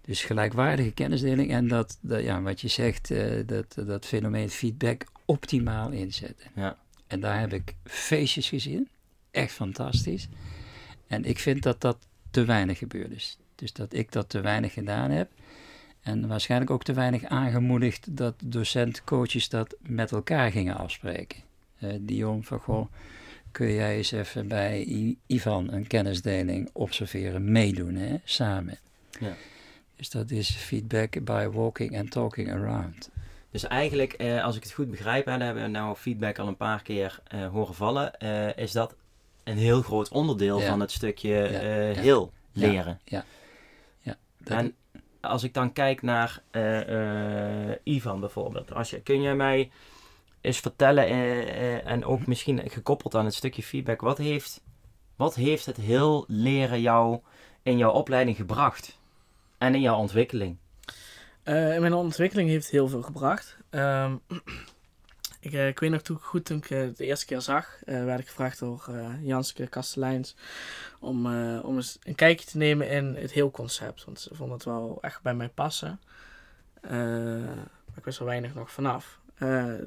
Dus 0.01 0.25
gelijkwaardige 0.25 0.91
kennisdeling 0.91 1.51
en 1.51 1.69
dat, 1.69 1.99
dat 2.01 2.23
ja, 2.23 2.43
wat 2.43 2.61
je 2.61 2.69
zegt, 2.69 3.11
uh, 3.11 3.47
dat, 3.47 3.77
dat 3.87 4.07
fenomeen 4.07 4.51
feedback 4.51 5.07
optimaal 5.25 5.91
inzetten. 5.91 6.51
Ja. 6.55 6.77
En 7.07 7.21
daar 7.21 7.41
heb 7.41 7.53
ik 7.53 7.75
feestjes 7.85 8.49
gezien. 8.49 8.89
Echt 9.31 9.53
fantastisch. 9.53 10.29
En 11.07 11.25
ik 11.25 11.39
vind 11.39 11.63
dat 11.63 11.81
dat 11.81 11.99
te 12.31 12.45
weinig 12.45 12.79
gebeurd 12.79 13.11
is. 13.11 13.39
Dus 13.55 13.73
dat 13.73 13.93
ik 13.93 14.13
dat 14.13 14.29
te 14.29 14.41
weinig 14.41 14.73
gedaan 14.73 15.11
heb. 15.11 15.31
En 16.03 16.29
waarschijnlijk 16.29 16.71
ook 16.71 16.85
te 16.85 16.93
weinig 16.93 17.25
aangemoedigd 17.25 18.17
dat 18.17 18.35
docent-coaches 18.45 19.49
dat 19.49 19.77
met 19.81 20.13
elkaar 20.13 20.51
gingen 20.51 20.77
afspreken. 20.77 21.39
Uh, 21.79 21.95
Dion 22.01 22.45
van 22.45 22.59
goh, 22.59 22.87
kun 23.51 23.73
jij 23.73 23.97
eens 23.97 24.13
even 24.13 24.49
bij 24.49 24.87
Ivan 25.27 25.73
een 25.73 25.87
kennisdeling 25.87 26.71
observeren, 26.73 27.53
meedoen, 27.53 27.95
hè, 27.95 28.17
samen. 28.25 28.79
Ja. 29.21 29.35
Dus 29.97 30.11
dat 30.11 30.31
is 30.31 30.51
feedback 30.51 31.25
by 31.25 31.49
walking 31.53 31.99
and 31.99 32.11
talking 32.11 32.53
around. 32.53 33.11
Dus 33.51 33.67
eigenlijk, 33.67 34.13
eh, 34.13 34.45
als 34.45 34.57
ik 34.57 34.63
het 34.63 34.73
goed 34.73 34.91
begrijp, 34.91 35.25
hè, 35.25 35.31
daar 35.31 35.47
hebben 35.47 35.63
we 35.63 35.69
nou 35.69 35.97
feedback 35.97 36.39
al 36.39 36.47
een 36.49 36.57
paar 36.57 36.83
keer 36.83 37.19
eh, 37.25 37.49
horen 37.49 37.75
vallen, 37.75 38.19
eh, 38.19 38.57
is 38.57 38.73
dat 38.73 38.95
een 39.47 39.59
heel 39.59 39.83
groot 39.83 40.09
onderdeel 40.09 40.61
van 40.61 40.81
het 40.81 40.91
stukje 40.91 41.29
ja. 41.29 41.89
uh, 41.91 41.97
heel 41.97 42.33
leren. 42.53 43.01
Ja. 43.05 43.25
ja. 44.01 44.17
En 44.45 44.75
als 45.21 45.43
ik 45.43 45.55
dan 45.55 45.73
kijk 45.73 46.03
naar 46.03 46.43
uh, 46.53 47.95
Ivan 47.95 48.21
bijvoorbeeld, 48.21 48.73
als 48.73 48.91
je, 48.91 49.01
kun 49.01 49.23
jij 49.23 49.35
mij 49.35 49.71
eens 50.41 50.59
vertellen 50.59 51.07
en 51.85 52.05
ook 52.05 52.27
misschien 52.27 52.71
gekoppeld 52.71 53.15
aan 53.15 53.25
het 53.25 53.35
stukje 53.35 53.63
feedback, 53.63 54.01
wat 54.01 54.19
heeft, 54.19 54.63
wat 55.17 55.35
heeft 55.35 55.67
het 55.67 55.77
heel 55.77 56.25
leren 56.29 56.81
jou 56.81 57.21
in 57.63 57.77
jouw 57.77 57.93
opleiding 57.93 58.37
gebracht 58.37 58.99
en 59.59 59.75
in 59.75 59.81
jouw 59.81 59.97
ontwikkeling? 59.97 60.57
in 61.45 61.81
mijn 61.81 61.95
ontwikkeling 61.95 62.49
heeft 62.49 62.71
heel 62.71 62.89
veel 62.89 63.03
gebracht. 63.03 63.57
Um, 63.71 64.21
Ik, 65.47 65.53
uh, 65.53 65.69
ik 65.69 65.79
weet 65.79 65.91
nog 65.91 66.03
toen, 66.03 66.19
goed 66.21 66.45
toen 66.45 66.57
ik 66.57 66.67
het 66.67 66.91
uh, 66.91 66.97
de 66.97 67.05
eerste 67.05 67.27
keer 67.27 67.41
zag, 67.41 67.79
uh, 67.85 68.05
werd 68.05 68.21
ik 68.21 68.27
gevraagd 68.27 68.59
door 68.59 68.91
Janske 69.23 69.67
Kasteleins 69.67 70.37
om, 70.99 71.27
om 71.61 71.77
eens 71.77 71.99
een 72.03 72.15
kijkje 72.15 72.47
te 72.47 72.57
nemen 72.57 72.89
in 72.89 73.15
het 73.15 73.33
heel 73.33 73.51
concept. 73.51 74.05
Want 74.05 74.21
ze 74.21 74.35
vonden 74.35 74.57
het 74.57 74.65
wel 74.65 74.99
echt 75.01 75.23
bij 75.23 75.35
mij 75.35 75.49
passen. 75.49 76.01
ik 77.95 78.05
wist 78.05 78.19
er 78.19 78.25
weinig 78.25 78.55
nog 78.55 78.73
vanaf. 78.73 79.21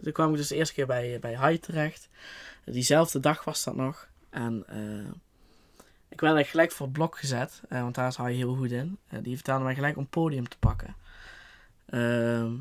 toen 0.04 0.12
kwam 0.12 0.30
ik 0.32 0.38
dus 0.38 0.48
de 0.48 0.56
eerste 0.56 0.74
keer 0.74 0.86
bij, 0.86 1.20
bij 1.20 1.34
Hai 1.34 1.60
terecht. 1.60 2.10
Diezelfde 2.66 3.20
dag 3.20 3.44
was 3.44 3.64
dat 3.64 3.76
nog. 3.76 4.08
En 4.30 4.66
ik 6.10 6.20
werd 6.20 6.34
eigenlijk 6.34 6.48
gelijk 6.48 6.72
voor 6.72 6.86
het 6.86 6.96
blok 6.96 7.18
gezet, 7.18 7.62
want 7.70 7.96
daar 7.96 8.08
is 8.08 8.16
Hai 8.16 8.36
heel 8.36 8.56
goed 8.56 8.72
in. 8.72 8.98
die 9.22 9.36
vertelde 9.36 9.64
mij 9.64 9.76
gelijk 9.76 9.98
om 9.98 10.08
podium 10.08 10.50
te 10.50 10.58
pakken. 10.58 10.96
Ehm, 11.86 12.52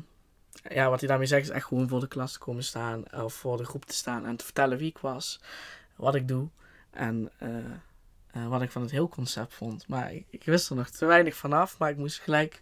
ja, 0.63 0.89
wat 0.89 0.99
hij 0.99 1.09
daarmee 1.09 1.27
zegt 1.27 1.43
is 1.43 1.49
echt 1.49 1.65
gewoon 1.65 1.87
voor 1.87 1.99
de 1.99 2.07
klas 2.07 2.33
te 2.33 2.39
komen 2.39 2.63
staan. 2.63 3.03
Of 3.13 3.33
voor 3.33 3.57
de 3.57 3.65
groep 3.65 3.85
te 3.85 3.93
staan 3.93 4.25
en 4.25 4.35
te 4.35 4.43
vertellen 4.45 4.77
wie 4.77 4.89
ik 4.89 4.97
was. 4.97 5.39
Wat 5.95 6.15
ik 6.15 6.27
doe. 6.27 6.47
En 6.91 7.31
uh, 7.43 7.49
uh, 8.37 8.47
wat 8.47 8.61
ik 8.61 8.71
van 8.71 8.81
het 8.81 8.91
heel 8.91 9.09
concept 9.09 9.53
vond. 9.53 9.87
Maar 9.87 10.13
ik, 10.13 10.25
ik, 10.29 10.43
wist 10.43 10.69
er 10.69 10.75
nog 10.75 10.89
te 10.89 11.05
weinig 11.05 11.35
vanaf. 11.35 11.77
Maar 11.77 11.89
ik 11.89 11.97
moest 11.97 12.19
gelijk 12.19 12.61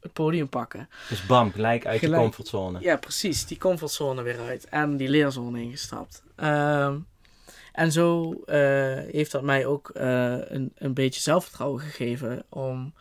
het 0.00 0.12
podium 0.12 0.48
pakken. 0.48 0.88
Dus 1.08 1.26
bam, 1.26 1.52
gelijk 1.52 1.86
uit 1.86 1.98
gelijk, 1.98 2.16
de 2.16 2.22
comfortzone. 2.22 2.80
Ja, 2.80 2.96
precies. 2.96 3.46
Die 3.46 3.58
comfortzone 3.58 4.22
weer 4.22 4.40
uit. 4.40 4.68
En 4.68 4.96
die 4.96 5.08
leerzone 5.08 5.62
ingestapt. 5.62 6.22
Uh, 6.36 6.94
en 7.72 7.92
zo 7.92 8.32
uh, 8.32 8.56
heeft 9.10 9.32
dat 9.32 9.42
mij 9.42 9.66
ook 9.66 9.90
een, 9.94 10.72
een 10.74 10.94
beetje 10.94 11.20
zelfvertrouwen 11.20 11.80
gegeven. 11.80 12.44
Om 12.48 12.94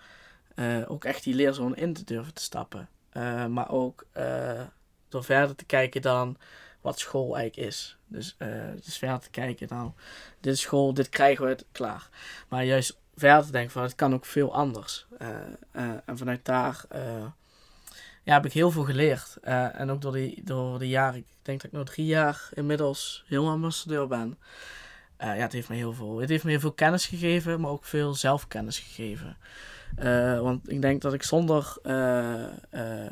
ook 0.87 1.05
echt 1.05 1.23
die 1.23 1.33
leerzone 1.33 1.75
in 1.75 1.93
te 1.93 2.03
durven 2.03 2.33
te 2.33 2.41
stappen. 2.41 2.89
Uh, 3.17 3.45
maar 3.45 3.69
ook 3.69 4.05
uh, 4.17 4.61
door 5.09 5.23
verder 5.23 5.55
te 5.55 5.65
kijken 5.65 6.01
dan 6.01 6.37
wat 6.81 6.99
school 6.99 7.37
eigenlijk 7.37 7.69
is. 7.69 7.97
Dus, 8.07 8.35
uh, 8.39 8.47
dus 8.83 8.97
verder 8.97 9.19
te 9.19 9.29
kijken 9.29 9.67
dan, 9.67 9.95
dit 10.39 10.53
is 10.53 10.61
school, 10.61 10.93
dit 10.93 11.09
krijgen 11.09 11.43
we 11.43 11.49
het 11.49 11.65
klaar. 11.71 12.09
Maar 12.47 12.63
juist 12.63 12.99
verder 13.15 13.45
te 13.45 13.51
denken 13.51 13.71
van, 13.71 13.83
het 13.83 13.95
kan 13.95 14.13
ook 14.13 14.25
veel 14.25 14.53
anders. 14.53 15.07
en 15.71 16.17
vanuit 16.17 16.45
daar 16.45 16.85
ja, 18.23 18.33
heb 18.33 18.45
ik 18.45 18.53
heel 18.53 18.71
veel 18.71 18.83
geleerd. 18.83 19.37
en 19.41 19.89
ook 19.89 20.01
door 20.01 20.11
die, 20.11 20.41
door 20.43 20.79
die 20.79 20.89
jaren, 20.89 21.19
ik 21.19 21.25
denk 21.41 21.61
dat 21.61 21.71
ik 21.71 21.77
nog 21.77 21.87
drie 21.87 22.05
jaar 22.05 22.49
inmiddels 22.53 23.23
heel 23.27 23.49
ambassadeur 23.49 24.07
ben. 24.07 24.37
ja, 25.17 25.25
het 25.35 25.51
heeft 25.51 25.69
me 25.69 25.75
heel 25.75 25.93
veel, 25.93 26.17
het 26.17 26.29
heeft 26.29 26.43
me 26.43 26.49
heel 26.49 26.59
veel 26.59 26.73
kennis 26.73 27.05
gegeven, 27.05 27.61
maar 27.61 27.71
ook 27.71 27.85
veel 27.85 28.13
zelfkennis 28.13 28.79
gegeven. 28.79 29.37
Uh, 29.99 30.39
want 30.39 30.69
ik 30.69 30.81
denk 30.81 31.01
dat 31.01 31.13
ik 31.13 31.23
zonder 31.23 31.77
uh, 31.83 32.45
uh, 32.71 33.11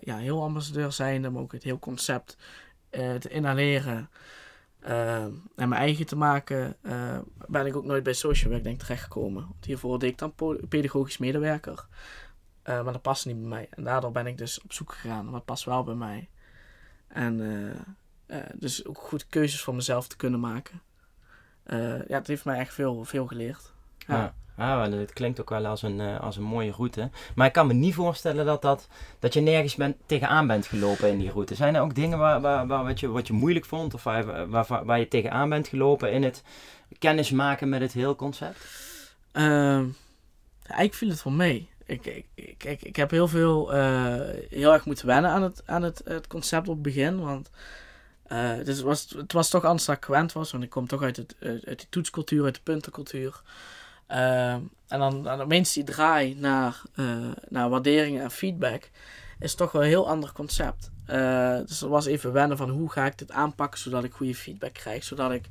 ja, 0.00 0.16
heel 0.16 0.42
ambassadeur 0.42 0.92
zijnde, 0.92 1.30
maar 1.30 1.42
ook 1.42 1.52
het 1.52 1.62
heel 1.62 1.78
concept 1.78 2.36
te 2.90 3.28
inhaleren 3.28 4.10
en 4.80 5.42
mijn 5.54 5.72
eigen 5.72 6.06
te 6.06 6.16
maken, 6.16 6.76
ben 7.46 7.66
ik 7.66 7.76
ook 7.76 7.84
nooit 7.84 8.02
bij 8.02 8.12
social 8.12 8.50
work 8.50 8.64
denk 8.64 8.78
terechtgekomen. 8.78 9.42
Want 9.42 9.64
hiervoor 9.64 9.98
deed 9.98 10.10
ik 10.10 10.18
dan 10.18 10.34
pedagogisch 10.68 11.18
medewerker. 11.18 11.86
maar 12.64 12.84
dat 12.84 13.02
past 13.02 13.26
niet 13.26 13.40
bij 13.40 13.48
mij. 13.48 13.66
En 13.70 13.84
daardoor 13.84 14.12
ben 14.12 14.26
ik 14.26 14.38
dus 14.38 14.60
op 14.60 14.72
zoek 14.72 14.92
gegaan. 14.92 15.30
Wat 15.30 15.44
past 15.44 15.64
wel 15.64 15.84
bij 15.84 15.94
mij. 15.94 16.28
En 17.08 17.40
dus 18.54 18.86
ook 18.86 18.98
goed 18.98 19.26
keuzes 19.26 19.62
voor 19.62 19.74
mezelf 19.74 20.08
te 20.08 20.16
kunnen 20.16 20.40
maken. 20.40 20.80
ja, 22.08 22.18
het 22.18 22.26
heeft 22.26 22.44
mij 22.44 22.58
echt 22.58 22.74
veel, 22.74 23.04
veel 23.04 23.26
geleerd. 23.26 23.72
ja. 24.06 24.34
Ah, 24.56 24.92
het 24.92 25.12
klinkt 25.12 25.40
ook 25.40 25.50
wel 25.50 25.66
als 25.66 25.82
een, 25.82 26.00
uh, 26.00 26.20
als 26.20 26.36
een 26.36 26.42
mooie 26.42 26.70
route. 26.70 27.10
Maar 27.34 27.46
ik 27.46 27.52
kan 27.52 27.66
me 27.66 27.72
niet 27.72 27.94
voorstellen 27.94 28.46
dat, 28.46 28.62
dat, 28.62 28.88
dat 29.18 29.34
je 29.34 29.40
nergens 29.40 29.76
tegenaan 30.06 30.46
bent 30.46 30.66
gelopen 30.66 31.08
in 31.08 31.18
die 31.18 31.30
route. 31.30 31.54
Zijn 31.54 31.74
er 31.74 31.82
ook 31.82 31.94
dingen 31.94 32.18
waar, 32.18 32.40
waar, 32.40 32.66
waar 32.66 32.84
wat, 32.84 33.00
je, 33.00 33.08
wat 33.08 33.26
je 33.26 33.32
moeilijk 33.32 33.64
vond 33.64 33.94
of 33.94 34.02
waar, 34.02 34.84
waar, 34.84 34.98
je 34.98 35.08
tegenaan 35.08 35.48
bent 35.48 35.68
gelopen 35.68 36.12
in 36.12 36.22
het 36.22 36.42
kennis 36.98 37.30
maken 37.30 37.68
met 37.68 37.80
het 37.80 37.92
heel 37.92 38.16
concept? 38.16 38.58
Uh, 39.32 39.82
eigenlijk 40.62 40.94
viel 40.94 41.08
het 41.08 41.22
wel 41.22 41.32
mee. 41.32 41.70
Ik, 41.86 42.06
ik, 42.06 42.26
ik, 42.64 42.82
ik 42.82 42.96
heb 42.96 43.10
heel 43.10 43.28
veel, 43.28 43.74
uh, 43.74 44.14
heel 44.48 44.72
erg 44.72 44.84
moeten 44.84 45.06
wennen 45.06 45.30
aan 45.30 45.42
het, 45.42 45.62
aan 45.66 45.82
het, 45.82 46.00
het 46.04 46.26
concept 46.26 46.68
op 46.68 46.74
het 46.74 46.82
begin. 46.82 47.20
Want 47.20 47.50
uh, 48.32 48.38
het, 48.50 48.80
was, 48.80 49.14
het 49.16 49.32
was 49.32 49.48
toch 49.48 49.64
anders 49.64 49.84
dan 49.84 49.94
ik 49.94 50.04
gewend 50.04 50.32
was. 50.32 50.52
Want 50.52 50.64
ik 50.64 50.70
kom 50.70 50.86
toch 50.86 51.02
uit, 51.02 51.16
het, 51.16 51.36
uit 51.40 51.80
de 51.80 51.86
toetscultuur, 51.88 52.44
uit 52.44 52.54
de 52.54 52.60
puntencultuur. 52.62 53.42
Uh, 54.08 54.52
en 54.52 54.98
dan, 54.98 55.22
dan 55.22 55.40
opeens 55.40 55.72
die 55.72 55.84
draai 55.84 56.34
naar, 56.34 56.82
uh, 56.94 57.30
naar 57.48 57.68
waarderingen 57.68 58.22
en 58.22 58.30
feedback 58.30 58.90
is 59.38 59.54
toch 59.54 59.72
wel 59.72 59.82
een 59.82 59.88
heel 59.88 60.08
ander 60.08 60.32
concept. 60.32 60.90
Uh, 61.06 61.56
dus 61.56 61.78
dat 61.78 61.90
was 61.90 62.06
even 62.06 62.32
wennen 62.32 62.56
van 62.56 62.70
hoe 62.70 62.90
ga 62.90 63.06
ik 63.06 63.18
dit 63.18 63.30
aanpakken 63.30 63.80
zodat 63.80 64.04
ik 64.04 64.12
goede 64.12 64.34
feedback 64.34 64.72
krijg, 64.72 65.04
zodat 65.04 65.32
ik 65.32 65.48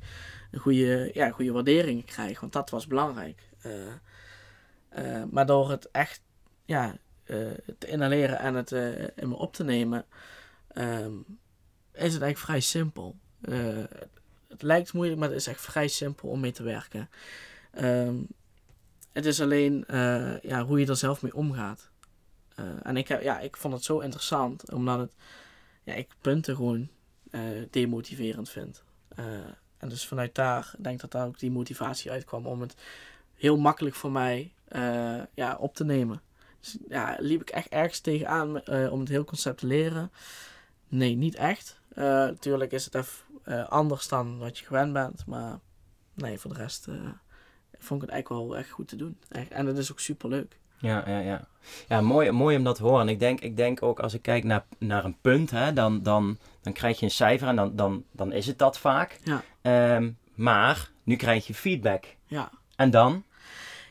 een 0.50 0.58
goede, 0.58 1.10
ja, 1.14 1.30
goede 1.30 1.52
waarderingen 1.52 2.04
krijg, 2.04 2.40
want 2.40 2.52
dat 2.52 2.70
was 2.70 2.86
belangrijk. 2.86 3.42
Uh, 3.66 5.22
maar 5.30 5.46
door 5.46 5.70
het 5.70 5.90
echt 5.90 6.22
ja, 6.64 6.96
te 7.78 7.86
inhaleren 7.86 8.38
en 8.38 8.54
het 8.54 8.70
in 9.16 9.28
me 9.28 9.34
op 9.34 9.54
te 9.54 9.64
nemen, 9.64 10.04
um, 10.74 11.24
is 11.92 12.12
het 12.12 12.22
eigenlijk 12.22 12.38
vrij 12.38 12.60
simpel. 12.60 13.16
het 14.48 14.62
lijkt 14.62 14.92
moeilijk, 14.92 15.18
maar 15.20 15.28
het 15.28 15.36
is 15.38 15.46
echt 15.46 15.60
vrij 15.60 15.88
simpel 15.88 16.28
om 16.28 16.40
mee 16.40 16.52
te 16.52 16.62
werken. 16.62 17.10
Um, 17.80 18.28
het 19.12 19.26
is 19.26 19.40
alleen 19.40 19.84
uh, 19.90 20.40
ja, 20.40 20.64
hoe 20.64 20.80
je 20.80 20.86
er 20.86 20.96
zelf 20.96 21.22
mee 21.22 21.34
omgaat. 21.34 21.90
Uh, 22.60 22.66
en 22.82 22.96
ik, 22.96 23.08
heb, 23.08 23.22
ja, 23.22 23.40
ik 23.40 23.56
vond 23.56 23.74
het 23.74 23.84
zo 23.84 23.98
interessant, 23.98 24.72
omdat 24.72 24.98
het, 24.98 25.14
ja, 25.82 25.94
ik 25.94 26.08
punten 26.20 26.56
gewoon 26.56 26.88
uh, 27.30 27.40
demotiverend 27.70 28.50
vind. 28.50 28.84
en 29.78 29.88
dus 29.88 30.06
vanuit 30.06 30.34
daar 30.34 30.74
denk 30.78 30.94
ik 30.94 31.00
dat 31.00 31.10
daar 31.10 31.26
ook 31.26 31.38
die 31.38 31.50
motivatie 31.50 32.10
uitkwam 32.10 32.46
om 32.46 32.60
het 32.60 32.74
heel 33.34 33.56
makkelijk 33.56 33.94
voor 33.94 34.12
mij 34.12 34.52
ja, 35.34 35.56
op 35.58 35.74
te 35.74 35.84
nemen. 35.84 36.20
Dus 36.60 36.76
ja, 36.88 37.16
liep 37.18 37.40
ik 37.40 37.50
echt 37.50 37.68
ergens 37.68 38.00
tegenaan 38.00 38.68
om 38.90 39.00
het 39.00 39.08
heel 39.08 39.24
concept 39.24 39.58
te 39.58 39.66
leren? 39.66 40.12
Nee, 40.88 41.14
niet 41.14 41.34
echt. 41.34 41.80
natuurlijk 41.94 42.72
is 42.72 42.84
het 42.84 42.94
even 42.94 43.68
anders 43.68 44.08
dan 44.08 44.38
wat 44.38 44.58
je 44.58 44.64
gewend 44.64 44.92
bent, 44.92 45.26
maar 45.26 45.58
nee, 46.14 46.38
voor 46.38 46.52
de 46.52 46.60
rest 46.60 46.88
vond 47.82 48.02
ik 48.02 48.08
het 48.08 48.14
eigenlijk 48.14 48.48
wel 48.48 48.58
echt 48.58 48.70
goed 48.70 48.88
te 48.88 48.96
doen. 48.96 49.18
En 49.48 49.66
dat 49.66 49.78
is 49.78 49.92
ook 49.92 50.00
super 50.00 50.28
leuk. 50.28 50.60
Ja, 50.78 51.04
ja, 51.06 51.18
ja. 51.18 51.46
ja 51.88 52.00
mooi, 52.00 52.30
mooi 52.30 52.56
om 52.56 52.64
dat 52.64 52.76
te 52.76 52.82
horen. 52.82 53.08
Ik 53.08 53.18
denk, 53.18 53.40
ik 53.40 53.56
denk 53.56 53.82
ook 53.82 54.00
als 54.00 54.14
ik 54.14 54.22
kijk 54.22 54.44
naar, 54.44 54.64
naar 54.78 55.04
een 55.04 55.16
punt, 55.20 55.50
hè, 55.50 55.72
dan, 55.72 56.02
dan, 56.02 56.38
dan 56.60 56.72
krijg 56.72 56.98
je 56.98 57.04
een 57.04 57.10
cijfer 57.10 57.48
en 57.48 57.56
dan, 57.56 57.76
dan, 57.76 58.04
dan 58.12 58.32
is 58.32 58.46
het 58.46 58.58
dat 58.58 58.78
vaak. 58.78 59.18
Ja. 59.24 59.94
Um, 59.96 60.18
maar 60.34 60.90
nu 61.02 61.16
krijg 61.16 61.46
je 61.46 61.54
feedback. 61.54 62.04
Ja. 62.26 62.50
En 62.76 62.90
dan? 62.90 63.24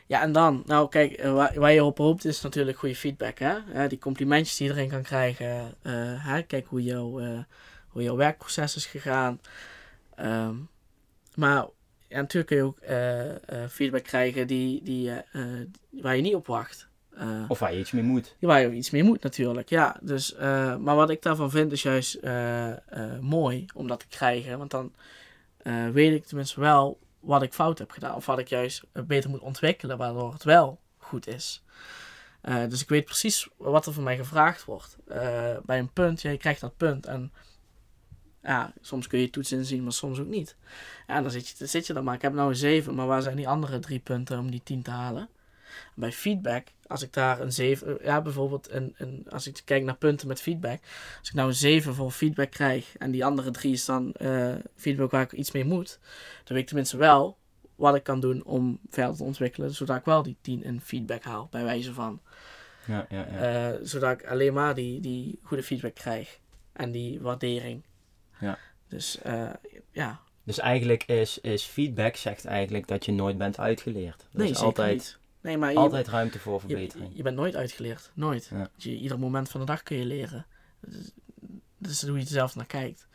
Ja, 0.06 0.22
en 0.22 0.32
dan? 0.32 0.62
Nou, 0.66 0.88
kijk, 0.88 1.12
eh, 1.12 1.32
waar, 1.32 1.60
waar 1.60 1.72
je 1.72 1.84
op 1.84 1.98
hoopt 1.98 2.24
is 2.24 2.40
natuurlijk 2.40 2.78
goede 2.78 2.96
feedback. 2.96 3.38
Hè? 3.38 3.58
Uh, 3.74 3.88
die 3.88 3.98
complimentjes 3.98 4.56
die 4.56 4.66
iedereen 4.66 4.90
kan 4.90 5.02
krijgen. 5.02 5.74
Uh, 5.82 5.92
hè? 6.26 6.42
Kijk 6.42 6.66
hoe, 6.66 6.82
jouw 6.82 7.20
hoe 7.88 8.02
jouw 8.02 8.16
werkproces 8.16 8.76
is 8.76 8.86
gegaan. 8.86 9.40
Um, 10.20 10.68
maar 11.34 11.66
ja, 12.12 12.20
natuurlijk 12.20 12.46
kun 12.46 12.56
je 12.56 12.62
ook 12.62 12.78
uh, 13.52 13.68
feedback 13.68 14.02
krijgen 14.02 14.46
die, 14.46 14.82
die, 14.82 15.10
uh, 15.32 15.42
waar 15.90 16.16
je 16.16 16.22
niet 16.22 16.34
op 16.34 16.46
wacht. 16.46 16.88
of 17.48 17.58
waar 17.58 17.72
je 17.72 17.78
iets 17.78 17.90
mee 17.90 18.02
moet. 18.02 18.36
Waar 18.40 18.60
je 18.60 18.72
iets 18.72 18.90
mee 18.90 19.02
moet 19.02 19.22
natuurlijk, 19.22 19.68
ja. 19.68 19.96
Dus, 20.00 20.34
maar 20.78 20.94
wat 20.94 21.10
ik 21.10 21.22
daarvan 21.22 21.50
vind 21.50 21.72
is 21.72 21.82
juist 21.82 22.20
mooi 23.20 23.66
om 23.74 23.88
dat 23.88 24.00
te 24.00 24.08
krijgen. 24.08 24.58
Want 24.58 24.70
dan 24.70 24.92
weet 25.92 26.14
ik 26.14 26.26
tenminste 26.26 26.60
wel 26.60 26.98
wat 27.20 27.42
ik 27.42 27.52
fout 27.52 27.78
heb 27.78 27.90
gedaan. 27.90 28.14
Of 28.14 28.26
wat 28.26 28.38
ik 28.38 28.48
juist 28.48 28.82
beter 28.92 29.30
moet 29.30 29.40
ontwikkelen, 29.40 29.98
waardoor 29.98 30.32
het 30.32 30.44
wel 30.44 30.80
goed 30.98 31.26
is. 31.26 31.62
dus 32.68 32.82
ik 32.82 32.88
weet 32.88 33.04
precies 33.04 33.48
wat 33.56 33.86
er 33.86 33.92
van 33.92 34.02
mij 34.02 34.16
gevraagd 34.16 34.64
wordt. 34.64 34.96
bij 35.64 35.78
een 35.78 35.92
punt, 35.92 36.22
ja, 36.22 36.30
je 36.30 36.38
krijgt 36.38 36.60
dat 36.60 36.76
punt 36.76 37.06
en 37.06 37.32
ja, 38.42 38.72
soms 38.80 39.06
kun 39.06 39.18
je 39.18 39.30
toetsen 39.30 39.58
inzien, 39.58 39.82
maar 39.82 39.92
soms 39.92 40.18
ook 40.18 40.26
niet. 40.26 40.56
Ja, 41.06 41.22
dan 41.22 41.30
zit 41.30 41.48
je, 41.48 41.54
dan 41.58 41.68
zit 41.68 41.86
je 41.86 41.92
dan 41.92 42.04
maar. 42.04 42.14
Ik 42.14 42.22
heb 42.22 42.32
nou 42.32 42.48
een 42.48 42.56
7, 42.56 42.94
maar 42.94 43.06
waar 43.06 43.22
zijn 43.22 43.36
die 43.36 43.48
andere 43.48 43.78
drie 43.78 43.98
punten 43.98 44.38
om 44.38 44.50
die 44.50 44.60
10 44.64 44.82
te 44.82 44.90
halen? 44.90 45.28
Bij 45.94 46.12
feedback, 46.12 46.66
als 46.86 47.02
ik 47.02 47.12
daar 47.12 47.40
een 47.40 47.52
7, 47.52 47.98
ja, 48.02 48.22
bijvoorbeeld, 48.22 48.70
een, 48.70 48.94
een, 48.96 49.26
als 49.30 49.46
ik 49.46 49.62
kijk 49.64 49.84
naar 49.84 49.96
punten 49.96 50.28
met 50.28 50.40
feedback, 50.40 50.80
als 51.18 51.28
ik 51.28 51.34
nou 51.34 51.48
een 51.48 51.54
7 51.54 51.94
voor 51.94 52.10
feedback 52.10 52.50
krijg 52.50 52.96
en 52.96 53.10
die 53.10 53.24
andere 53.24 53.50
drie 53.50 53.72
is 53.72 53.84
dan 53.84 54.14
uh, 54.22 54.54
feedback 54.76 55.10
waar 55.10 55.22
ik 55.22 55.32
iets 55.32 55.52
mee 55.52 55.64
moet, 55.64 55.98
dan 56.44 56.54
weet 56.54 56.62
ik 56.62 56.66
tenminste 56.66 56.96
wel 56.96 57.36
wat 57.76 57.94
ik 57.94 58.02
kan 58.02 58.20
doen 58.20 58.44
om 58.44 58.78
verder 58.88 59.16
te 59.16 59.24
ontwikkelen, 59.24 59.74
zodat 59.74 59.96
ik 59.96 60.04
wel 60.04 60.22
die 60.22 60.36
10 60.40 60.62
in 60.62 60.80
feedback 60.80 61.22
haal, 61.22 61.48
bij 61.50 61.64
wijze 61.64 61.92
van. 61.92 62.20
Ja, 62.86 63.06
ja, 63.08 63.26
ja. 63.30 63.72
Uh, 63.72 63.78
zodat 63.82 64.20
ik 64.20 64.26
alleen 64.26 64.52
maar 64.52 64.74
die, 64.74 65.00
die 65.00 65.38
goede 65.42 65.62
feedback 65.62 65.94
krijg 65.94 66.38
en 66.72 66.90
die 66.90 67.20
waardering. 67.20 67.82
Ja. 68.42 68.58
Dus 68.88 69.18
uh, 69.26 69.50
ja. 69.90 70.20
Dus 70.44 70.58
eigenlijk 70.58 71.04
is, 71.04 71.38
is 71.38 71.64
feedback 71.64 72.16
zegt 72.16 72.44
eigenlijk 72.44 72.88
dat 72.88 73.04
je 73.04 73.12
nooit 73.12 73.38
bent 73.38 73.58
uitgeleerd. 73.58 74.22
Er 74.32 74.38
nee, 74.38 74.50
is 74.50 74.58
altijd, 74.58 74.92
niet. 74.92 75.18
Nee, 75.40 75.58
maar 75.58 75.74
altijd 75.74 76.08
ruimte 76.08 76.38
voor 76.38 76.60
verbetering. 76.60 77.10
Je, 77.10 77.16
je, 77.16 77.22
bent 77.22 77.36
nooit 77.36 77.56
uitgeleerd. 77.56 78.10
Nooit. 78.14 78.50
Ja. 78.50 78.70
Je, 78.76 78.96
ieder 78.96 79.18
moment 79.18 79.48
van 79.48 79.60
de 79.60 79.66
dag 79.66 79.82
kun 79.82 79.96
je 79.96 80.04
leren. 80.04 80.46
Dat 81.78 81.90
is 81.90 82.06
hoe 82.06 82.18
je 82.18 82.24
er 82.24 82.30
zelf 82.30 82.54
naar 82.54 82.66
kijkt. 82.66 83.06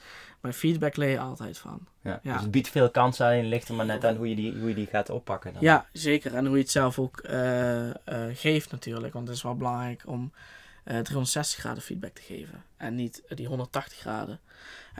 Maar 0.41 0.53
feedback 0.53 0.95
leer 0.95 1.09
je 1.09 1.19
altijd 1.19 1.57
van. 1.57 1.87
Ja, 2.01 2.19
Dus 2.23 2.41
het 2.41 2.51
biedt 2.51 2.69
veel 2.69 2.89
kansen 2.89 3.25
alleen 3.25 3.45
ligt 3.45 3.67
er 3.67 3.75
maar 3.75 3.85
net 3.85 4.05
aan 4.05 4.15
hoe 4.15 4.29
je 4.29 4.35
die, 4.35 4.59
hoe 4.59 4.69
je 4.69 4.75
die 4.75 4.85
gaat 4.85 5.09
oppakken. 5.09 5.53
Dan. 5.53 5.61
Ja, 5.61 5.85
zeker. 5.91 6.35
En 6.35 6.45
hoe 6.45 6.55
je 6.55 6.61
het 6.61 6.71
zelf 6.71 6.99
ook 6.99 7.21
uh, 7.29 7.85
uh, 7.85 7.93
geeft 8.33 8.71
natuurlijk. 8.71 9.13
Want 9.13 9.27
het 9.27 9.37
is 9.37 9.43
wel 9.43 9.55
belangrijk 9.55 10.03
om 10.05 10.31
uh, 10.33 10.39
360 10.87 11.59
graden 11.59 11.83
feedback 11.83 12.15
te 12.15 12.21
geven. 12.21 12.63
En 12.77 12.95
niet 12.95 13.23
die 13.29 13.47
180 13.47 13.97
graden. 13.97 14.39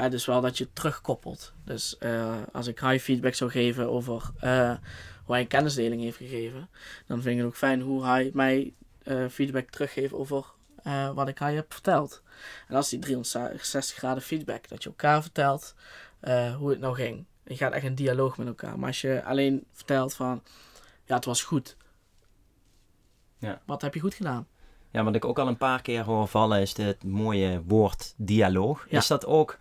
Dus 0.10 0.26
wel 0.26 0.42
dat 0.42 0.58
je 0.58 0.74
terugkoppelt. 0.74 1.54
Dus 1.64 1.96
uh, 2.00 2.36
als 2.52 2.68
ik 2.68 2.80
high 2.80 3.04
feedback 3.04 3.34
zou 3.34 3.52
geven 3.52 3.90
over 3.90 4.32
uh, 4.44 4.76
hoe 5.24 5.36
hij 5.36 5.46
kennisdeling 5.46 6.02
heeft 6.02 6.18
gegeven, 6.18 6.70
dan 7.06 7.22
vind 7.22 7.34
ik 7.34 7.38
het 7.38 7.48
ook 7.48 7.58
fijn 7.58 7.82
hoe 7.82 8.06
hij 8.06 8.32
mij 8.34 8.74
feedback 9.30 9.70
teruggeeft 9.70 10.14
over 10.14 10.46
wat 11.14 11.28
ik 11.28 11.38
hij 11.38 11.56
heb 11.56 11.74
verteld. 11.74 12.22
En 12.68 12.76
als 12.76 12.90
die 12.90 13.00
360 13.00 13.98
graden 13.98 14.24
feedback, 14.24 14.68
dat 14.68 14.84
je 14.84 14.90
elkaar 14.90 15.22
vertelt 15.22 15.76
hoe 16.58 16.70
het 16.70 16.80
nou 16.80 16.96
ging. 16.96 17.26
Je 17.44 17.58
gaat 17.58 17.74
echt 17.74 17.86
een 17.86 17.96
dialoog 17.96 18.38
met 18.38 18.48
elkaar. 18.48 18.80
Maar 18.80 18.88
als 18.88 19.02
je 19.02 19.24
alleen 19.24 19.66
vertelt 19.74 20.14
van, 20.14 20.44
ja, 21.04 21.16
het 21.16 21.26
was 21.26 21.44
goed. 21.44 21.78
Ja. 23.38 23.62
Wat 23.66 23.82
heb 23.82 23.94
je 23.94 24.00
goed 24.00 24.14
gedaan? 24.14 24.48
Ja, 24.98 25.04
wat 25.04 25.16
ik 25.16 25.26
ook 25.26 25.40
al 25.40 25.48
een 25.48 25.58
paar 25.58 25.82
keer 25.82 26.04
hoor 26.04 26.28
vallen 26.28 26.62
is 26.62 26.78
het 26.78 27.04
mooie 27.04 27.62
woord 27.68 28.14
dialoog. 28.16 28.86
Ja. 28.90 28.98
Is 28.98 29.08
dat 29.08 29.26
ook 29.26 29.58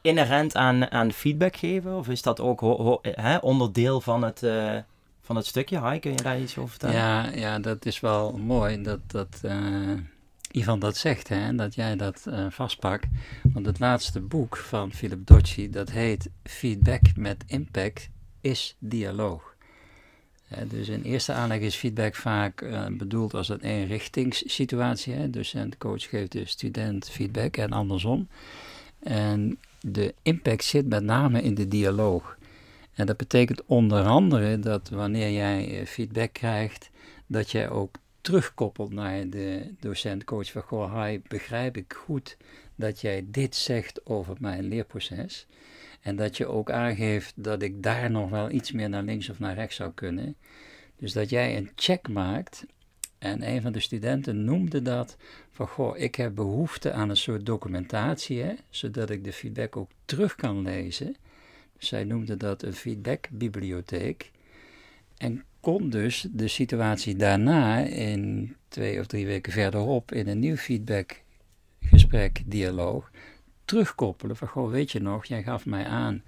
inherent 0.00 0.56
aan, 0.56 0.90
aan 0.90 1.12
feedback 1.12 1.56
geven? 1.56 1.96
Of 1.96 2.08
is 2.08 2.22
dat 2.22 2.40
ook 2.40 2.60
hè, 3.02 3.36
onderdeel 3.36 4.00
van 4.00 4.22
het, 4.22 4.42
uh, 4.42 4.76
van 5.20 5.36
het 5.36 5.46
stukje? 5.46 5.78
Hai, 5.78 5.98
kun 5.98 6.10
je 6.10 6.22
daar 6.22 6.40
iets 6.40 6.58
over 6.58 6.70
vertellen? 6.70 6.96
Ja, 6.96 7.28
ja 7.28 7.58
dat 7.58 7.86
is 7.86 8.00
wel 8.00 8.32
mooi 8.32 8.82
dat, 8.82 8.98
dat 9.06 9.40
uh, 9.44 9.98
Ivan 10.50 10.78
dat 10.78 10.96
zegt, 10.96 11.28
hè, 11.28 11.54
dat 11.54 11.74
jij 11.74 11.96
dat 11.96 12.24
uh, 12.28 12.46
vastpakt. 12.50 13.06
Want 13.52 13.66
het 13.66 13.78
laatste 13.78 14.20
boek 14.20 14.56
van 14.56 14.92
Philip 14.92 15.26
Docci, 15.26 15.70
dat 15.70 15.90
heet 15.90 16.30
Feedback 16.42 17.16
met 17.16 17.44
Impact, 17.46 18.08
is 18.40 18.76
dialoog. 18.78 19.51
Dus 20.68 20.88
in 20.88 21.02
eerste 21.02 21.32
aanleg 21.32 21.60
is 21.60 21.74
feedback 21.74 22.14
vaak 22.14 22.60
uh, 22.60 22.86
bedoeld 22.90 23.34
als 23.34 23.48
een 23.48 23.60
eenrichtingssituatie. 23.60 25.14
Hè? 25.14 25.30
Docent, 25.30 25.78
coach 25.78 26.08
geeft 26.08 26.32
de 26.32 26.44
student 26.44 27.10
feedback 27.10 27.56
en 27.56 27.72
andersom. 27.72 28.28
En 28.98 29.58
de 29.80 30.14
impact 30.22 30.64
zit 30.64 30.88
met 30.88 31.02
name 31.02 31.42
in 31.42 31.54
de 31.54 31.68
dialoog. 31.68 32.38
En 32.94 33.06
dat 33.06 33.16
betekent 33.16 33.62
onder 33.66 34.04
andere 34.04 34.58
dat 34.58 34.88
wanneer 34.88 35.30
jij 35.30 35.86
feedback 35.86 36.32
krijgt, 36.32 36.90
dat 37.26 37.50
jij 37.50 37.70
ook 37.70 37.98
terugkoppelt 38.20 38.92
naar 38.92 39.28
de 39.28 39.74
docent, 39.80 40.24
coach 40.24 40.50
van 40.50 40.62
goh, 40.62 41.04
hi, 41.04 41.20
begrijp 41.28 41.76
ik 41.76 41.94
goed 41.96 42.36
dat 42.74 43.00
jij 43.00 43.24
dit 43.26 43.56
zegt 43.56 44.06
over 44.06 44.36
mijn 44.40 44.68
leerproces. 44.68 45.46
En 46.02 46.16
dat 46.16 46.36
je 46.36 46.46
ook 46.46 46.70
aangeeft 46.70 47.32
dat 47.36 47.62
ik 47.62 47.82
daar 47.82 48.10
nog 48.10 48.30
wel 48.30 48.50
iets 48.50 48.72
meer 48.72 48.88
naar 48.88 49.02
links 49.02 49.28
of 49.28 49.38
naar 49.38 49.54
rechts 49.54 49.76
zou 49.76 49.92
kunnen. 49.94 50.36
Dus 50.96 51.12
dat 51.12 51.30
jij 51.30 51.56
een 51.56 51.70
check 51.74 52.08
maakt 52.08 52.66
En 53.18 53.48
een 53.48 53.62
van 53.62 53.72
de 53.72 53.80
studenten 53.80 54.44
noemde 54.44 54.82
dat 54.82 55.16
van, 55.50 55.68
goh, 55.68 55.98
ik 55.98 56.14
heb 56.14 56.34
behoefte 56.34 56.92
aan 56.92 57.08
een 57.08 57.16
soort 57.16 57.46
documentatie, 57.46 58.42
hè, 58.42 58.54
zodat 58.70 59.10
ik 59.10 59.24
de 59.24 59.32
feedback 59.32 59.76
ook 59.76 59.90
terug 60.04 60.34
kan 60.34 60.62
lezen. 60.62 61.16
Zij 61.78 62.04
noemde 62.04 62.36
dat 62.36 62.62
een 62.62 62.72
feedbackbibliotheek. 62.72 64.30
En 65.16 65.44
kon 65.60 65.90
dus 65.90 66.26
de 66.32 66.48
situatie 66.48 67.16
daarna, 67.16 67.78
in 67.78 68.56
twee 68.68 69.00
of 69.00 69.06
drie 69.06 69.26
weken 69.26 69.52
verderop, 69.52 70.12
in 70.12 70.28
een 70.28 70.38
nieuw 70.38 70.56
feedbackgesprek, 70.56 72.42
dialoog, 72.46 73.10
terugkoppelen 73.72 74.36
van, 74.36 74.48
goh, 74.48 74.70
weet 74.70 74.92
je 74.92 75.00
nog, 75.00 75.24
jij 75.24 75.42
gaf 75.42 75.66
mij 75.66 75.86
aan 75.86 76.22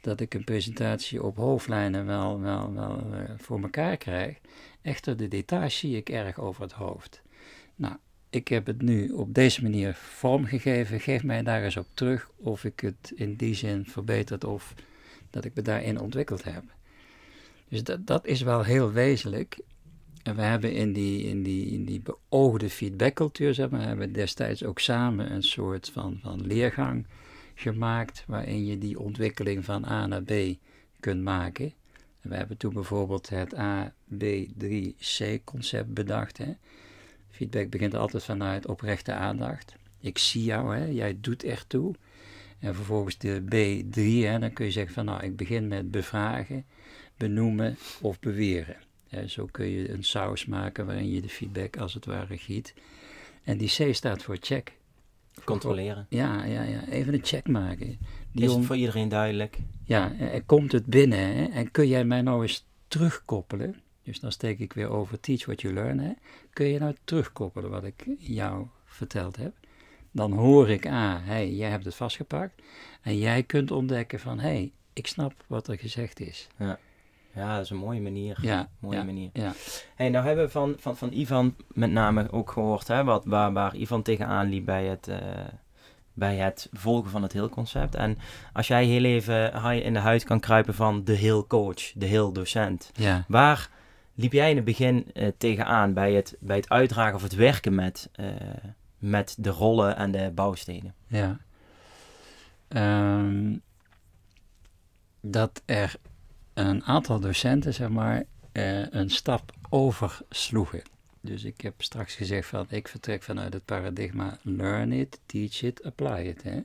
dat 0.00 0.20
ik 0.20 0.34
een 0.34 0.44
presentatie 0.44 1.22
op 1.22 1.36
hoofdlijnen 1.36 2.06
wel, 2.06 2.40
wel, 2.40 2.72
wel 2.72 3.06
uh, 3.12 3.20
voor 3.36 3.62
elkaar 3.62 3.96
krijg. 3.96 4.38
Echter, 4.82 5.16
de 5.16 5.28
details 5.28 5.78
zie 5.78 5.96
ik 5.96 6.08
erg 6.08 6.38
over 6.38 6.62
het 6.62 6.72
hoofd. 6.72 7.22
Nou, 7.74 7.96
ik 8.30 8.48
heb 8.48 8.66
het 8.66 8.82
nu 8.82 9.08
op 9.08 9.34
deze 9.34 9.62
manier 9.62 9.94
vormgegeven. 9.94 11.00
Geef 11.00 11.22
mij 11.22 11.42
daar 11.42 11.62
eens 11.62 11.76
op 11.76 11.86
terug 11.94 12.30
of 12.36 12.64
ik 12.64 12.80
het 12.80 13.12
in 13.14 13.36
die 13.36 13.54
zin 13.54 13.84
verbeterd 13.86 14.44
of 14.44 14.74
dat 15.30 15.44
ik 15.44 15.54
me 15.54 15.62
daarin 15.62 16.00
ontwikkeld 16.00 16.44
heb. 16.44 16.62
Dus 17.68 17.84
dat, 17.84 18.06
dat 18.06 18.26
is 18.26 18.42
wel 18.42 18.62
heel 18.62 18.92
wezenlijk. 18.92 19.58
En 20.24 20.36
we 20.36 20.42
hebben 20.42 20.72
in 20.72 20.92
die, 20.92 21.22
in 21.22 21.42
die, 21.42 21.66
in 21.66 21.84
die 21.84 22.00
beoogde 22.00 22.70
feedbackcultuur, 22.70 23.54
zeg 23.54 23.70
maar, 23.70 23.86
hebben 23.86 24.12
destijds 24.12 24.64
ook 24.64 24.78
samen 24.78 25.32
een 25.32 25.42
soort 25.42 25.88
van, 25.88 26.18
van 26.22 26.46
leergang 26.46 27.06
gemaakt 27.54 28.24
waarin 28.26 28.64
je 28.64 28.78
die 28.78 28.98
ontwikkeling 28.98 29.64
van 29.64 29.84
A 29.84 30.06
naar 30.06 30.22
B 30.22 30.32
kunt 31.00 31.22
maken. 31.22 31.72
En 32.20 32.30
we 32.30 32.36
hebben 32.36 32.56
toen 32.56 32.72
bijvoorbeeld 32.72 33.28
het 33.28 33.56
A-B-3-C-concept 33.56 35.94
bedacht. 35.94 36.38
Hè. 36.38 36.54
Feedback 37.30 37.70
begint 37.70 37.94
altijd 37.94 38.24
vanuit 38.24 38.66
oprechte 38.66 39.12
aandacht. 39.12 39.76
Ik 40.00 40.18
zie 40.18 40.44
jou, 40.44 40.76
hè, 40.76 40.84
jij 40.84 41.18
doet 41.20 41.42
echt 41.42 41.68
toe. 41.68 41.94
En 42.58 42.74
vervolgens 42.74 43.18
de 43.18 43.42
B3, 43.42 44.00
hè, 44.26 44.38
dan 44.38 44.52
kun 44.52 44.64
je 44.64 44.70
zeggen 44.70 44.94
van 44.94 45.04
nou, 45.04 45.22
ik 45.22 45.36
begin 45.36 45.68
met 45.68 45.90
bevragen, 45.90 46.64
benoemen 47.16 47.76
of 48.00 48.20
beweren. 48.20 48.76
Zo 49.26 49.48
kun 49.50 49.66
je 49.66 49.90
een 49.90 50.04
saus 50.04 50.46
maken 50.46 50.86
waarin 50.86 51.10
je 51.10 51.20
de 51.20 51.28
feedback 51.28 51.76
als 51.76 51.94
het 51.94 52.06
ware 52.06 52.38
giet. 52.38 52.74
En 53.44 53.58
die 53.58 53.68
C 53.68 53.94
staat 53.94 54.22
voor 54.22 54.36
check. 54.40 54.72
Controleren. 55.44 56.06
Ja, 56.08 56.44
ja, 56.44 56.62
ja. 56.62 56.86
even 56.88 57.14
een 57.14 57.24
check 57.24 57.48
maken. 57.48 57.98
Die 58.32 58.44
is 58.44 58.54
het 58.54 58.64
voor 58.64 58.76
iedereen 58.76 59.08
duidelijk? 59.08 59.58
Ja, 59.84 60.12
komt 60.46 60.72
het 60.72 60.86
binnen 60.86 61.18
hè? 61.18 61.44
en 61.44 61.70
kun 61.70 61.88
jij 61.88 62.04
mij 62.04 62.22
nou 62.22 62.42
eens 62.42 62.66
terugkoppelen? 62.88 63.82
Dus 64.02 64.20
dan 64.20 64.32
steek 64.32 64.58
ik 64.58 64.72
weer 64.72 64.88
over 64.88 65.20
teach 65.20 65.44
what 65.44 65.60
you 65.60 65.74
learn. 65.74 65.98
Hè? 65.98 66.12
Kun 66.52 66.66
je 66.66 66.78
nou 66.78 66.94
terugkoppelen 67.04 67.70
wat 67.70 67.84
ik 67.84 68.06
jou 68.18 68.66
verteld 68.84 69.36
heb? 69.36 69.52
Dan 70.10 70.32
hoor 70.32 70.70
ik, 70.70 70.86
ah, 70.86 71.16
hey, 71.20 71.52
jij 71.52 71.70
hebt 71.70 71.84
het 71.84 71.94
vastgepakt. 71.94 72.62
En 73.02 73.18
jij 73.18 73.42
kunt 73.42 73.70
ontdekken 73.70 74.20
van, 74.20 74.38
hé, 74.38 74.48
hey, 74.48 74.72
ik 74.92 75.06
snap 75.06 75.44
wat 75.46 75.68
er 75.68 75.78
gezegd 75.78 76.20
is. 76.20 76.46
Ja. 76.58 76.78
Ja, 77.34 77.54
dat 77.54 77.64
is 77.64 77.70
een 77.70 77.76
mooie 77.76 78.00
manier. 78.00 78.38
Ja, 78.40 78.68
mooie 78.78 78.96
ja, 78.96 79.04
manier. 79.04 79.30
Ja. 79.32 79.52
Hey, 79.94 80.08
nou 80.08 80.26
hebben 80.26 80.44
we 80.44 80.50
van, 80.50 80.74
van, 80.78 80.96
van 80.96 81.12
Ivan 81.12 81.54
met 81.68 81.90
name 81.90 82.30
ook 82.30 82.50
gehoord, 82.50 82.88
hè, 82.88 83.04
wat, 83.04 83.24
waar, 83.24 83.52
waar 83.52 83.76
Ivan 83.76 84.02
tegenaan 84.02 84.48
liep 84.48 84.64
bij 84.64 84.84
het, 84.84 85.08
uh, 85.08 85.16
bij 86.12 86.36
het 86.36 86.68
volgen 86.72 87.10
van 87.10 87.22
het 87.22 87.32
heel 87.32 87.48
concept. 87.48 87.94
En 87.94 88.18
als 88.52 88.66
jij 88.66 88.84
heel 88.84 89.04
even 89.04 89.52
in 89.82 89.92
de 89.92 89.98
huid 89.98 90.24
kan 90.24 90.40
kruipen 90.40 90.74
van 90.74 91.04
de 91.04 91.14
heel 91.14 91.46
coach, 91.46 91.92
de 91.94 92.06
heel 92.06 92.32
docent. 92.32 92.90
Ja. 92.94 93.24
Waar 93.28 93.70
liep 94.14 94.32
jij 94.32 94.50
in 94.50 94.56
het 94.56 94.64
begin 94.64 95.10
uh, 95.14 95.28
tegenaan 95.38 95.92
bij 95.92 96.12
het, 96.12 96.36
bij 96.40 96.56
het 96.56 96.68
uitdragen 96.68 97.14
of 97.14 97.22
het 97.22 97.34
werken 97.34 97.74
met, 97.74 98.10
uh, 98.20 98.26
met 98.98 99.36
de 99.38 99.50
rollen 99.50 99.96
en 99.96 100.10
de 100.10 100.32
bouwstenen? 100.34 100.94
Ja. 101.06 101.38
Um, 102.68 103.62
dat 105.20 105.62
er 105.64 105.94
een 106.54 106.84
aantal 106.84 107.20
docenten, 107.20 107.74
zeg 107.74 107.88
maar, 107.88 108.24
uh, 108.52 108.92
een 108.92 109.10
stap 109.10 109.52
oversloegen. 109.68 110.82
Dus 111.20 111.44
ik 111.44 111.60
heb 111.60 111.74
straks 111.82 112.14
gezegd 112.14 112.48
van, 112.48 112.66
ik 112.68 112.88
vertrek 112.88 113.22
vanuit 113.22 113.52
het 113.52 113.64
paradigma 113.64 114.38
learn 114.42 114.92
it, 114.92 115.20
teach 115.26 115.62
it, 115.62 115.82
apply 115.82 116.20
it. 116.20 116.42
Hè? 116.42 116.60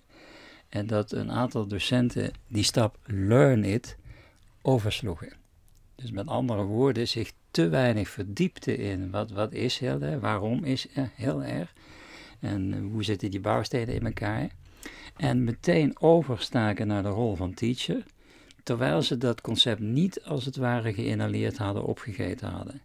En 0.70 0.88
dat 0.88 1.12
een 1.12 1.32
aantal 1.32 1.68
docenten 1.68 2.32
die 2.48 2.64
stap 2.64 2.98
learn 3.06 3.64
it 3.64 3.98
oversloegen. 4.62 5.34
Dus 5.96 6.12
met 6.12 6.28
andere 6.28 6.64
woorden, 6.64 7.08
zich 7.08 7.32
te 7.52 7.70
weinig 7.70 8.10
verdiepte 8.10 8.78
in 8.78 9.12
wat, 9.12 9.32
wat 9.32 9.54
is 9.54 9.80
heel 9.80 10.02
erg, 10.02 10.20
waarom 10.20 10.64
is 10.64 10.88
heel 10.94 11.44
erg 11.44 11.74
en 12.40 12.90
hoe 12.92 13.04
zitten 13.04 13.32
die 13.32 13.40
bouwstenen 13.40 13.96
in 13.96 14.06
elkaar. 14.06 14.50
En 15.16 15.44
meteen 15.44 16.02
overstaken 16.02 16.88
naar 16.88 17.04
de 17.04 17.10
rol 17.10 17.36
van 17.36 17.54
teacher 17.54 18.04
terwijl 18.70 19.02
ze 19.02 19.18
dat 19.18 19.42
concept 19.42 19.80
niet 19.80 20.24
als 20.24 20.46
het 20.46 20.56
ware 20.56 20.94
geïnhaleerd 20.94 21.58
hadden, 21.58 21.86
opgegeten 21.86 22.50
hadden. 22.50 22.82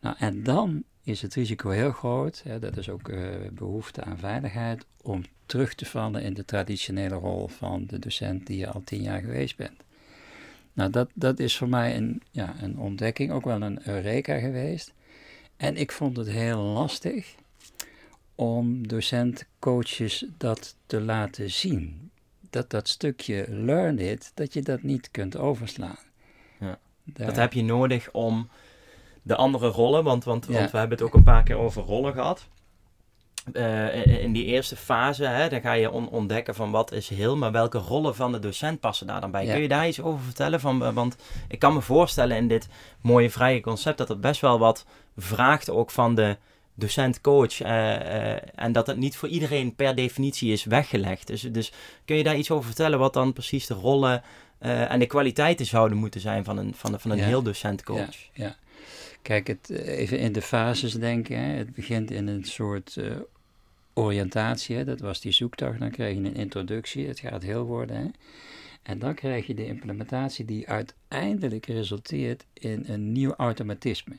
Nou, 0.00 0.16
en 0.18 0.42
dan 0.42 0.82
is 1.02 1.22
het 1.22 1.34
risico 1.34 1.70
heel 1.70 1.92
groot, 1.92 2.42
hè, 2.44 2.58
dat 2.58 2.76
is 2.76 2.88
ook 2.88 3.08
uh, 3.08 3.28
behoefte 3.52 4.02
aan 4.02 4.18
veiligheid, 4.18 4.86
om 5.02 5.22
terug 5.46 5.74
te 5.74 5.86
vallen 5.86 6.22
in 6.22 6.34
de 6.34 6.44
traditionele 6.44 7.14
rol 7.14 7.48
van 7.48 7.86
de 7.86 7.98
docent 7.98 8.46
die 8.46 8.58
je 8.58 8.68
al 8.68 8.82
tien 8.84 9.02
jaar 9.02 9.20
geweest 9.20 9.56
bent. 9.56 9.82
Nou, 10.72 10.90
dat, 10.90 11.10
dat 11.14 11.38
is 11.38 11.56
voor 11.56 11.68
mij 11.68 11.96
een, 11.96 12.22
ja, 12.30 12.54
een 12.60 12.78
ontdekking, 12.78 13.32
ook 13.32 13.44
wel 13.44 13.62
een 13.62 13.88
eureka 13.88 14.38
geweest. 14.38 14.92
En 15.56 15.76
ik 15.76 15.92
vond 15.92 16.16
het 16.16 16.28
heel 16.28 16.60
lastig 16.60 17.34
om 18.34 18.88
docent-coaches 18.88 20.26
dat 20.38 20.76
te 20.86 21.00
laten 21.00 21.50
zien 21.50 22.04
dat 22.54 22.70
dat 22.70 22.88
stukje 22.88 23.46
learn 23.48 23.98
it, 23.98 24.32
dat 24.34 24.52
je 24.52 24.62
dat 24.62 24.82
niet 24.82 25.10
kunt 25.10 25.36
overslaan. 25.36 25.98
Ja. 26.60 26.78
Dat 27.04 27.36
heb 27.36 27.52
je 27.52 27.62
nodig 27.62 28.08
om 28.12 28.48
de 29.22 29.36
andere 29.36 29.68
rollen, 29.68 30.04
want, 30.04 30.24
want, 30.24 30.46
want 30.46 30.70
we 30.70 30.78
hebben 30.78 30.98
het 30.98 31.06
ook 31.06 31.14
een 31.14 31.22
paar 31.22 31.42
keer 31.42 31.56
over 31.56 31.82
rollen 31.82 32.12
gehad. 32.12 32.48
Uh, 33.52 34.06
in 34.22 34.32
die 34.32 34.44
eerste 34.44 34.76
fase, 34.76 35.24
hè, 35.24 35.48
dan 35.48 35.60
ga 35.60 35.72
je 35.72 35.90
ontdekken 35.90 36.54
van 36.54 36.70
wat 36.70 36.92
is 36.92 37.08
heel, 37.08 37.36
maar 37.36 37.52
welke 37.52 37.78
rollen 37.78 38.14
van 38.14 38.32
de 38.32 38.38
docent 38.38 38.80
passen 38.80 39.06
daar 39.06 39.20
dan 39.20 39.30
bij. 39.30 39.46
Kun 39.46 39.60
je 39.60 39.68
daar 39.68 39.88
iets 39.88 40.00
over 40.00 40.24
vertellen? 40.24 40.60
Van, 40.60 40.94
want 40.94 41.16
ik 41.48 41.58
kan 41.58 41.74
me 41.74 41.80
voorstellen 41.80 42.36
in 42.36 42.48
dit 42.48 42.68
mooie 43.00 43.30
vrije 43.30 43.60
concept 43.60 43.98
dat 43.98 44.08
het 44.08 44.20
best 44.20 44.40
wel 44.40 44.58
wat 44.58 44.86
vraagt 45.16 45.70
ook 45.70 45.90
van 45.90 46.14
de, 46.14 46.36
docent-coach. 46.74 47.60
Uh, 47.60 47.68
uh, 47.68 48.36
en 48.54 48.72
dat 48.72 48.86
het 48.86 48.96
niet 48.96 49.16
voor 49.16 49.28
iedereen 49.28 49.74
per 49.74 49.94
definitie 49.94 50.52
is 50.52 50.64
weggelegd. 50.64 51.26
Dus, 51.26 51.40
dus 51.40 51.72
kun 52.04 52.16
je 52.16 52.22
daar 52.22 52.36
iets 52.36 52.50
over 52.50 52.64
vertellen 52.64 52.98
wat 52.98 53.12
dan 53.12 53.32
precies 53.32 53.66
de 53.66 53.74
rollen 53.74 54.22
uh, 54.60 54.90
en 54.90 54.98
de 54.98 55.06
kwaliteiten 55.06 55.66
zouden 55.66 55.98
moeten 55.98 56.20
zijn 56.20 56.44
van 56.44 56.58
een, 56.58 56.74
van, 56.74 57.00
van 57.00 57.10
een 57.10 57.16
ja. 57.16 57.24
heel 57.24 57.42
docent-coach? 57.42 58.16
Ja, 58.32 58.44
ja, 58.44 58.56
Kijk, 59.22 59.46
het, 59.46 59.70
even 59.70 60.18
in 60.18 60.32
de 60.32 60.42
fases 60.42 60.92
denken. 60.92 61.38
Hè. 61.38 61.56
Het 61.56 61.74
begint 61.74 62.10
in 62.10 62.26
een 62.26 62.44
soort 62.44 62.98
oriëntatie. 63.94 64.76
Hè. 64.76 64.84
Dat 64.84 65.00
was 65.00 65.20
die 65.20 65.32
zoektocht. 65.32 65.78
Dan 65.78 65.90
krijg 65.90 66.14
je 66.14 66.24
een 66.24 66.34
introductie. 66.34 67.08
Het 67.08 67.20
gaat 67.20 67.42
heel 67.42 67.64
worden. 67.64 67.96
Hè. 67.96 68.06
En 68.84 68.98
dan 68.98 69.14
krijg 69.14 69.46
je 69.46 69.54
de 69.54 69.66
implementatie 69.66 70.44
die 70.44 70.68
uiteindelijk 70.68 71.66
resulteert 71.66 72.44
in 72.52 72.84
een 72.86 73.12
nieuw 73.12 73.34
automatisme. 73.34 74.16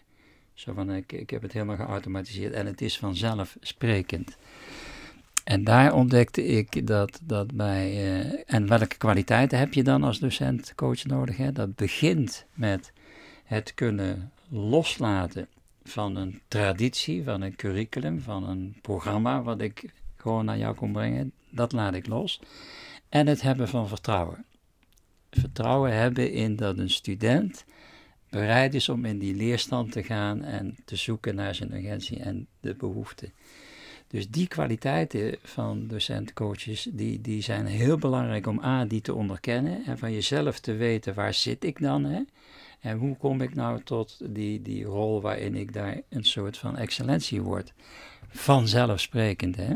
Zo 0.55 0.73
van, 0.73 0.91
ik, 0.91 1.11
ik 1.11 1.29
heb 1.29 1.41
het 1.41 1.53
helemaal 1.53 1.75
geautomatiseerd 1.75 2.53
en 2.53 2.65
het 2.65 2.81
is 2.81 2.97
vanzelfsprekend. 2.97 4.37
En 5.43 5.63
daar 5.63 5.93
ontdekte 5.93 6.45
ik 6.45 6.87
dat, 6.87 7.19
dat 7.23 7.53
bij. 7.53 7.91
Uh, 7.91 8.41
en 8.45 8.67
welke 8.67 8.97
kwaliteiten 8.97 9.59
heb 9.59 9.73
je 9.73 9.83
dan 9.83 10.03
als 10.03 10.19
docent, 10.19 10.75
coach 10.75 11.03
nodig? 11.03 11.37
Hè? 11.37 11.51
Dat 11.51 11.75
begint 11.75 12.45
met 12.53 12.91
het 13.43 13.73
kunnen 13.73 14.31
loslaten 14.49 15.47
van 15.83 16.15
een 16.15 16.41
traditie, 16.47 17.23
van 17.23 17.41
een 17.41 17.55
curriculum, 17.55 18.21
van 18.21 18.49
een 18.49 18.75
programma 18.81 19.41
wat 19.41 19.61
ik 19.61 19.93
gewoon 20.15 20.45
naar 20.45 20.57
jou 20.57 20.75
kon 20.75 20.91
brengen. 20.91 21.31
Dat 21.49 21.71
laat 21.71 21.93
ik 21.93 22.07
los. 22.07 22.39
En 23.09 23.27
het 23.27 23.41
hebben 23.41 23.67
van 23.67 23.87
vertrouwen. 23.87 24.45
Vertrouwen 25.29 25.93
hebben 25.93 26.31
in 26.31 26.55
dat 26.55 26.77
een 26.77 26.89
student 26.89 27.65
bereid 28.39 28.73
is 28.73 28.89
om 28.89 29.05
in 29.05 29.19
die 29.19 29.35
leerstand 29.35 29.91
te 29.91 30.03
gaan 30.03 30.43
en 30.43 30.75
te 30.85 30.95
zoeken 30.95 31.35
naar 31.35 31.55
zijn 31.55 31.73
urgentie 31.73 32.19
en 32.19 32.47
de 32.59 32.75
behoefte. 32.75 33.31
Dus 34.07 34.29
die 34.29 34.47
kwaliteiten 34.47 35.37
van 35.43 35.87
docentcoaches, 35.87 36.87
die, 36.91 37.21
die 37.21 37.41
zijn 37.41 37.65
heel 37.65 37.97
belangrijk 37.97 38.47
om 38.47 38.63
A, 38.63 38.85
die 38.85 39.01
te 39.01 39.13
onderkennen 39.13 39.85
en 39.85 39.97
van 39.97 40.11
jezelf 40.11 40.59
te 40.59 40.73
weten 40.73 41.13
waar 41.13 41.33
zit 41.33 41.63
ik 41.63 41.79
dan 41.79 42.03
hè? 42.03 42.21
en 42.79 42.97
hoe 42.97 43.17
kom 43.17 43.41
ik 43.41 43.55
nou 43.55 43.83
tot 43.83 44.19
die, 44.29 44.61
die 44.61 44.83
rol 44.83 45.21
waarin 45.21 45.55
ik 45.55 45.73
daar 45.73 46.01
een 46.09 46.23
soort 46.23 46.57
van 46.57 46.77
excellentie 46.77 47.41
word. 47.41 47.73
Vanzelfsprekend 48.27 49.55
hè. 49.55 49.75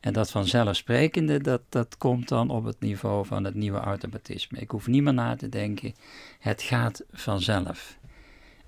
En 0.00 0.12
dat 0.12 0.30
vanzelfsprekende, 0.30 1.40
dat, 1.40 1.62
dat 1.68 1.96
komt 1.96 2.28
dan 2.28 2.50
op 2.50 2.64
het 2.64 2.80
niveau 2.80 3.26
van 3.26 3.44
het 3.44 3.54
nieuwe 3.54 3.78
automatisme. 3.78 4.58
Ik 4.58 4.70
hoef 4.70 4.86
niet 4.86 5.02
meer 5.02 5.14
na 5.14 5.36
te 5.36 5.48
denken, 5.48 5.94
het 6.38 6.62
gaat 6.62 7.04
vanzelf. 7.12 7.98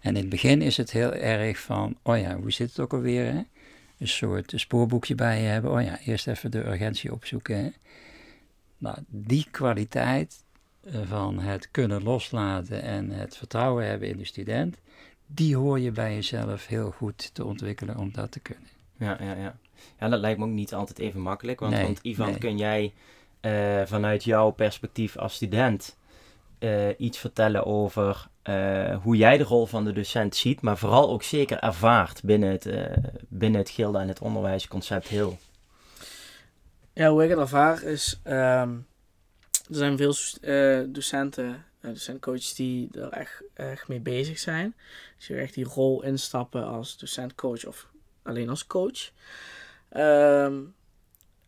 En 0.00 0.16
in 0.16 0.20
het 0.20 0.28
begin 0.28 0.62
is 0.62 0.76
het 0.76 0.90
heel 0.90 1.12
erg 1.12 1.58
van, 1.58 1.96
oh 2.02 2.18
ja, 2.18 2.36
hoe 2.36 2.52
zit 2.52 2.68
het 2.68 2.80
ook 2.80 2.92
alweer? 2.92 3.32
Hè? 3.32 3.42
Een 3.98 4.08
soort 4.08 4.52
spoorboekje 4.56 5.14
bij 5.14 5.40
je 5.40 5.46
hebben. 5.46 5.70
Oh 5.70 5.82
ja, 5.82 5.98
eerst 5.98 6.26
even 6.26 6.50
de 6.50 6.66
urgentie 6.66 7.12
opzoeken. 7.12 7.74
Nou, 8.78 8.96
die 9.08 9.46
kwaliteit 9.50 10.44
eh, 10.80 11.00
van 11.04 11.38
het 11.38 11.70
kunnen 11.70 12.02
loslaten 12.02 12.82
en 12.82 13.10
het 13.10 13.36
vertrouwen 13.36 13.86
hebben 13.86 14.08
in 14.08 14.16
de 14.16 14.24
student, 14.24 14.78
die 15.26 15.56
hoor 15.56 15.80
je 15.80 15.90
bij 15.90 16.14
jezelf 16.14 16.66
heel 16.66 16.90
goed 16.90 17.34
te 17.34 17.44
ontwikkelen 17.44 17.96
om 17.96 18.12
dat 18.12 18.32
te 18.32 18.40
kunnen. 18.40 18.68
Ja, 18.96 19.16
ja, 19.20 19.34
ja. 19.34 19.58
Ja 20.00 20.08
dat 20.08 20.20
lijkt 20.20 20.38
me 20.38 20.44
ook 20.44 20.50
niet 20.50 20.74
altijd 20.74 20.98
even 20.98 21.20
makkelijk. 21.20 21.60
Want, 21.60 21.72
Nee, 21.72 21.84
want 21.84 21.98
Ivan, 22.02 22.30
nee. 22.30 22.38
kun 22.38 22.56
jij 22.56 22.92
eh, 23.40 23.82
vanuit 23.84 24.24
jouw 24.24 24.50
perspectief 24.50 25.16
als 25.16 25.34
student 25.34 25.96
eh, 26.58 26.88
iets 26.98 27.18
vertellen 27.18 27.66
over 27.66 28.30
eh, 28.42 28.96
hoe 29.02 29.16
jij 29.16 29.36
de 29.36 29.44
rol 29.44 29.66
van 29.66 29.84
de 29.84 29.92
docent 29.92 30.36
ziet, 30.36 30.60
maar 30.60 30.78
vooral 30.78 31.10
ook 31.10 31.22
zeker 31.22 31.58
ervaart 31.58 32.22
binnen 32.22 32.50
het, 32.50 32.66
eh, 32.66 32.96
binnen 33.28 33.60
het 33.60 33.70
gilde 33.70 33.98
en 33.98 34.08
het 34.08 34.20
onderwijsconcept 34.20 35.08
heel? 35.08 35.38
Ja, 36.92 37.10
hoe 37.10 37.22
ik 37.24 37.30
het 37.30 37.38
ervaar 37.38 37.82
is, 37.82 38.20
ehm, 38.22 38.70
er 39.68 39.74
zijn 39.76 39.96
veel 39.96 40.14
eh, 40.40 40.80
docenten, 40.86 41.64
uh, 41.80 41.90
docentcoaches 41.90 42.54
die 42.54 42.88
er 42.92 43.08
echt, 43.08 43.42
echt 43.54 43.88
mee 43.88 44.00
bezig 44.00 44.38
zijn. 44.38 44.74
Dus 45.16 45.26
die 45.26 45.36
echt 45.36 45.54
die 45.54 45.64
rol 45.64 46.02
instappen 46.02 46.66
als 46.66 46.98
docent-coach 46.98 47.64
of 47.66 47.88
alleen 48.22 48.48
als 48.48 48.66
coach. 48.66 49.10
Ehm, 49.92 50.60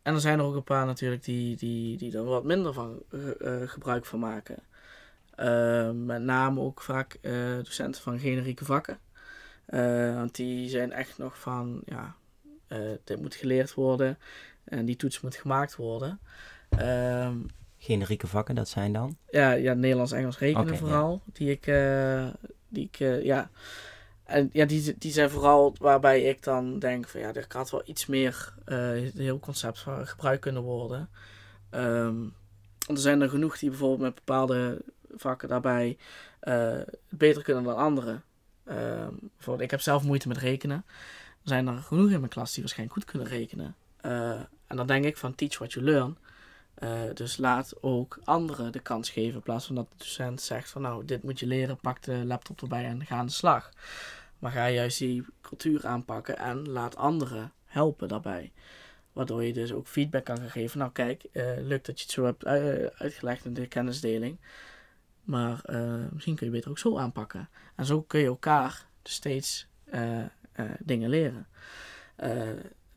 en 0.01 0.13
er 0.13 0.19
zijn 0.19 0.39
er 0.39 0.45
ook 0.45 0.55
een 0.55 0.63
paar 0.63 0.85
natuurlijk 0.85 1.23
die, 1.23 1.55
die, 1.55 1.97
die 1.97 2.17
er 2.17 2.23
wat 2.23 2.43
minder 2.43 2.73
van 2.73 3.03
eh, 3.11 3.61
eh, 3.61 3.69
gebruik 3.69 4.05
van 4.05 4.19
maken. 4.19 4.57
Ehm, 5.35 6.05
met 6.05 6.21
name 6.21 6.59
ook 6.61 6.81
vaak 6.81 7.17
eh, 7.21 7.55
docenten 7.55 8.01
van 8.01 8.19
generieke 8.19 8.65
vakken. 8.65 8.99
Eh, 9.65 10.15
want 10.15 10.35
die 10.35 10.69
zijn 10.69 10.91
echt 10.91 11.17
nog 11.17 11.39
van, 11.39 11.81
ja, 11.85 12.15
eh, 12.67 12.79
dit 13.03 13.21
moet 13.21 13.35
geleerd 13.35 13.73
worden. 13.73 14.17
En 14.63 14.85
die 14.85 14.95
toets 14.95 15.21
moet 15.21 15.35
gemaakt 15.35 15.75
worden. 15.75 16.19
Ehm, 16.69 17.37
Generieke 17.77 18.27
vakken, 18.27 18.55
dat 18.55 18.69
zijn 18.69 18.93
dan? 18.93 19.17
ja, 19.29 19.51
ja, 19.51 19.73
Nederlands, 19.73 20.11
Engels 20.11 20.37
rekenen 20.39 20.77
vooral. 20.77 21.21
Die 21.33 21.51
ik, 21.51 21.67
eh, 21.67 22.27
die 22.67 22.85
ik 22.85 22.99
eh, 22.99 23.23
ja. 23.23 23.49
En 24.25 24.49
ja, 24.53 24.65
die, 24.65 24.95
die 24.97 25.11
zijn 25.11 25.29
vooral 25.29 25.75
waarbij 25.79 26.21
ik 26.21 26.43
dan 26.43 26.79
denk 26.79 27.07
van 27.07 27.19
ja, 27.19 27.33
er 27.33 27.45
had 27.47 27.71
wel 27.71 27.81
iets 27.85 28.05
meer 28.05 28.53
eh 28.65 28.91
heel 29.15 29.39
concept 29.39 29.79
van 29.79 30.07
gebruikt 30.07 30.41
kunnen 30.41 30.61
worden. 30.61 31.09
Want 32.85 32.97
er 32.97 33.03
zijn 33.03 33.21
er 33.21 33.29
genoeg 33.29 33.57
die 33.57 33.69
bijvoorbeeld 33.69 34.01
met 34.01 34.15
bepaalde 34.15 34.81
vakken 35.15 35.49
daarbij 35.49 35.97
eh, 36.39 36.79
beter 37.09 37.43
kunnen 37.43 37.63
dan 37.63 37.75
anderen. 37.75 38.23
Ehm, 38.65 39.13
bijvoorbeeld, 39.19 39.65
ik 39.65 39.71
heb 39.71 39.81
zelf 39.81 40.03
moeite 40.03 40.27
met 40.27 40.37
rekenen. 40.37 40.85
Er 41.41 41.51
zijn 41.51 41.67
er 41.67 41.77
genoeg 41.77 42.09
in 42.09 42.19
mijn 42.19 42.31
klas 42.31 42.53
die 42.53 42.63
waarschijnlijk 42.63 42.97
goed 42.99 43.11
kunnen 43.11 43.27
rekenen. 43.27 43.75
Eh, 44.01 44.39
en 44.67 44.75
dan 44.75 44.87
denk 44.87 45.05
ik 45.05 45.17
van 45.17 45.35
teach 45.35 45.57
what 45.57 45.73
you 45.73 45.85
learn. 45.85 46.17
Eh, 46.75 47.01
dus 47.13 47.37
laat 47.37 47.73
ook 47.81 48.19
anderen 48.23 48.71
de 48.71 48.79
kans 48.79 49.09
geven. 49.09 49.33
In 49.33 49.41
plaats 49.41 49.65
van 49.65 49.75
dat 49.75 49.89
de 49.89 49.97
docent 49.97 50.41
zegt 50.41 50.69
van 50.69 50.81
nou, 50.81 51.05
dit 51.05 51.23
moet 51.23 51.39
je 51.39 51.47
leren, 51.47 51.77
pak 51.77 52.03
de 52.03 52.25
laptop 52.25 52.61
erbij 52.61 52.85
en 52.85 53.05
ga 53.05 53.15
aan 53.15 53.25
de 53.25 53.31
slag. 53.31 53.71
Maar 54.39 54.51
ga 54.51 54.69
juist 54.69 54.99
die 54.99 55.25
cultuur 55.41 55.87
aanpakken 55.87 56.37
en 56.37 56.69
laat 56.69 56.95
anderen 56.95 57.53
helpen 57.65 58.07
daarbij. 58.07 58.51
Waardoor 59.13 59.43
je 59.43 59.53
dus 59.53 59.71
ook 59.71 59.87
feedback 59.87 60.25
kan 60.25 60.49
geven. 60.49 60.79
Nou 60.79 60.91
kijk, 60.91 61.23
eh 61.23 61.45
leuk 61.57 61.85
dat 61.85 61.97
je 61.97 62.03
het 62.03 62.13
zo 62.13 62.25
hebt 62.25 62.43
eh, 62.43 62.85
uitgelegd 62.85 63.45
in 63.45 63.53
de 63.53 63.67
kennisdeling. 63.67 64.39
Maar 65.23 65.61
misschien 66.11 66.35
kun 66.35 66.45
je 66.45 66.51
beter 66.51 66.69
ook 66.69 66.77
zo 66.77 66.97
aanpakken. 66.97 67.49
En 67.75 67.85
zo 67.85 68.01
kun 68.01 68.19
je 68.19 68.25
elkaar 68.25 68.85
dus 69.01 69.13
steeds 69.13 69.67
dingen 70.79 71.09
leren. 71.09 71.47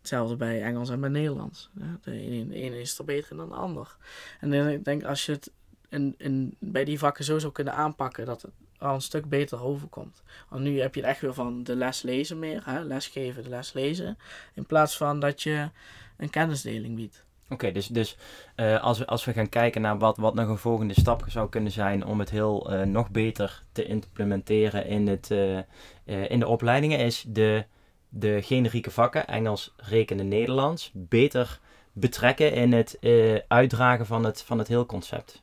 Hetzelfde 0.08 0.36
bij 0.36 0.62
Engels 0.62 0.90
en 0.90 1.00
bij 1.00 1.10
Nederlands. 1.10 1.70
De, 2.02 2.12
ene, 2.12 2.80
is 2.80 2.98
er 2.98 3.04
beter 3.04 3.36
dan 3.36 3.48
de 3.48 3.54
ander. 3.54 3.96
En 4.40 4.52
ik 4.52 4.84
denk 4.84 5.04
als 5.04 5.26
je 5.26 5.32
het 5.32 5.52
in, 5.88 6.14
in, 6.18 6.56
bij 6.58 6.84
die 6.84 6.98
vakken 6.98 7.24
zo 7.24 7.38
zou 7.38 7.52
kunnen 7.52 7.74
aanpakken, 7.74 8.26
dat 8.26 8.42
het 8.42 8.50
al 8.78 8.94
een 8.94 9.00
stuk 9.00 9.28
beter 9.28 9.62
overkomt. 9.62 10.22
Want 10.48 10.62
nu 10.62 10.80
heb 10.80 10.94
je 10.94 11.02
echt 11.02 11.20
weer 11.20 11.34
van 11.34 11.62
de 11.62 11.76
les 11.76 12.02
lezen 12.02 12.38
meer, 12.38 12.62
hè? 12.64 12.82
lesgeven, 12.82 13.42
de 13.42 13.48
les 13.48 13.72
lezen. 13.72 14.18
In 14.54 14.66
plaats 14.66 14.96
van 14.96 15.20
dat 15.20 15.42
je 15.42 15.70
een 16.16 16.30
kennisdeling 16.30 16.96
biedt. 16.96 17.24
Oké, 17.48 17.72
dus, 17.72 17.86
dus 17.86 18.16
eh, 18.54 18.82
als, 18.82 18.98
we, 18.98 19.06
als 19.06 19.24
we 19.24 19.32
gaan 19.32 19.48
kijken 19.48 19.80
naar 19.80 19.98
wat, 19.98 20.16
wat 20.16 20.34
nog 20.34 20.48
een 20.48 20.58
volgende 20.58 20.94
stap 20.94 21.24
zou 21.26 21.48
kunnen 21.48 21.72
zijn 21.72 22.04
om 22.04 22.18
het 22.18 22.30
heel 22.30 22.72
eh, 22.72 22.82
nog 22.82 23.10
beter 23.10 23.62
te 23.72 23.84
implementeren 23.84 24.86
in, 24.86 25.06
het, 25.06 25.30
eh, 25.30 26.30
in 26.30 26.38
de 26.38 26.46
opleidingen, 26.46 26.98
is 26.98 27.24
de, 27.28 27.64
de 28.08 28.42
generieke 28.42 28.90
vakken, 28.90 29.26
Engels, 29.26 29.74
rekenen, 29.76 30.28
Nederlands, 30.28 30.90
beter 30.94 31.60
betrekken 31.92 32.52
in 32.52 32.72
het 32.72 32.98
eh, 33.00 33.38
uitdragen 33.48 34.06
van 34.06 34.24
het, 34.24 34.42
van 34.42 34.58
het 34.58 34.68
heel 34.68 34.86
concept. 34.86 35.42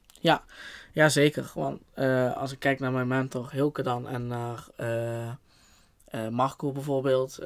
Ja, 0.91 1.09
zeker. 1.09 1.51
Want 1.53 1.81
eh, 1.93 2.37
als 2.37 2.51
ik 2.51 2.59
kijk 2.59 2.79
naar 2.79 2.91
mijn 2.91 3.07
mentor 3.07 3.51
Hilke 3.51 3.81
dan 3.81 4.07
en 4.07 4.27
naar 4.27 4.67
eh, 4.75 6.27
Marco 6.29 6.71
bijvoorbeeld, 6.71 7.39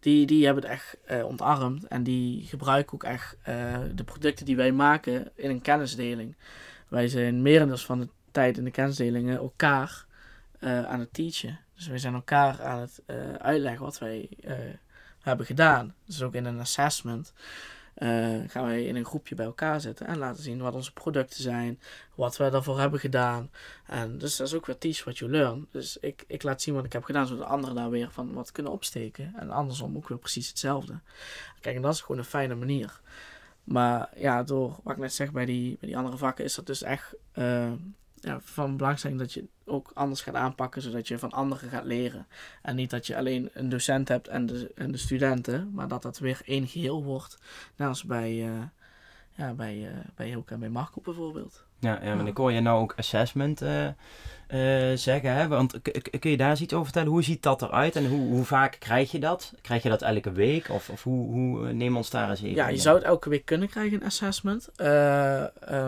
die, 0.00 0.26
die 0.26 0.44
hebben 0.44 0.62
het 0.62 0.72
echt 0.72 0.96
ontarmd 1.24 1.86
en 1.86 2.02
die 2.02 2.44
gebruiken 2.46 2.94
ook 2.94 3.04
echt 3.04 3.36
de 3.94 4.04
producten 4.04 4.46
die 4.46 4.56
wij 4.56 4.72
maken 4.72 5.30
in 5.34 5.50
een 5.50 5.60
kennisdeling. 5.60 6.36
Wij 6.88 7.08
zijn 7.08 7.42
merendeels 7.42 7.84
van 7.84 8.00
de 8.00 8.08
tijd 8.30 8.58
in 8.58 8.64
de 8.64 8.70
kennisdelingen 8.70 9.36
elkaar 9.36 10.06
aan 10.60 11.00
het 11.00 11.14
teachen. 11.14 11.58
Dus 11.80 11.88
wij 11.88 11.98
zijn 11.98 12.14
elkaar 12.14 12.62
aan 12.62 12.80
het 12.80 13.02
eh, 13.06 13.32
uitleggen 13.34 13.84
wat 13.84 13.98
wij 13.98 14.28
eh, 14.40 14.54
hebben 15.20 15.46
gedaan. 15.46 15.94
Dus 16.04 16.22
ook 16.22 16.34
in 16.34 16.44
een 16.44 16.60
assessment 16.60 17.32
eh, 17.94 18.08
gaan 18.46 18.64
wij 18.64 18.84
in 18.84 18.96
een 18.96 19.04
groepje 19.04 19.34
bij 19.34 19.44
elkaar 19.44 19.80
zitten 19.80 20.06
en 20.06 20.18
laten 20.18 20.42
zien 20.42 20.60
wat 20.60 20.74
onze 20.74 20.92
producten 20.92 21.42
zijn, 21.42 21.80
wat 22.14 22.36
we 22.36 22.50
daarvoor 22.50 22.78
hebben 22.80 23.00
gedaan. 23.00 23.50
En 23.86 24.18
dus 24.18 24.36
dat 24.36 24.46
is 24.46 24.54
ook 24.54 24.66
weer 24.66 24.78
teach 24.78 25.04
what 25.04 25.18
you 25.18 25.30
learn. 25.30 25.66
Dus 25.70 25.96
ik, 25.96 26.24
ik 26.26 26.42
laat 26.42 26.62
zien 26.62 26.74
wat 26.74 26.84
ik 26.84 26.92
heb 26.92 27.04
gedaan, 27.04 27.26
zodat 27.26 27.46
anderen 27.46 27.74
daar 27.74 27.90
weer 27.90 28.10
van 28.10 28.32
wat 28.32 28.52
kunnen 28.52 28.72
opsteken. 28.72 29.34
En 29.36 29.50
andersom 29.50 29.96
ook 29.96 30.08
weer 30.08 30.18
precies 30.18 30.48
hetzelfde. 30.48 31.00
Kijk, 31.60 31.76
en 31.76 31.82
dat 31.82 31.94
is 31.94 32.00
gewoon 32.00 32.18
een 32.18 32.24
fijne 32.24 32.54
manier. 32.54 33.00
Maar 33.64 34.08
ja, 34.16 34.42
door 34.42 34.80
wat 34.82 34.92
ik 34.92 34.98
net 34.98 35.14
zeg 35.14 35.32
bij 35.32 35.44
die, 35.44 35.76
bij 35.80 35.88
die 35.88 35.96
andere 35.96 36.16
vakken, 36.16 36.44
is 36.44 36.54
dat 36.54 36.66
dus 36.66 36.82
echt 36.82 37.14
ja, 38.20 38.40
van 38.40 38.76
belangstelling 38.76 39.18
dat 39.18 39.32
je 39.32 39.48
ook 39.64 39.90
anders 39.94 40.20
gaat 40.20 40.34
aanpakken, 40.34 40.82
zodat 40.82 41.08
je 41.08 41.18
van 41.18 41.30
anderen 41.30 41.68
gaat 41.68 41.84
leren. 41.84 42.26
En 42.62 42.76
niet 42.76 42.90
dat 42.90 43.06
je 43.06 43.16
alleen 43.16 43.50
een 43.52 43.68
docent 43.68 44.08
hebt 44.08 44.28
en 44.28 44.46
de, 44.46 44.72
en 44.74 44.90
de 44.92 44.98
studenten, 44.98 45.70
maar 45.72 45.88
dat 45.88 46.02
dat 46.02 46.18
weer 46.18 46.40
één 46.44 46.66
geheel 46.66 47.04
wordt. 47.04 47.38
Net 47.76 47.88
als 47.88 48.04
bij, 48.04 48.48
eh 48.48 48.62
ja, 49.32 49.54
bij, 49.54 49.88
eh 49.88 49.98
bij 50.14 50.26
Hilke 50.26 50.54
en 50.54 50.60
bij 50.60 50.68
Marco 50.68 51.00
bijvoorbeeld. 51.00 51.64
Ja, 51.80 51.98
ja, 52.02 52.14
maar 52.14 52.24
Ja. 52.24 52.30
ik 52.30 52.36
hoor 52.36 52.52
je 52.52 52.60
nou 52.60 52.80
ook 52.82 52.94
assessment 52.96 53.62
eh, 53.62 53.86
eh, 53.86 54.96
zeggen, 54.98 55.32
hè? 55.34 55.48
want 55.48 55.80
kun 56.18 56.30
je 56.30 56.36
daar 56.36 56.60
iets 56.60 56.72
over 56.72 56.84
vertellen? 56.84 57.08
Hoe 57.08 57.22
ziet 57.22 57.42
dat 57.42 57.62
eruit 57.62 57.96
en 57.96 58.08
hoe, 58.08 58.28
hoe 58.28 58.44
vaak 58.44 58.76
krijg 58.78 59.10
je 59.12 59.18
dat? 59.18 59.54
Krijg 59.62 59.82
je 59.82 59.88
dat 59.88 60.02
elke 60.02 60.32
week 60.32 60.68
of, 60.70 60.88
of 60.90 61.02
hoe, 61.02 61.32
hoe 61.32 61.66
eh, 61.68 61.74
neem 61.74 61.96
ons 61.96 62.10
daar 62.10 62.30
eens 62.30 62.40
even 62.42 62.54
Ja, 62.54 62.66
je 62.66 62.72
in? 62.74 62.80
zou 62.80 62.96
het 62.96 63.04
elke 63.04 63.28
week 63.28 63.44
kunnen 63.44 63.68
krijgen, 63.68 64.00
een 64.00 64.06
assessment. 64.06 64.68
Eh, 64.76 64.86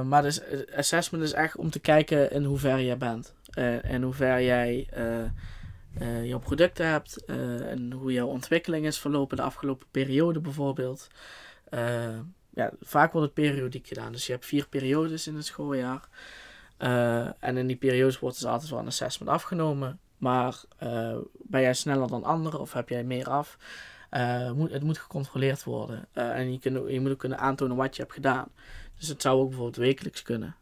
maar 0.03 0.23
dus, 0.23 0.41
assessment 0.77 1.25
is 1.25 1.33
echt 1.33 1.57
om 1.57 1.71
te 1.71 1.81
kijken 1.81 2.31
in 2.33 2.45
hoeverre 2.45 2.85
jij 2.85 2.97
bent. 2.97 3.35
En 3.83 4.03
hoe 4.03 4.13
ver 4.15 4.43
jij 4.43 4.89
jouw 6.23 6.39
producten 6.39 6.87
hebt. 6.87 7.25
en 7.25 7.93
hoe 7.93 8.13
jouw 8.13 8.27
ontwikkeling 8.27 8.87
is 8.87 8.99
verlopen 8.99 9.37
de 9.37 9.43
afgelopen 9.43 9.87
periode 9.91 10.41
bijvoorbeeld. 10.41 11.09
Ja, 12.55 12.71
vaak 12.81 13.13
wordt 13.13 13.27
het 13.27 13.47
periodiek 13.47 13.87
gedaan. 13.87 14.13
Dus 14.13 14.27
je 14.27 14.33
hebt 14.33 14.47
vier 14.47 14.69
periodes 14.69 15.27
in 15.27 15.35
het 15.35 15.47
schooljaar. 15.47 16.09
Eh, 16.77 17.27
en 17.43 17.57
in 17.57 17.67
die 17.67 17.77
periodes 17.77 18.19
wordt 18.19 18.41
dus 18.41 18.49
altijd 18.49 18.71
wel 18.71 18.79
een 18.79 18.87
assessment 18.87 19.33
afgenomen. 19.33 19.99
Maar 20.19 20.63
eh, 20.77 21.17
ben 21.33 21.61
jij 21.61 21.75
sneller 21.75 22.09
dan 22.09 22.25
anderen 22.25 22.61
of 22.61 22.73
heb 22.73 22.89
jij 22.89 23.05
meer 23.05 23.29
af? 23.29 23.59
Eh, 24.11 24.53
moet, 24.53 24.73
het 24.73 24.83
moet 24.83 24.99
gecontroleerd 24.99 25.65
worden. 25.65 26.07
En 26.13 26.53
je, 26.53 26.85
je 26.89 27.01
moet 27.01 27.11
ook 27.11 27.19
kunnen 27.19 27.39
aantonen 27.39 27.77
wat 27.77 27.97
je 27.97 28.03
hebt 28.03 28.15
gedaan. 28.15 28.49
Dus 28.99 29.09
het 29.09 29.23
zou 29.23 29.41
ook 29.41 29.49
bijvoorbeeld 29.49 29.77
wekelijks 29.77 30.23
kunnen. 30.23 30.57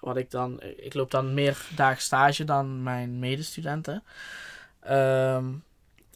Wat 0.00 0.16
ik 0.16 0.30
dan, 0.30 0.62
ik 0.62 0.94
loop 0.94 1.10
dan 1.10 1.34
meer 1.34 1.66
dagen 1.76 2.02
stage 2.02 2.44
dan 2.44 2.82
mijn 2.82 3.18
medestudenten. 3.18 4.02
Ehm, 4.80 5.44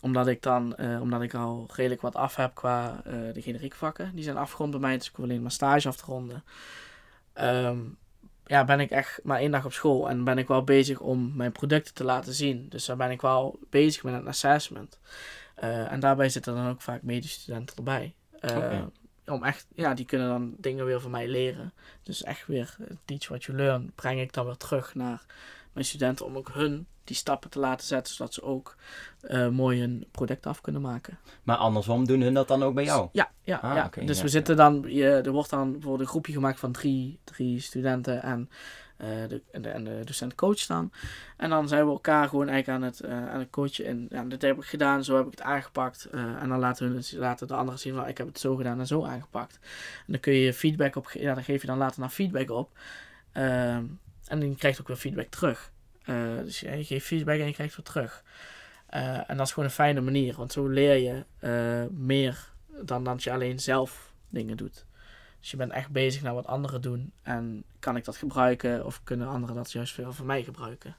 omdat 0.00 0.26
ik 0.26 0.42
dan, 0.42 0.76
eh, 0.76 1.00
omdat 1.00 1.22
ik 1.22 1.34
al 1.34 1.68
redelijk 1.74 2.00
wat 2.00 2.16
af 2.16 2.36
heb 2.36 2.54
qua 2.54 3.00
eh, 3.04 3.12
de 3.32 3.42
generiek 3.42 3.74
vakken. 3.74 4.14
Die 4.14 4.24
zijn 4.24 4.36
afgerond 4.36 4.70
bij 4.70 4.80
mij, 4.80 4.96
dus 4.96 5.08
ik 5.08 5.14
hoef 5.14 5.24
alleen 5.24 5.42
maar 5.42 5.50
stage 5.50 5.88
af 5.88 5.96
te 5.96 6.04
ronden. 6.04 6.44
Ehm, 7.32 7.78
ja, 8.46 8.64
ben 8.64 8.80
ik 8.80 8.90
echt 8.90 9.20
maar 9.24 9.38
één 9.38 9.50
dag 9.50 9.64
op 9.64 9.72
school 9.72 10.08
en 10.08 10.24
ben 10.24 10.38
ik 10.38 10.48
wel 10.48 10.64
bezig 10.64 11.00
om 11.00 11.32
mijn 11.36 11.52
producten 11.52 11.94
te 11.94 12.04
laten 12.04 12.32
zien. 12.32 12.68
Dus 12.68 12.84
daar 12.84 12.96
ben 12.96 13.10
ik 13.10 13.20
wel 13.20 13.58
bezig 13.70 14.02
met 14.02 14.14
een 14.14 14.28
assessment. 14.28 14.98
Eh, 15.54 15.92
en 15.92 16.00
daarbij 16.00 16.28
zitten 16.28 16.54
dan 16.54 16.68
ook 16.68 16.82
vaak 16.82 17.02
medestudenten 17.02 17.76
erbij. 17.76 18.14
Om 19.26 19.44
echt, 19.44 19.66
ja, 19.74 19.94
die 19.94 20.04
kunnen 20.04 20.28
dan 20.28 20.54
dingen 20.56 20.84
weer 20.84 21.00
van 21.00 21.10
mij 21.10 21.28
leren. 21.28 21.72
Dus 22.02 22.22
echt 22.22 22.46
weer 22.46 22.76
teach 23.04 23.28
what 23.28 23.44
you 23.44 23.58
learn 23.58 23.92
breng 23.94 24.20
ik 24.20 24.32
dan 24.32 24.46
weer 24.46 24.56
terug 24.56 24.94
naar 24.94 25.24
mijn 25.78 25.90
studenten 25.90 26.26
om 26.26 26.36
ook 26.36 26.50
hun 26.52 26.86
die 27.04 27.16
stappen 27.16 27.50
te 27.50 27.58
laten 27.58 27.86
zetten, 27.86 28.14
zodat 28.14 28.34
ze 28.34 28.42
ook 28.42 28.76
uh, 29.22 29.48
mooi 29.48 29.80
hun 29.80 30.06
product 30.10 30.46
af 30.46 30.60
kunnen 30.60 30.82
maken. 30.82 31.18
Maar 31.42 31.56
andersom 31.56 32.06
doen 32.06 32.20
hun 32.20 32.34
dat 32.34 32.48
dan 32.48 32.62
ook 32.62 32.74
bij 32.74 32.84
jou? 32.84 33.08
Ja, 33.12 33.30
ja, 33.42 33.56
ah, 33.56 33.74
ja. 33.74 34.04
dus 34.04 34.22
we 34.22 34.28
zitten 34.28 34.56
dan, 34.56 34.84
je, 34.86 35.06
er 35.06 35.32
wordt 35.32 35.50
dan 35.50 35.72
bijvoorbeeld 35.72 36.00
een 36.00 36.06
groepje 36.06 36.32
gemaakt 36.32 36.58
van 36.58 36.72
drie, 36.72 37.20
drie 37.24 37.60
studenten 37.60 38.22
en 38.22 38.50
uh, 38.98 39.08
de, 39.28 39.42
de, 39.60 39.68
en 39.68 39.84
de 39.84 40.00
docent 40.04 40.34
coach 40.34 40.66
dan. 40.66 40.92
En 41.36 41.50
dan 41.50 41.68
zijn 41.68 41.84
we 41.84 41.90
elkaar 41.90 42.28
gewoon 42.28 42.48
eigenlijk 42.48 42.78
aan 42.78 42.88
het, 42.88 43.02
uh, 43.04 43.32
aan 43.32 43.38
het 43.38 43.50
coachen. 43.50 43.84
En 43.84 44.06
ja, 44.10 44.24
dit 44.24 44.42
heb 44.42 44.56
ik 44.56 44.64
gedaan, 44.64 45.04
zo 45.04 45.16
heb 45.16 45.24
ik 45.26 45.30
het 45.30 45.42
aangepakt. 45.42 46.08
En 46.10 46.48
dan 46.48 46.58
laten, 46.58 46.94
we, 46.94 47.18
laten 47.18 47.48
de 47.48 47.54
anderen 47.54 47.80
zien, 47.80 47.94
van, 47.94 48.08
ik 48.08 48.18
heb 48.18 48.26
het 48.26 48.38
zo 48.38 48.56
gedaan 48.56 48.78
en 48.78 48.86
zo 48.86 49.04
aangepakt. 49.04 49.58
En 50.06 50.12
dan 50.12 50.20
kun 50.20 50.32
je 50.32 50.54
feedback 50.54 50.96
op, 50.96 51.10
ja, 51.10 51.34
dan 51.34 51.44
geef 51.44 51.60
je 51.60 51.66
dan 51.66 51.78
later 51.78 52.00
naar 52.00 52.08
feedback 52.08 52.50
op. 52.50 52.70
En 54.28 54.40
dan 54.40 54.56
je 54.58 54.76
ook 54.80 54.88
weer 54.88 54.96
feedback 54.96 55.28
terug. 55.28 55.72
dus 56.44 56.60
je, 56.60 56.84
geeft 56.84 57.06
feedback 57.06 57.38
en 57.38 57.46
je 57.46 57.52
krijgt 57.52 57.76
weer 57.76 57.84
terug. 57.84 58.24
en 59.26 59.36
dat 59.36 59.46
is 59.46 59.52
gewoon 59.52 59.68
een 59.68 59.74
fijne 59.74 60.00
manier, 60.00 60.34
want 60.34 60.52
zo 60.52 60.66
leer 60.66 60.96
je 60.96 61.24
meer 61.90 62.52
dan 62.82 63.04
dat 63.04 63.22
je 63.22 63.32
alleen 63.32 63.58
zelf 63.58 64.12
dingen 64.28 64.56
doet. 64.56 64.86
Dus 65.40 65.50
je 65.50 65.56
bent 65.56 65.72
echt 65.72 65.90
bezig 65.90 66.22
naar 66.22 66.34
wat 66.34 66.46
anderen 66.46 66.80
doen. 66.80 67.12
En 67.22 67.64
kan 67.78 67.96
ik 67.96 68.04
dat 68.04 68.16
gebruiken 68.16 68.86
of 68.86 69.02
kunnen 69.04 69.28
anderen 69.28 69.54
dat 69.54 69.72
juist 69.72 69.94
veel 69.94 70.12
van 70.12 70.26
mij 70.26 70.42
gebruiken? 70.42 70.96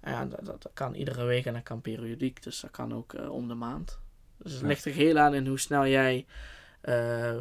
En 0.00 0.12
ja, 0.12 0.24
dat, 0.24 0.44
dat, 0.44 0.70
kan 0.74 0.94
iedere 0.94 1.24
week 1.24 1.46
en 1.46 1.52
dat 1.52 1.62
kan 1.62 1.80
periodiek. 1.80 2.42
Dus 2.42 2.60
dat 2.60 2.70
kan 2.70 2.94
ook 2.94 3.30
om 3.30 3.48
de 3.48 3.54
maand. 3.54 3.98
Dus 4.36 4.52
het 4.52 4.62
ligt 4.62 4.84
er 4.84 4.92
heel 4.92 5.18
aan 5.18 5.34
in 5.34 5.46
hoe 5.46 5.58
snel 5.58 5.86
jij 5.86 6.26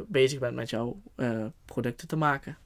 bezig 0.07 0.39
bent 0.39 0.55
met 0.55 0.69
jouw 0.69 1.01
producten 1.65 2.07
te 2.07 2.15
maken. 2.15 2.57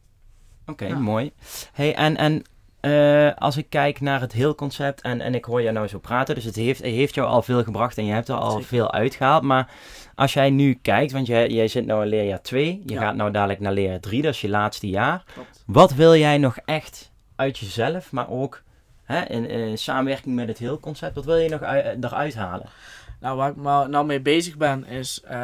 Oké, 0.70 0.84
okay, 0.84 0.98
ja. 0.98 1.00
mooi. 1.00 1.32
Hey, 1.74 1.96
en, 1.96 2.18
en 2.18 2.44
uh, 2.82 3.32
als 3.36 3.58
ik 3.58 3.66
kijk 3.70 4.02
naar 4.02 4.22
het 4.22 4.32
heel 4.32 4.56
concept 4.56 5.02
en, 5.02 5.22
en 5.22 5.36
ik 5.36 5.46
hoor 5.46 5.62
jou 5.62 5.74
nou 5.74 5.88
zo 5.88 6.00
praten, 6.00 6.36
dus 6.36 6.44
het 6.44 6.56
heeft, 6.56 6.82
heeft 6.82 7.16
jou 7.16 7.28
al 7.28 7.42
veel 7.42 7.64
gebracht 7.64 7.98
en 7.98 8.06
je 8.06 8.14
hebt 8.14 8.28
er 8.28 8.36
al 8.36 8.52
Zeker. 8.52 8.66
veel 8.66 8.92
uitgehaald. 8.92 9.44
Maar 9.44 9.72
als 10.16 10.34
jij 10.34 10.50
nu 10.50 10.80
kijkt, 10.82 11.12
want 11.12 11.28
jij, 11.28 11.48
jij 11.48 11.68
zit 11.68 11.86
nou 11.86 12.04
in 12.04 12.10
leerjaar 12.10 12.42
2, 12.42 12.82
je 12.86 12.94
ja. 12.94 13.02
gaat 13.02 13.16
nou 13.16 13.32
dadelijk 13.32 13.60
naar 13.60 13.74
leerjaar 13.74 14.00
3, 14.00 14.22
dat 14.22 14.34
is 14.34 14.42
je 14.42 14.50
laatste 14.50 14.90
jaar. 14.90 15.24
Klopt. 15.34 15.64
Wat 15.66 15.94
wil 15.94 16.16
jij 16.16 16.38
nog 16.38 16.58
echt 16.66 17.12
uit 17.36 17.58
jezelf, 17.58 18.12
maar 18.12 18.30
ook 18.30 18.62
hè, 19.04 19.26
in, 19.26 19.50
in, 19.50 19.78
samenwerking 19.78 20.36
met 20.36 20.48
het 20.48 20.58
heel 20.58 20.80
concept, 20.80 21.16
wat 21.16 21.26
wil 21.26 21.38
je 21.38 21.50
nog 21.50 21.62
uit, 21.62 22.04
eruit 22.04 22.36
halen? 22.36 22.70
Nou, 23.20 23.38
waar 23.38 23.50
ik 23.50 23.56
nou 23.90 24.06
mee 24.06 24.22
bezig 24.22 24.58
ben, 24.58 24.86
is 24.86 25.22
uh, 25.32 25.38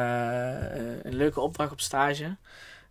een 1.02 1.14
leuke 1.16 1.40
opdracht 1.40 1.72
op 1.72 1.80
stage. 1.80 2.36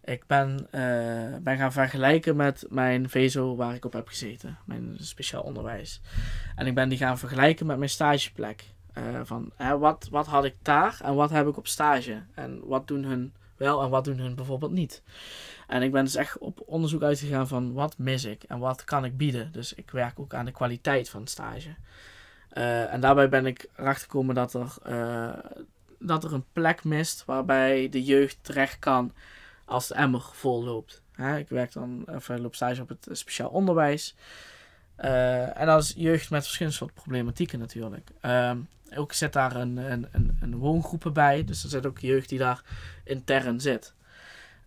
Ik 0.05 0.27
ben, 0.27 0.67
uh, 0.71 1.37
ben 1.41 1.57
gaan 1.57 1.71
vergelijken 1.71 2.35
met 2.35 2.65
mijn 2.69 3.09
VSO 3.09 3.55
waar 3.55 3.75
ik 3.75 3.85
op 3.85 3.93
heb 3.93 4.07
gezeten, 4.07 4.57
mijn 4.65 4.95
speciaal 4.99 5.41
onderwijs. 5.41 6.01
En 6.55 6.67
ik 6.67 6.75
ben 6.75 6.89
die 6.89 6.97
gaan 6.97 7.17
vergelijken 7.17 7.65
met 7.65 7.77
mijn 7.77 7.89
stageplek. 7.89 8.63
Uh, 8.97 9.19
van 9.23 9.51
hè, 9.55 9.77
wat, 9.77 10.07
wat 10.11 10.27
had 10.27 10.45
ik 10.45 10.55
daar 10.61 10.99
en 11.03 11.15
wat 11.15 11.29
heb 11.29 11.47
ik 11.47 11.57
op 11.57 11.67
stage? 11.67 12.21
En 12.33 12.61
wat 12.67 12.87
doen 12.87 13.03
hun 13.03 13.33
wel 13.57 13.83
en 13.83 13.89
wat 13.89 14.03
doen 14.03 14.19
hun 14.19 14.35
bijvoorbeeld 14.35 14.71
niet? 14.71 15.03
En 15.67 15.81
ik 15.81 15.91
ben 15.91 16.03
dus 16.03 16.15
echt 16.15 16.37
op 16.37 16.61
onderzoek 16.65 17.03
uitgegaan 17.03 17.47
van 17.47 17.73
wat 17.73 17.97
mis 17.97 18.25
ik 18.25 18.43
en 18.43 18.59
wat 18.59 18.83
kan 18.83 19.05
ik 19.05 19.17
bieden. 19.17 19.51
Dus 19.51 19.73
ik 19.73 19.91
werk 19.91 20.19
ook 20.19 20.33
aan 20.33 20.45
de 20.45 20.51
kwaliteit 20.51 21.09
van 21.09 21.27
stage. 21.27 21.75
Uh, 22.53 22.93
en 22.93 22.99
daarbij 22.99 23.29
ben 23.29 23.45
ik 23.45 23.67
erachter 23.75 24.03
gekomen 24.03 24.35
dat 24.35 24.53
er, 24.53 24.77
dat 25.99 26.23
er 26.23 26.33
een 26.33 26.45
plek 26.53 26.83
mist 26.83 27.25
waarbij 27.25 27.89
de 27.89 28.03
jeugd 28.03 28.37
terecht 28.41 28.79
kan 28.79 29.11
als 29.65 29.87
de 29.87 29.93
emmer 29.93 30.21
vol 30.21 30.63
loopt. 30.63 31.01
ik 31.37 31.49
werk 31.49 31.71
dan 31.71 32.05
even 32.11 32.41
loop 32.41 32.55
stage 32.55 32.81
op 32.81 32.89
het 32.89 33.07
speciaal 33.11 33.49
onderwijs. 33.49 34.15
Uh, 34.99 35.59
en 35.59 35.67
als 35.67 35.93
jeugd 35.95 36.29
met 36.29 36.43
verschillende 36.43 36.77
soorten 36.77 36.95
problematieken 36.95 37.59
natuurlijk. 37.59 38.09
Uh, 38.21 38.51
ook 38.95 39.13
zit 39.13 39.33
daar 39.33 39.55
een, 39.55 39.77
een, 39.77 40.07
een, 40.11 40.37
een 40.41 40.57
woongroepen 40.57 41.13
bij. 41.13 41.43
Dus 41.43 41.63
er 41.63 41.69
zit 41.69 41.85
ook 41.85 41.99
jeugd 41.99 42.29
die 42.29 42.39
daar 42.39 42.63
intern 43.03 43.59
zit. 43.59 43.93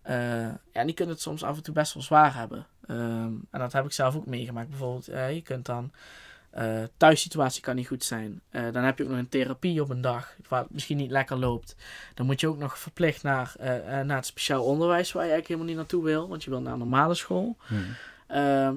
Uh, 0.09 0.53
ja, 0.73 0.83
die 0.83 0.93
kunnen 0.93 1.13
het 1.13 1.23
soms 1.23 1.43
af 1.43 1.57
en 1.57 1.63
toe 1.63 1.73
best 1.73 1.93
wel 1.93 2.03
zwaar 2.03 2.35
hebben. 2.35 2.67
Ehm, 2.87 3.33
en 3.51 3.59
dat 3.59 3.73
heb 3.73 3.85
ik 3.85 3.91
zelf 3.91 4.15
ook 4.15 4.25
meegemaakt. 4.25 4.69
Bijvoorbeeld, 4.69 5.05
je 5.05 5.41
kunt 5.43 5.65
dan 5.65 5.91
uh, 6.57 6.83
thuissituatie 6.97 7.61
kan 7.61 7.75
niet 7.75 7.87
goed 7.87 8.03
zijn. 8.03 8.41
Uh, 8.51 8.71
dan 8.71 8.83
heb 8.83 8.97
je 8.97 9.03
ook 9.03 9.09
nog 9.09 9.19
een 9.19 9.29
therapie 9.29 9.81
op 9.81 9.89
een 9.89 10.01
dag, 10.01 10.35
waar 10.47 10.61
het 10.61 10.71
misschien 10.71 10.97
niet 10.97 11.11
lekker 11.11 11.37
loopt. 11.37 11.75
Dan 12.13 12.25
moet 12.25 12.39
je 12.39 12.47
ook 12.47 12.57
nog 12.57 12.79
verplicht 12.79 13.23
naar, 13.23 13.55
uh, 13.59 13.65
naar 14.01 14.15
het 14.15 14.25
speciaal 14.25 14.63
onderwijs, 14.63 15.11
waar 15.11 15.23
je 15.25 15.31
eigenlijk 15.31 15.47
helemaal 15.47 15.67
niet 15.67 15.77
naartoe 15.77 16.03
wil, 16.03 16.27
want 16.27 16.43
je 16.43 16.49
wil 16.49 16.61
naar 16.61 16.73
een 16.73 16.79
normale 16.79 17.13
school. 17.13 17.57
Hmm. 17.59 17.95
Uh, 18.31 18.71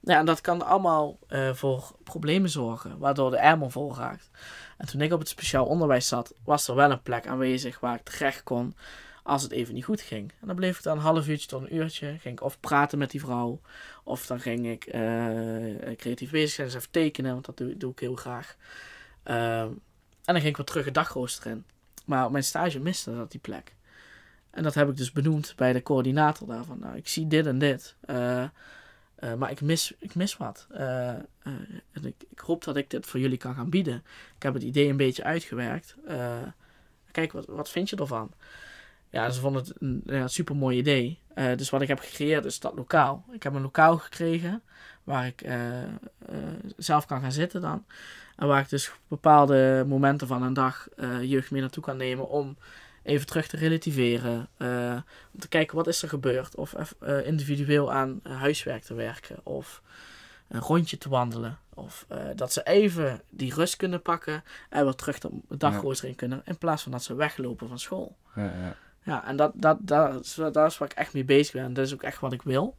ja, 0.00 0.18
en 0.18 0.26
dat 0.26 0.40
kan 0.40 0.62
allemaal 0.62 1.18
voor 1.52 1.96
problemen 2.04 2.50
zorgen, 2.50 2.98
waardoor 2.98 3.30
de 3.30 3.36
emmer 3.36 3.70
vol 3.70 3.96
raakt. 3.96 4.30
En 4.78 4.86
toen 4.86 5.00
ik 5.00 5.12
op 5.12 5.18
het 5.18 5.28
speciaal 5.28 5.66
onderwijs 5.66 6.08
zat, 6.08 6.34
was 6.44 6.68
er 6.68 6.74
wel 6.74 6.90
een 6.90 7.02
plek 7.02 7.26
aanwezig 7.26 7.80
waar 7.80 7.94
ik 7.94 8.04
terecht 8.04 8.42
kon 8.42 8.76
als 9.22 9.42
het 9.42 9.52
even 9.52 9.74
niet 9.74 9.84
goed 9.84 10.00
ging. 10.00 10.32
En 10.40 10.46
dan 10.46 10.56
bleef 10.56 10.76
ik 10.76 10.82
dan 10.82 10.96
een 10.96 11.02
half 11.02 11.28
uurtje 11.28 11.48
tot 11.48 11.62
een 11.62 11.74
uurtje. 11.74 12.06
Ging 12.06 12.34
ik 12.34 12.42
of 12.42 12.60
praten 12.60 12.98
met 12.98 13.10
die 13.10 13.20
vrouw. 13.20 13.60
Of 14.04 14.26
dan 14.26 14.40
ging 14.40 14.66
ik 14.66 14.86
uh, 14.86 15.96
creatief 15.96 16.30
bezig 16.30 16.50
zijn. 16.50 16.66
Dus 16.66 16.76
even 16.76 16.90
tekenen. 16.90 17.32
Want 17.32 17.44
dat 17.44 17.56
doe, 17.56 17.90
ik 17.90 17.98
heel 17.98 18.16
graag. 18.16 18.56
Uh, 19.24 19.60
en 19.60 19.80
dan 20.24 20.34
ging 20.34 20.46
ik 20.46 20.56
weer 20.56 20.66
terug 20.66 20.84
het 20.84 20.94
dagrooster 20.94 21.50
in. 21.50 21.64
Maar 22.04 22.24
op 22.24 22.30
mijn 22.30 22.44
stage 22.44 22.80
miste 22.80 23.16
dat 23.16 23.30
die 23.30 23.40
plek. 23.40 23.74
En 24.50 24.62
dat 24.62 24.74
heb 24.74 24.88
ik 24.88 24.96
dus 24.96 25.12
benoemd 25.12 25.52
bij 25.56 25.72
de 25.72 25.82
coördinator 25.82 26.48
daarvan. 26.48 26.78
Nou, 26.78 26.96
ik 26.96 27.08
zie 27.08 27.26
dit 27.26 27.46
en 27.46 27.58
dit. 27.58 27.96
Uh, 28.06 28.44
maar 29.38 29.50
ik 29.50 29.60
mis, 29.60 29.94
ik 29.98 30.14
mis 30.14 30.36
wat. 30.36 30.66
en 30.70 31.26
ik, 32.02 32.14
ik, 32.30 32.38
hoop 32.38 32.64
dat 32.64 32.76
ik 32.76 32.90
dit 32.90 33.06
voor 33.06 33.20
jullie 33.20 33.38
kan 33.38 33.54
gaan 33.54 33.70
bieden. 33.70 34.04
Ik 34.36 34.42
heb 34.42 34.54
het 34.54 34.62
idee 34.62 34.88
een 34.88 34.96
beetje 34.96 35.24
uitgewerkt. 35.24 35.96
kijk, 37.10 37.32
wat, 37.32 37.46
wat 37.46 37.70
vind 37.70 37.90
je 37.90 37.96
ervan? 37.96 38.30
Ja, 39.12 39.30
ze 39.30 39.40
vonden 39.40 39.62
het 39.62 39.74
een 39.80 40.02
ja, 40.04 40.28
super 40.28 40.56
mooi 40.56 40.78
idee. 40.78 41.18
Uh, 41.34 41.56
dus 41.56 41.70
wat 41.70 41.82
ik 41.82 41.88
heb 41.88 41.98
gecreëerd 41.98 42.44
is 42.44 42.60
dat 42.60 42.74
lokaal. 42.74 43.24
Ik 43.32 43.42
heb 43.42 43.54
een 43.54 43.62
lokaal 43.62 43.98
gekregen 43.98 44.62
waar 45.04 45.26
ik 45.26 45.42
uh, 45.42 45.82
uh, 45.82 45.88
zelf 46.76 47.06
kan 47.06 47.20
gaan 47.20 47.32
zitten 47.32 47.60
dan. 47.60 47.84
En 48.36 48.46
waar 48.46 48.60
ik 48.60 48.68
dus 48.68 48.92
bepaalde 49.08 49.84
momenten 49.88 50.26
van 50.26 50.42
een 50.42 50.52
dag 50.52 50.88
jeugd 51.22 51.50
mee 51.50 51.60
naartoe 51.60 51.82
kan 51.82 51.96
nemen 51.96 52.28
om 52.28 52.56
even 53.02 53.26
terug 53.26 53.46
te 53.46 53.56
relativeren. 53.56 54.48
om 55.32 55.40
te 55.40 55.48
kijken 55.48 55.76
wat 55.76 55.86
is 55.86 56.02
er 56.02 56.08
gebeurd. 56.08 56.54
Of 56.54 56.74
individueel 57.24 57.92
aan 57.92 58.20
huiswerk 58.22 58.82
te 58.82 58.94
werken. 58.94 59.36
Of 59.42 59.82
een 60.48 60.60
rondje 60.60 60.98
te 60.98 61.08
wandelen. 61.08 61.58
Of 61.74 62.06
dat 62.36 62.52
ze 62.52 62.62
even 62.62 63.22
die 63.30 63.54
rust 63.54 63.76
kunnen 63.76 64.02
pakken 64.02 64.44
en 64.68 64.84
weer 64.84 64.94
terug 64.94 65.18
de 65.18 65.30
dagrooster 65.48 66.08
in 66.08 66.14
kunnen. 66.14 66.42
In 66.44 66.58
plaats 66.58 66.82
van 66.82 66.92
dat 66.92 67.02
ze 67.02 67.14
weglopen 67.14 67.68
van 67.68 67.78
school. 67.78 68.16
Ja, 68.34 68.44
ja. 68.44 68.76
Ja, 69.02 69.26
en 69.26 69.36
dat, 69.36 69.52
dat, 69.54 69.78
dat, 69.80 70.24
is, 70.24 70.78
waar 70.78 70.90
ik 70.90 70.92
echt 70.92 71.14
mee 71.14 71.24
bezig 71.24 71.52
ben. 71.52 71.64
En 71.64 71.72
dat 71.72 71.86
is 71.86 71.94
ook 71.94 72.02
echt 72.02 72.20
wat 72.20 72.32
ik 72.32 72.42
wil. 72.42 72.76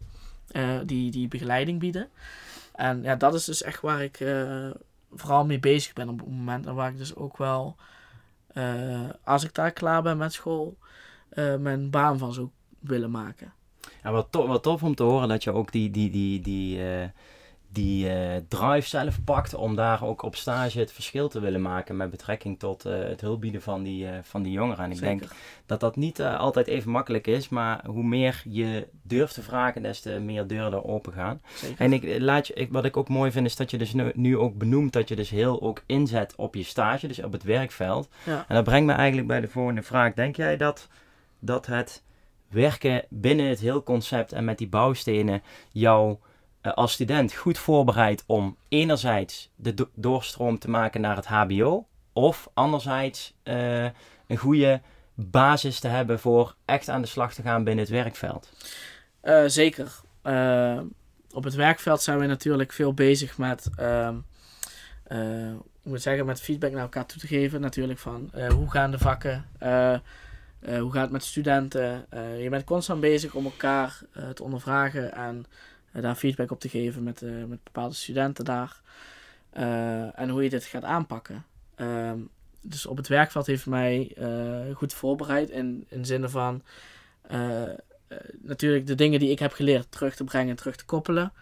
Uh, 0.52 0.80
die, 0.86 1.12
die 1.12 1.28
begeleiding 1.28 1.80
bieden. 1.80 2.10
En 2.76 3.04
ja, 3.04 3.16
dat 3.16 3.34
is 3.34 3.46
dus 3.46 3.62
echt 3.62 3.82
waar 3.82 4.04
ik 4.04 4.20
uh, 4.20 4.70
vooral 5.12 5.46
mee 5.46 5.60
bezig 5.60 5.94
ben 5.94 6.10
op 6.10 6.20
het 6.20 6.28
moment. 6.28 6.66
En 6.66 6.76
waar 6.76 6.90
ik 6.90 6.98
dus 6.98 7.16
ook 7.16 7.38
wel, 7.38 7.76
uh, 8.54 9.10
als 9.24 9.44
ik 9.44 9.54
daar 9.54 9.72
klaar 9.72 10.02
ben 10.02 10.18
met 10.18 10.34
school, 10.34 10.78
mijn 11.60 11.90
baan 11.90 12.18
van 12.18 12.34
zou 12.34 12.50
willen 12.80 13.12
maken. 13.12 13.54
Ja, 14.04 14.12
wat, 14.12 14.28
tof, 14.30 14.48
wat 14.48 14.64
tof 14.64 14.84
om 14.84 14.96
te 14.96 15.04
horen 15.04 15.28
dat 15.28 15.44
je 15.44 15.52
ook 15.52 15.72
die, 15.72 15.92
die, 15.92 16.10
die, 16.10 16.42
die 16.42 16.80
die 17.74 18.08
uh, 18.08 18.36
drive 18.48 18.88
zelf 18.88 19.24
pakt 19.24 19.54
om 19.54 19.76
daar 19.76 20.04
ook 20.04 20.22
op 20.22 20.36
stage 20.36 20.80
het 20.80 20.92
verschil 20.92 21.28
te 21.28 21.40
willen 21.40 21.62
maken 21.62 21.98
met 21.98 22.10
betrekking 22.10 22.60
tot 22.60 22.86
uh, 22.86 22.94
het 22.94 23.22
hulp 23.22 23.42
bieden 23.42 23.62
van 23.62 23.84
die, 23.84 24.06
uh, 24.06 24.12
van 24.22 24.44
die 24.44 24.52
jongeren. 24.52 24.84
En 24.84 24.92
ik 24.92 24.98
Zeker. 24.98 25.18
denk 25.18 25.32
dat 25.66 25.80
dat 25.80 25.96
niet 25.96 26.22
altijd 26.22 26.68
even 26.68 26.92
makkelijk 26.92 27.28
is, 27.28 27.50
maar 27.50 27.86
hoe 27.86 28.04
meer 28.04 28.42
je 28.48 28.88
durft 29.02 29.34
te 29.34 29.42
vragen, 29.42 29.82
des 29.82 30.00
te 30.00 30.20
meer 30.20 30.48
deuren 30.48 30.74
er 30.74 30.86
open 30.86 31.14
gaan. 31.14 31.42
Zeker. 31.56 31.80
En 31.80 31.94
ik, 31.94 32.20
laat 32.20 32.48
je, 32.48 32.54
ik, 32.54 32.72
wat 32.72 32.86
ik 32.86 32.98
ook 32.98 33.10
mooi 33.10 33.32
vind 33.32 33.46
is 33.46 33.56
dat 33.56 33.72
je 33.72 33.78
dus 33.78 33.94
nu, 33.94 34.12
nu, 34.16 34.38
ook 34.38 34.58
benoemt 34.58 34.94
dat 34.94 35.08
je 35.08 35.16
dus 35.16 35.30
heel 35.30 35.62
ook 35.62 35.84
inzet 35.86 36.34
op 36.36 36.56
je 36.56 36.64
stage, 36.64 37.08
dus 37.08 37.24
op 37.24 37.32
het 37.32 37.44
werkveld. 37.44 38.10
Ja. 38.26 38.46
En 38.48 38.56
dat 38.56 38.64
brengt 38.64 38.86
me 38.86 38.94
eigenlijk 38.94 39.28
bij 39.28 39.42
de 39.42 39.48
volgende 39.48 39.82
vraag. 39.82 40.14
Denk 40.14 40.36
jij 40.36 40.58
dat, 40.58 40.88
dat 41.40 41.66
het 41.66 42.04
werken 42.50 43.06
binnen 43.10 43.46
het 43.46 43.60
heel 43.60 43.84
concept 43.84 44.32
en 44.32 44.46
met 44.46 44.58
die 44.58 44.68
bouwstenen 44.68 45.42
jouw 45.72 46.10
eh, 46.12 46.32
als 46.72 46.92
student 46.92 47.34
goed 47.34 47.58
voorbereid 47.58 48.24
om 48.26 48.58
enerzijds 48.68 49.50
de 49.56 49.74
do 49.74 49.90
doorstroom 49.94 50.60
te 50.60 50.70
maken 50.70 51.02
naar 51.02 51.16
het 51.16 51.26
HBO, 51.26 51.88
of 52.14 52.50
anderzijds 52.54 53.34
uh, 53.44 53.84
een 54.28 54.38
goede 54.38 54.82
basis 55.14 55.80
te 55.80 55.88
hebben 55.88 56.20
voor 56.20 56.56
echt 56.66 56.90
aan 56.90 57.02
de 57.02 57.08
slag 57.08 57.34
te 57.34 57.42
gaan 57.42 57.64
binnen 57.64 57.84
het 57.84 57.94
werkveld? 57.94 58.50
Uh, 59.24 59.44
zeker. 59.46 59.92
op 61.34 61.44
het 61.44 61.54
werkveld 61.54 62.02
zijn 62.02 62.20
we 62.20 62.26
natuurlijk 62.26 62.72
veel 62.72 62.94
bezig 62.94 63.38
met, 63.38 63.70
ehm, 63.76 64.16
moet 65.84 66.02
zeggen, 66.02 66.26
met 66.26 66.42
feedback 66.42 66.72
naar 66.72 66.82
elkaar 66.82 67.06
toe 67.06 67.22
te 67.22 67.28
geven. 67.28 67.62
Natuurlijk 67.62 68.00
van 68.00 68.32
hoe 68.56 68.72
gaan 68.72 68.92
de 68.92 69.00
vakken, 69.00 69.46
hoe 70.60 70.92
gaat 70.92 71.02
het 71.02 71.12
met 71.12 71.24
studenten. 71.24 72.06
je 72.40 72.48
bent 72.50 72.64
constant 72.64 73.02
bezig 73.02 73.34
om 73.34 73.46
elkaar 73.46 74.00
te 74.34 74.44
ondervragen 74.44 75.14
en 75.14 75.46
daar 76.02 76.16
feedback 76.16 76.52
op 76.52 76.60
te 76.60 76.70
geven 76.70 77.04
met, 77.04 77.22
met 77.22 77.64
bepaalde 77.64 77.96
studenten 77.96 78.46
daar. 78.46 78.82
en 80.16 80.30
hoe 80.30 80.44
je 80.44 80.50
dit 80.50 80.64
gaat 80.64 80.84
aanpakken. 80.84 81.46
Ehm, 81.76 82.20
dus 82.62 82.86
op 82.86 82.98
het 82.98 83.08
werkveld 83.08 83.46
heeft 83.46 83.66
mij 83.66 84.16
goed 84.74 84.94
voorbereid 84.94 85.50
in, 85.50 85.86
in 85.90 86.06
zin 86.06 86.30
van 86.30 86.62
natuurlijk 88.42 88.88
de 88.88 88.96
dingen 88.96 89.20
die 89.20 89.32
ik 89.32 89.40
heb 89.40 89.54
geleerd 89.54 89.92
terug 89.92 90.16
te 90.16 90.24
brengen, 90.24 90.56
terug 90.56 90.76
te 90.76 90.86
koppelen. 90.86 91.34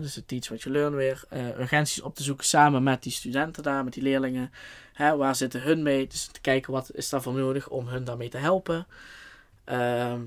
Dus 0.00 0.14
het 0.14 0.28
teach 0.28 0.48
what 0.48 0.62
you 0.62 0.74
learn 0.74 0.94
weer. 0.94 1.24
Urgenties 1.58 2.00
op 2.00 2.14
te 2.14 2.22
zoeken 2.22 2.46
samen 2.46 2.82
met 2.82 3.02
die 3.02 3.12
studenten 3.12 3.62
daar, 3.62 3.84
met 3.84 3.92
die 3.92 4.02
leerlingen. 4.02 4.50
Waar 4.96 5.36
zitten 5.36 5.62
hun 5.62 5.82
mee? 5.82 6.06
Dus 6.06 6.26
te 6.26 6.40
kijken 6.40 6.72
wat 6.72 6.90
is 6.94 7.08
daarvoor 7.08 7.32
nodig 7.32 7.68
om 7.68 7.88
hun 7.88 8.04
daarmee 8.04 8.28
te 8.28 8.36
helpen. 8.36 8.86
Ehm, 9.64 10.20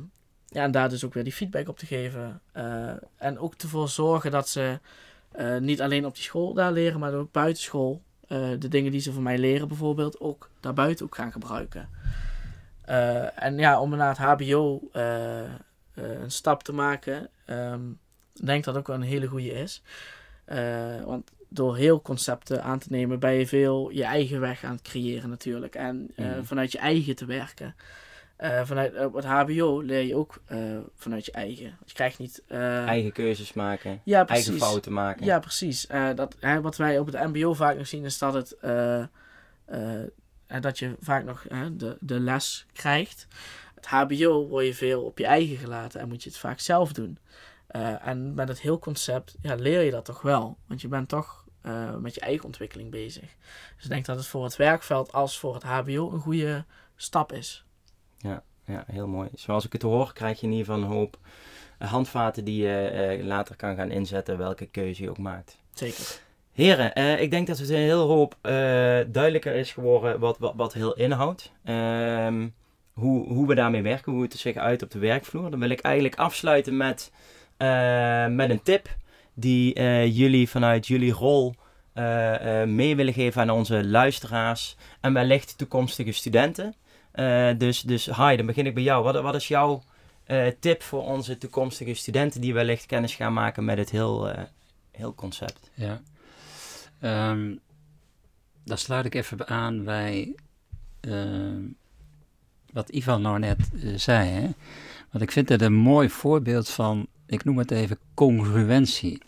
ja, 0.51 0.63
en 0.63 0.71
daar 0.71 0.89
dus 0.89 1.05
ook 1.05 1.13
weer 1.13 1.23
die 1.23 1.33
feedback 1.33 1.67
op 1.67 1.77
te 1.77 1.85
geven. 1.85 2.41
Uh, 2.57 2.91
en 3.17 3.39
ook 3.39 3.53
ervoor 3.53 3.89
zorgen 3.89 4.31
dat 4.31 4.49
ze 4.49 4.79
uh, 5.39 5.57
niet 5.57 5.81
alleen 5.81 6.05
op 6.05 6.13
die 6.13 6.23
school 6.23 6.53
daar 6.53 6.71
leren, 6.71 6.99
maar 6.99 7.13
ook 7.13 7.31
buitenschool. 7.31 8.01
de 8.27 8.67
dingen 8.67 8.91
die 8.91 9.01
ze 9.01 9.13
van 9.13 9.23
mij 9.23 9.37
leren 9.37 9.67
bijvoorbeeld 9.67 10.19
ook 10.19 10.49
daarbuiten 10.59 11.05
ook 11.05 11.15
gaan 11.15 11.31
gebruiken. 11.31 11.89
en 13.35 13.57
ja, 13.57 13.81
om 13.81 13.89
naar 13.89 14.17
het 14.17 14.41
HBO 14.41 14.81
een 15.93 16.31
stap 16.31 16.63
te 16.63 16.73
maken. 16.73 17.29
Um, 17.45 17.99
denk 18.33 18.63
dat 18.63 18.77
ook 18.77 18.87
wel 18.87 18.95
een 18.95 19.01
hele 19.01 19.27
goede 19.27 19.51
is. 19.51 19.81
Uh, 20.47 21.03
want 21.03 21.31
door 21.47 21.75
heel 21.77 22.01
concepten 22.01 22.63
aan 22.63 22.79
te 22.79 22.87
nemen, 22.89 23.19
ben 23.19 23.33
je 23.33 23.47
veel 23.47 23.89
je 23.89 24.03
eigen 24.03 24.39
weg 24.39 24.63
aan 24.63 24.71
het 24.71 24.81
creëren 24.81 25.29
natuurlijk. 25.29 25.75
En 25.75 26.11
uh, 26.15 26.35
mm. 26.35 26.45
vanuit 26.45 26.71
je 26.71 26.77
eigen 26.77 27.15
te 27.15 27.25
werken. 27.25 27.75
Uh, 28.41 28.61
vanuit 28.63 28.95
het 28.95 29.25
HBO 29.25 29.79
leer 29.79 30.01
je 30.01 30.15
ook 30.15 30.41
vanuit 30.95 31.25
je 31.25 31.31
eigen. 31.31 31.77
Je 31.85 31.93
krijgt 31.93 32.19
niet. 32.19 32.43
eigen 32.47 33.11
keuzes 33.11 33.53
maken. 33.53 34.01
Ja, 34.03 34.27
eigen 34.27 34.57
fouten 34.57 34.93
maken. 34.93 35.25
Ja, 35.25 35.39
precies. 35.39 35.87
dat, 36.15 36.35
wat 36.61 36.77
wij 36.77 36.99
op 36.99 37.05
het 37.05 37.33
MBO 37.33 37.53
vaak 37.53 37.77
nog 37.77 37.87
zien 37.87 38.05
is 38.05 38.17
dat 38.17 38.33
het. 38.33 38.57
dat 40.61 40.79
je 40.79 40.95
vaak 40.99 41.23
nog 41.23 41.45
de, 41.71 41.97
de 41.99 42.19
les 42.19 42.65
krijgt. 42.73 43.27
Het 43.75 43.85
HBO 43.85 44.47
word 44.47 44.65
je 44.65 44.73
veel 44.73 45.03
op 45.03 45.17
je 45.17 45.25
eigen 45.25 45.57
gelaten 45.57 45.99
en 45.99 46.07
moet 46.07 46.23
je 46.23 46.29
het 46.29 46.37
vaak 46.37 46.59
zelf 46.59 46.93
doen. 46.93 47.17
En 48.01 48.33
met 48.33 48.47
het 48.47 48.61
heel 48.61 48.79
concept 48.79 49.35
ja, 49.41 49.55
leer 49.55 49.81
je 49.81 49.91
dat 49.91 50.05
toch 50.05 50.21
wel. 50.21 50.57
Want 50.67 50.81
je 50.81 50.87
bent 50.87 51.09
toch 51.09 51.45
met 51.99 52.15
je 52.15 52.21
eigen 52.21 52.45
ontwikkeling 52.45 52.91
bezig. 52.91 53.35
Dus 53.75 53.83
ik 53.83 53.89
denk 53.89 54.05
dat 54.05 54.17
het 54.17 54.27
voor 54.27 54.43
het 54.43 54.55
werkveld 54.55 55.13
als 55.13 55.39
voor 55.39 55.53
het 55.53 55.63
HBO 55.63 56.11
een 56.11 56.19
goede 56.19 56.65
stap 56.95 57.31
is. 57.31 57.65
Ja, 58.21 58.43
ja 58.65 58.83
heel 58.87 59.07
mooi. 59.07 59.29
Zoals 59.35 59.65
ik 59.65 59.73
het 59.73 59.81
hoor, 59.81 60.13
krijg 60.13 60.39
je 60.39 60.45
in 60.45 60.51
ieder 60.51 60.65
geval 60.65 60.81
een 60.81 60.95
hoop 60.95 61.17
handvaten 61.77 62.43
die 62.43 62.63
je 62.63 63.17
uh, 63.19 63.25
later 63.25 63.55
kan 63.55 63.75
gaan 63.75 63.91
inzetten, 63.91 64.37
welke 64.37 64.65
keuze 64.65 65.03
je 65.03 65.09
ook 65.09 65.17
maakt. 65.17 65.57
Zeker. 65.73 66.19
Heren, 66.51 67.21
ik 67.21 67.31
denk 67.31 67.47
dat 67.47 67.57
het 67.57 67.69
een 67.69 67.75
heel 67.75 68.07
hoop 68.07 68.35
duidelijker 69.11 69.55
is 69.55 69.71
geworden 69.71 70.19
wat, 70.19 70.37
wat, 70.37 70.53
wat 70.55 70.73
heel 70.73 70.93
inhoudt. 70.93 71.51
Ehm, 71.63 72.47
hoe, 72.93 73.27
hoe 73.27 73.47
we 73.47 73.55
daarmee 73.55 73.81
werken, 73.81 74.11
hoe 74.11 74.21
het 74.21 74.33
zich 74.33 74.55
uit 74.55 74.83
op 74.83 74.91
de 74.91 74.99
werkvloer. 74.99 75.49
Dan 75.49 75.59
wil 75.59 75.69
ik 75.69 75.79
eigenlijk 75.79 76.15
afsluiten 76.15 76.77
met 76.77 77.11
eh, 77.61 78.27
met 78.27 78.49
een 78.49 78.63
tip 78.63 78.95
die 79.33 79.73
eh, 79.73 80.17
jullie 80.17 80.49
vanuit 80.49 80.87
jullie 80.87 81.11
rol 81.11 81.53
eh, 81.93 82.63
mee 82.63 82.95
willen 82.95 83.13
geven 83.13 83.41
aan 83.41 83.49
onze 83.49 83.85
luisteraars 83.85 84.75
en 85.01 85.13
wellicht 85.13 85.57
toekomstige 85.57 86.11
studenten. 86.11 86.75
Dus, 87.57 87.81
dus 87.81 88.05
hi, 88.05 88.35
dan 88.35 88.45
begin 88.45 88.65
ik 88.65 88.73
bij 88.73 88.83
jou. 88.83 89.03
Wat, 89.03 89.21
wat 89.21 89.35
is 89.35 89.47
jouw 89.47 89.83
tip 90.59 90.81
voor 90.81 91.03
onze 91.03 91.37
toekomstige 91.37 91.93
studenten 91.93 92.41
die 92.41 92.53
wellicht 92.53 92.85
kennis 92.85 93.15
gaan 93.15 93.33
maken 93.33 93.65
met 93.65 93.77
het 93.77 93.89
heel, 93.89 94.31
heel 94.91 95.15
concept? 95.15 95.71
Ja, 95.73 96.01
um, 97.31 97.59
daar 98.63 98.77
sluit 98.77 99.05
ik 99.05 99.15
even 99.15 99.47
aan 99.47 99.83
bij 99.83 100.35
ehm, 100.99 101.61
wat 102.71 102.89
Ivan 102.89 103.21
nou 103.21 103.39
net 103.39 103.69
zei. 103.95 104.29
Hè? 104.29 104.49
Want 105.11 105.23
ik 105.23 105.31
vind 105.31 105.49
het 105.49 105.61
een 105.61 105.73
mooi 105.73 106.09
voorbeeld 106.09 106.69
van 106.69 107.07
ik 107.25 107.43
noem 107.43 107.57
het 107.57 107.71
even 107.71 107.97
congruentie. 108.13 109.21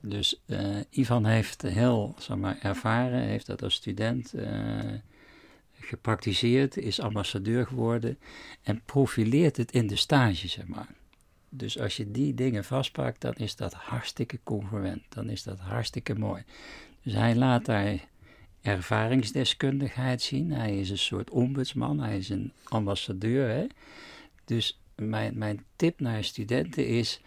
Dus 0.00 0.40
Ivan 0.90 1.24
heeft 1.24 1.62
heel 1.62 2.14
zeg 2.18 2.36
maar, 2.36 2.58
ervaren, 2.62 3.20
heeft 3.20 3.46
dat 3.46 3.62
als 3.62 3.74
student 3.74 4.34
gepraktiseerd, 5.86 6.76
is 6.76 7.00
ambassadeur 7.00 7.66
geworden 7.66 8.18
en 8.62 8.82
profileert 8.84 9.56
het 9.56 9.72
in 9.72 9.86
de 9.86 9.96
stage, 9.96 10.48
zeg 10.48 10.66
maar. 10.66 10.88
Dus 11.48 11.78
als 11.78 11.96
je 11.96 12.10
die 12.10 12.34
dingen 12.34 12.64
vastpakt, 12.64 13.20
dan 13.20 13.34
is 13.34 13.56
dat 13.56 13.72
hartstikke 13.72 14.38
congruent. 14.42 15.02
Dan 15.08 15.30
is 15.30 15.42
dat 15.42 15.58
hartstikke 15.58 16.14
mooi. 16.14 16.42
Dus 17.02 17.12
hij 17.12 17.34
laat 17.34 17.64
daar 17.64 18.08
ervaringsdeskundigheid 18.62 20.22
zien. 20.22 20.52
Hij 20.52 20.78
is 20.78 20.90
een 20.90 20.98
soort 20.98 21.30
ombudsman, 21.30 22.00
hij 22.00 22.16
is 22.16 22.28
een 22.28 22.52
ambassadeur. 22.64 23.48
Hè? 23.48 23.66
Dus 24.44 24.80
mijn, 24.94 25.38
mijn 25.38 25.64
tip 25.76 26.00
naar 26.00 26.24
studenten 26.24 26.86
is 26.86 27.20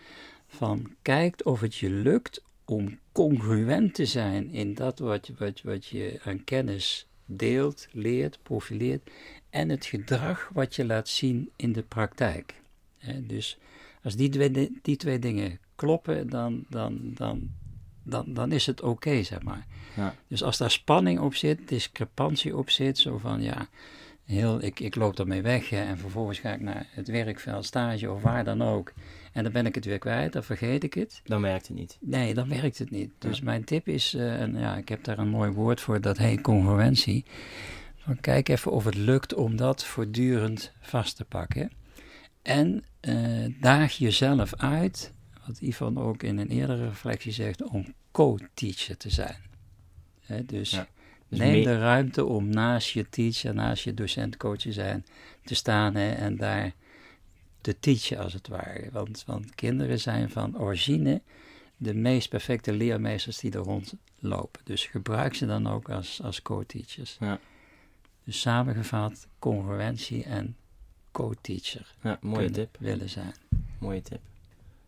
van 0.47 0.95
kijkt 1.01 1.43
of 1.43 1.59
het 1.59 1.75
je 1.75 1.89
lukt 1.89 2.43
om 2.65 2.99
congruent 3.11 3.93
te 3.93 4.05
zijn 4.05 4.49
in 4.49 4.73
dat 4.73 4.99
wat, 4.99 5.31
wat, 5.37 5.61
wat 5.61 5.85
je 5.85 6.19
aan 6.23 6.43
kennis 6.43 7.07
deelt, 7.31 7.87
leert, 7.91 8.39
profileert 8.43 9.09
en 9.49 9.69
het 9.69 9.85
gedrag 9.85 10.49
wat 10.53 10.75
je 10.75 10.85
laat 10.85 11.07
zien 11.07 11.49
in 11.55 11.73
de 11.73 11.83
praktijk. 11.83 12.53
dus 13.21 13.57
als 14.03 14.15
die 14.15 14.29
twee, 14.29 14.79
die 14.81 14.95
twee 14.95 15.19
dingen 15.19 15.59
kloppen, 15.75 16.29
dan, 16.29 16.65
dan, 16.69 17.11
dan, 17.13 17.49
dan, 18.03 18.33
dan 18.33 18.51
is 18.51 18.65
het 18.65 18.81
oké, 18.81 19.23
zeg 19.23 19.41
maar. 19.41 19.65
Ja. 19.95 20.15
Dus 20.27 20.43
als 20.43 20.57
daar 20.57 20.71
spanning 20.71 21.19
op 21.19 21.35
zit, 21.35 21.67
discrepantie 21.67 22.57
op 22.57 22.69
zit, 22.69 22.97
zo 22.97 23.17
van 23.17 23.41
ja, 23.41 23.67
heel, 24.25 24.63
ik, 24.63 24.79
ik 24.79 24.95
loop 24.95 25.19
ermee 25.19 25.41
weg 25.41 25.69
hè, 25.69 25.83
en 25.83 25.97
vervolgens 25.97 26.39
ga 26.39 26.53
ik 26.53 26.61
naar 26.61 26.87
het 26.89 27.07
werkveld, 27.07 27.65
stage 27.65 28.11
of 28.11 28.21
waar 28.21 28.43
dan 28.43 28.61
ook. 28.61 28.93
En 29.31 29.43
dan 29.43 29.51
ben 29.51 29.65
ik 29.65 29.75
het 29.75 29.85
weer 29.85 29.99
kwijt, 29.99 30.33
dan 30.33 30.43
vergeet 30.43 30.83
ik 30.83 30.93
het. 30.93 31.21
Dan 31.23 31.41
werkt 31.41 31.67
het 31.67 31.77
niet. 31.77 31.97
Nee, 32.01 32.33
dan 32.33 32.49
werkt 32.49 32.77
het 32.77 32.91
niet. 32.91 33.11
Dus 33.17 33.41
mijn 33.41 33.63
tip 33.63 33.87
is, 33.87 34.13
uh, 34.13 34.41
en 34.41 34.59
ja, 34.59 34.77
ik 34.77 34.89
heb 34.89 35.03
daar 35.03 35.17
een 35.17 35.29
mooi 35.29 35.51
woord 35.51 35.81
voor, 35.81 36.01
dat 36.01 36.17
heet 36.17 36.41
congruentie. 36.41 37.25
Van 37.95 38.19
kijk 38.19 38.49
even 38.49 38.71
of 38.71 38.85
het 38.85 38.95
lukt 38.95 39.33
om 39.33 39.55
dat 39.55 39.85
voortdurend 39.85 40.71
vast 40.79 41.15
te 41.15 41.25
pakken. 41.25 41.71
En 42.41 42.83
uh, 43.01 43.53
daag 43.59 43.93
jezelf 43.93 44.55
uit, 44.55 45.13
wat 45.47 45.59
Ivan 45.61 45.97
ook 45.97 46.23
in 46.23 46.37
een 46.37 46.49
eerdere 46.49 46.87
reflectie 46.87 47.31
zegt, 47.31 47.63
om 47.63 47.93
co-teacher 48.11 48.97
te 48.97 49.09
zijn. 49.09 49.41
dus 50.45 50.71
ja. 50.71 50.87
Dus 51.29 51.39
Neem 51.39 51.63
de 51.63 51.77
ruimte 51.77 52.25
om 52.25 52.49
naast 52.49 52.89
je 52.89 53.09
teacher, 53.09 53.53
naast 53.53 53.83
je 53.83 53.93
docent-coach 53.93 54.57
te 54.57 54.71
zijn, 54.71 55.05
te 55.43 55.55
staan 55.55 55.95
hè, 55.95 56.11
en 56.11 56.37
daar 56.37 56.73
te 57.61 57.79
teachen 57.79 58.17
als 58.17 58.33
het 58.33 58.47
ware. 58.47 58.89
Want, 58.91 59.23
want 59.25 59.55
kinderen 59.55 59.99
zijn 59.99 60.29
van 60.29 60.59
origine 60.59 61.21
de 61.77 61.93
meest 61.93 62.29
perfecte 62.29 62.73
leermeesters 62.73 63.37
die 63.37 63.51
er 63.51 63.59
rondlopen. 63.59 64.61
Dus 64.63 64.85
gebruik 64.85 65.35
ze 65.35 65.45
dan 65.45 65.67
ook 65.67 65.89
als, 65.89 66.21
als 66.23 66.41
co-teachers. 66.41 67.17
Ja. 67.19 67.39
Dus 68.23 68.41
samengevat, 68.41 69.27
congruentie 69.39 70.23
en 70.23 70.55
co-teacher. 71.11 71.95
Ja, 72.01 72.17
mooie 72.21 72.51
tip. 72.51 72.77
Willen 72.79 73.09
zijn. 73.09 73.33
Mooie 73.77 74.01
tip. 74.01 74.19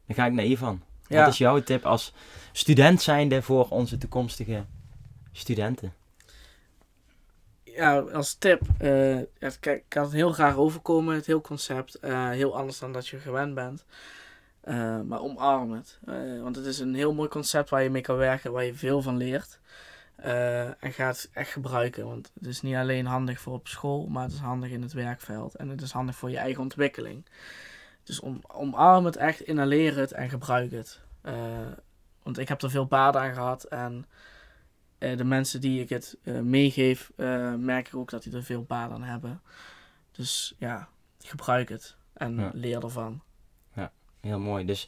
Dan 0.05 0.15
ga 0.15 0.25
ik 0.25 0.33
naar 0.33 0.45
Ivan. 0.45 0.81
Wat 1.07 1.27
is 1.27 1.37
jouw 1.37 1.63
tip 1.63 1.85
als 1.85 2.13
student 2.51 3.01
zijnde 3.01 3.41
voor 3.41 3.67
onze 3.67 3.97
toekomstige 3.97 4.65
studenten? 5.31 5.93
Ja, 7.75 7.99
als 7.99 8.33
tip, 8.33 8.61
uh, 8.81 9.19
ik 9.19 9.83
kan 9.87 10.03
het 10.03 10.11
heel 10.11 10.31
graag 10.31 10.55
overkomen, 10.55 11.15
het 11.15 11.25
heel 11.25 11.41
concept. 11.41 11.97
Uh, 12.01 12.29
heel 12.29 12.57
anders 12.57 12.79
dan 12.79 12.93
dat 12.93 13.07
je 13.07 13.17
gewend 13.17 13.55
bent. 13.55 13.85
Uh, 14.63 15.01
maar 15.01 15.21
omarm 15.21 15.71
het. 15.71 15.99
want 16.41 16.55
het 16.55 16.65
is 16.65 16.79
een 16.79 16.95
heel 16.95 17.13
mooi 17.13 17.29
concept 17.29 17.69
waar 17.69 17.83
je 17.83 17.89
mee 17.89 18.01
kan 18.01 18.15
werken, 18.17 18.51
waar 18.51 18.63
je 18.63 18.73
veel 18.73 19.01
van 19.01 19.17
leert. 19.17 19.59
en 20.15 20.93
ga 20.93 21.07
het 21.07 21.29
echt 21.33 21.51
gebruiken. 21.51 22.05
Want 22.05 22.31
het 22.33 22.47
is 22.47 22.61
niet 22.61 22.75
alleen 22.75 23.05
handig 23.05 23.39
voor 23.39 23.53
op 23.53 23.67
school, 23.67 24.07
maar 24.07 24.23
het 24.23 24.31
is 24.31 24.39
handig 24.39 24.69
in 24.69 24.81
het 24.81 24.93
werkveld. 24.93 25.55
En 25.55 25.69
het 25.69 25.81
is 25.81 25.91
handig 25.91 26.15
voor 26.15 26.29
je 26.29 26.37
eigen 26.37 26.61
ontwikkeling. 26.61 27.25
Dus 28.03 28.19
om, 28.19 28.41
omarm 28.47 29.05
het 29.05 29.15
echt, 29.15 29.41
inhaleer 29.41 29.95
het 29.95 30.11
en 30.11 30.29
gebruik 30.29 30.71
het. 30.71 30.99
want 32.23 32.37
ik 32.37 32.47
heb 32.47 32.61
er 32.61 32.69
veel 32.69 32.85
baat 32.85 33.15
aan 33.15 33.33
gehad 33.33 33.63
en 33.63 34.05
uh, 35.01 35.17
de 35.17 35.23
mensen 35.23 35.61
die 35.61 35.81
ik 35.81 35.89
het 35.89 36.17
uh, 36.23 36.39
meegeef, 36.39 37.11
uh, 37.15 37.53
merk 37.53 37.87
ik 37.87 37.95
ook 37.95 38.09
dat 38.09 38.23
die 38.23 38.35
er 38.35 38.43
veel 38.43 38.63
baat 38.63 38.91
aan 38.91 39.03
hebben. 39.03 39.41
Dus 40.11 40.55
ja, 40.57 40.87
gebruik 41.23 41.69
het 41.69 41.95
en 42.13 42.51
leer 42.53 42.83
ervan. 42.83 43.21
Ja, 43.75 43.91
heel 44.21 44.39
mooi. 44.39 44.65
Dus 44.65 44.87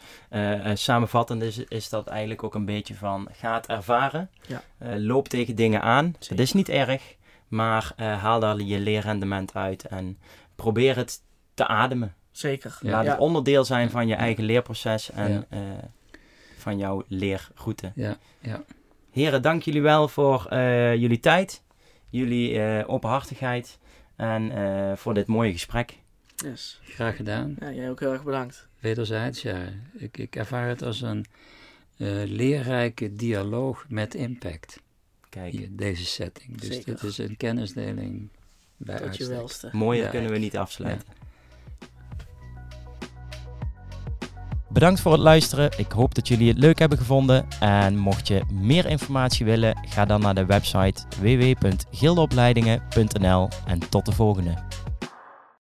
samenvattend 0.73 1.41
is, 1.41 1.57
is 1.57 1.89
dat 1.89 2.07
eigenlijk 2.07 2.43
ook 2.43 2.55
een 2.55 2.65
beetje 2.65 2.95
van 2.95 3.27
ga 3.31 3.53
het 3.53 3.67
ervaren. 3.67 4.29
Ja. 4.47 4.61
loop 4.97 5.27
tegen 5.27 5.55
dingen 5.55 5.81
aan. 5.81 6.15
Het 6.27 6.39
is 6.39 6.53
niet 6.53 6.69
erg, 6.69 7.15
maar 7.47 7.93
haal 7.95 8.39
daar 8.39 8.59
je 8.59 8.79
leerrendement 8.79 9.55
uit 9.55 9.85
en 9.85 10.17
probeer 10.55 10.95
het 10.95 11.21
te 11.53 11.67
ademen. 11.67 12.15
Zeker. 12.31 12.77
Laat 12.81 13.05
het 13.05 13.19
onderdeel 13.19 13.65
zijn 13.65 13.89
van 13.89 14.07
je 14.07 14.15
eigen 14.15 14.43
leerproces 14.43 15.11
en 15.11 15.47
van 16.57 16.77
jouw 16.77 17.03
leerroute. 17.07 17.91
Ja, 17.95 18.17
ja. 18.39 18.63
Heren, 19.13 19.41
dank 19.41 19.61
jullie 19.63 19.81
wel 19.81 20.07
voor 20.07 20.45
eh, 20.45 20.95
jullie 20.95 21.19
tijd, 21.19 21.63
jullie 22.09 22.59
eh, 22.59 22.89
openhartigheid 22.89 23.79
en 24.15 24.51
eh, 24.51 24.95
voor 24.97 25.13
dit 25.13 25.27
mooie 25.27 25.51
gesprek. 25.51 25.97
Yes. 26.35 26.79
Graag 26.83 27.15
gedaan. 27.15 27.55
Ja, 27.59 27.71
jij 27.71 27.89
ook 27.89 27.99
heel 27.99 28.11
erg 28.13 28.23
bedankt. 28.23 28.67
Wederzijds, 28.79 29.41
ja. 29.41 29.57
Ik, 29.97 30.17
ik 30.17 30.35
ervaar 30.35 30.67
het 30.67 30.81
als 30.81 31.01
een 31.01 31.25
eh, 31.97 32.07
leerrijke 32.25 33.13
dialoog 33.15 33.85
met 33.89 34.15
impact. 34.15 34.81
Kijk, 35.29 35.51
Hier, 35.51 35.67
deze 35.71 36.05
setting. 36.05 36.57
Dus 36.57 36.67
Zeker. 36.75 36.85
dit 36.93 37.03
is 37.03 37.17
een 37.17 37.37
kennisdeling 37.37 38.29
bij 38.77 38.97
Tot 38.99 39.17
je 39.17 39.27
welste. 39.27 39.69
mooier 39.71 40.03
Ja. 40.03 40.09
kunnen 40.09 40.31
we 40.31 40.37
niet 40.37 40.57
afsluiten. 40.57 41.07
Bedankt 44.73 44.99
voor 44.99 45.11
het 45.11 45.21
luisteren. 45.21 45.71
Ik 45.77 45.91
hoop 45.91 46.15
dat 46.15 46.27
jullie 46.27 46.47
het 46.47 46.57
leuk 46.57 46.79
hebben 46.79 46.97
gevonden. 46.97 47.45
En 47.59 47.97
mocht 47.97 48.27
je 48.27 48.41
meer 48.51 48.85
informatie 48.85 49.45
willen, 49.45 49.77
ga 49.89 50.05
dan 50.05 50.21
naar 50.21 50.35
de 50.35 50.45
website 50.45 51.03
www.gildeopleidingen.nl 51.19 53.47
en 53.65 53.79
tot 53.89 54.05
de 54.05 54.11
volgende. 54.11 54.53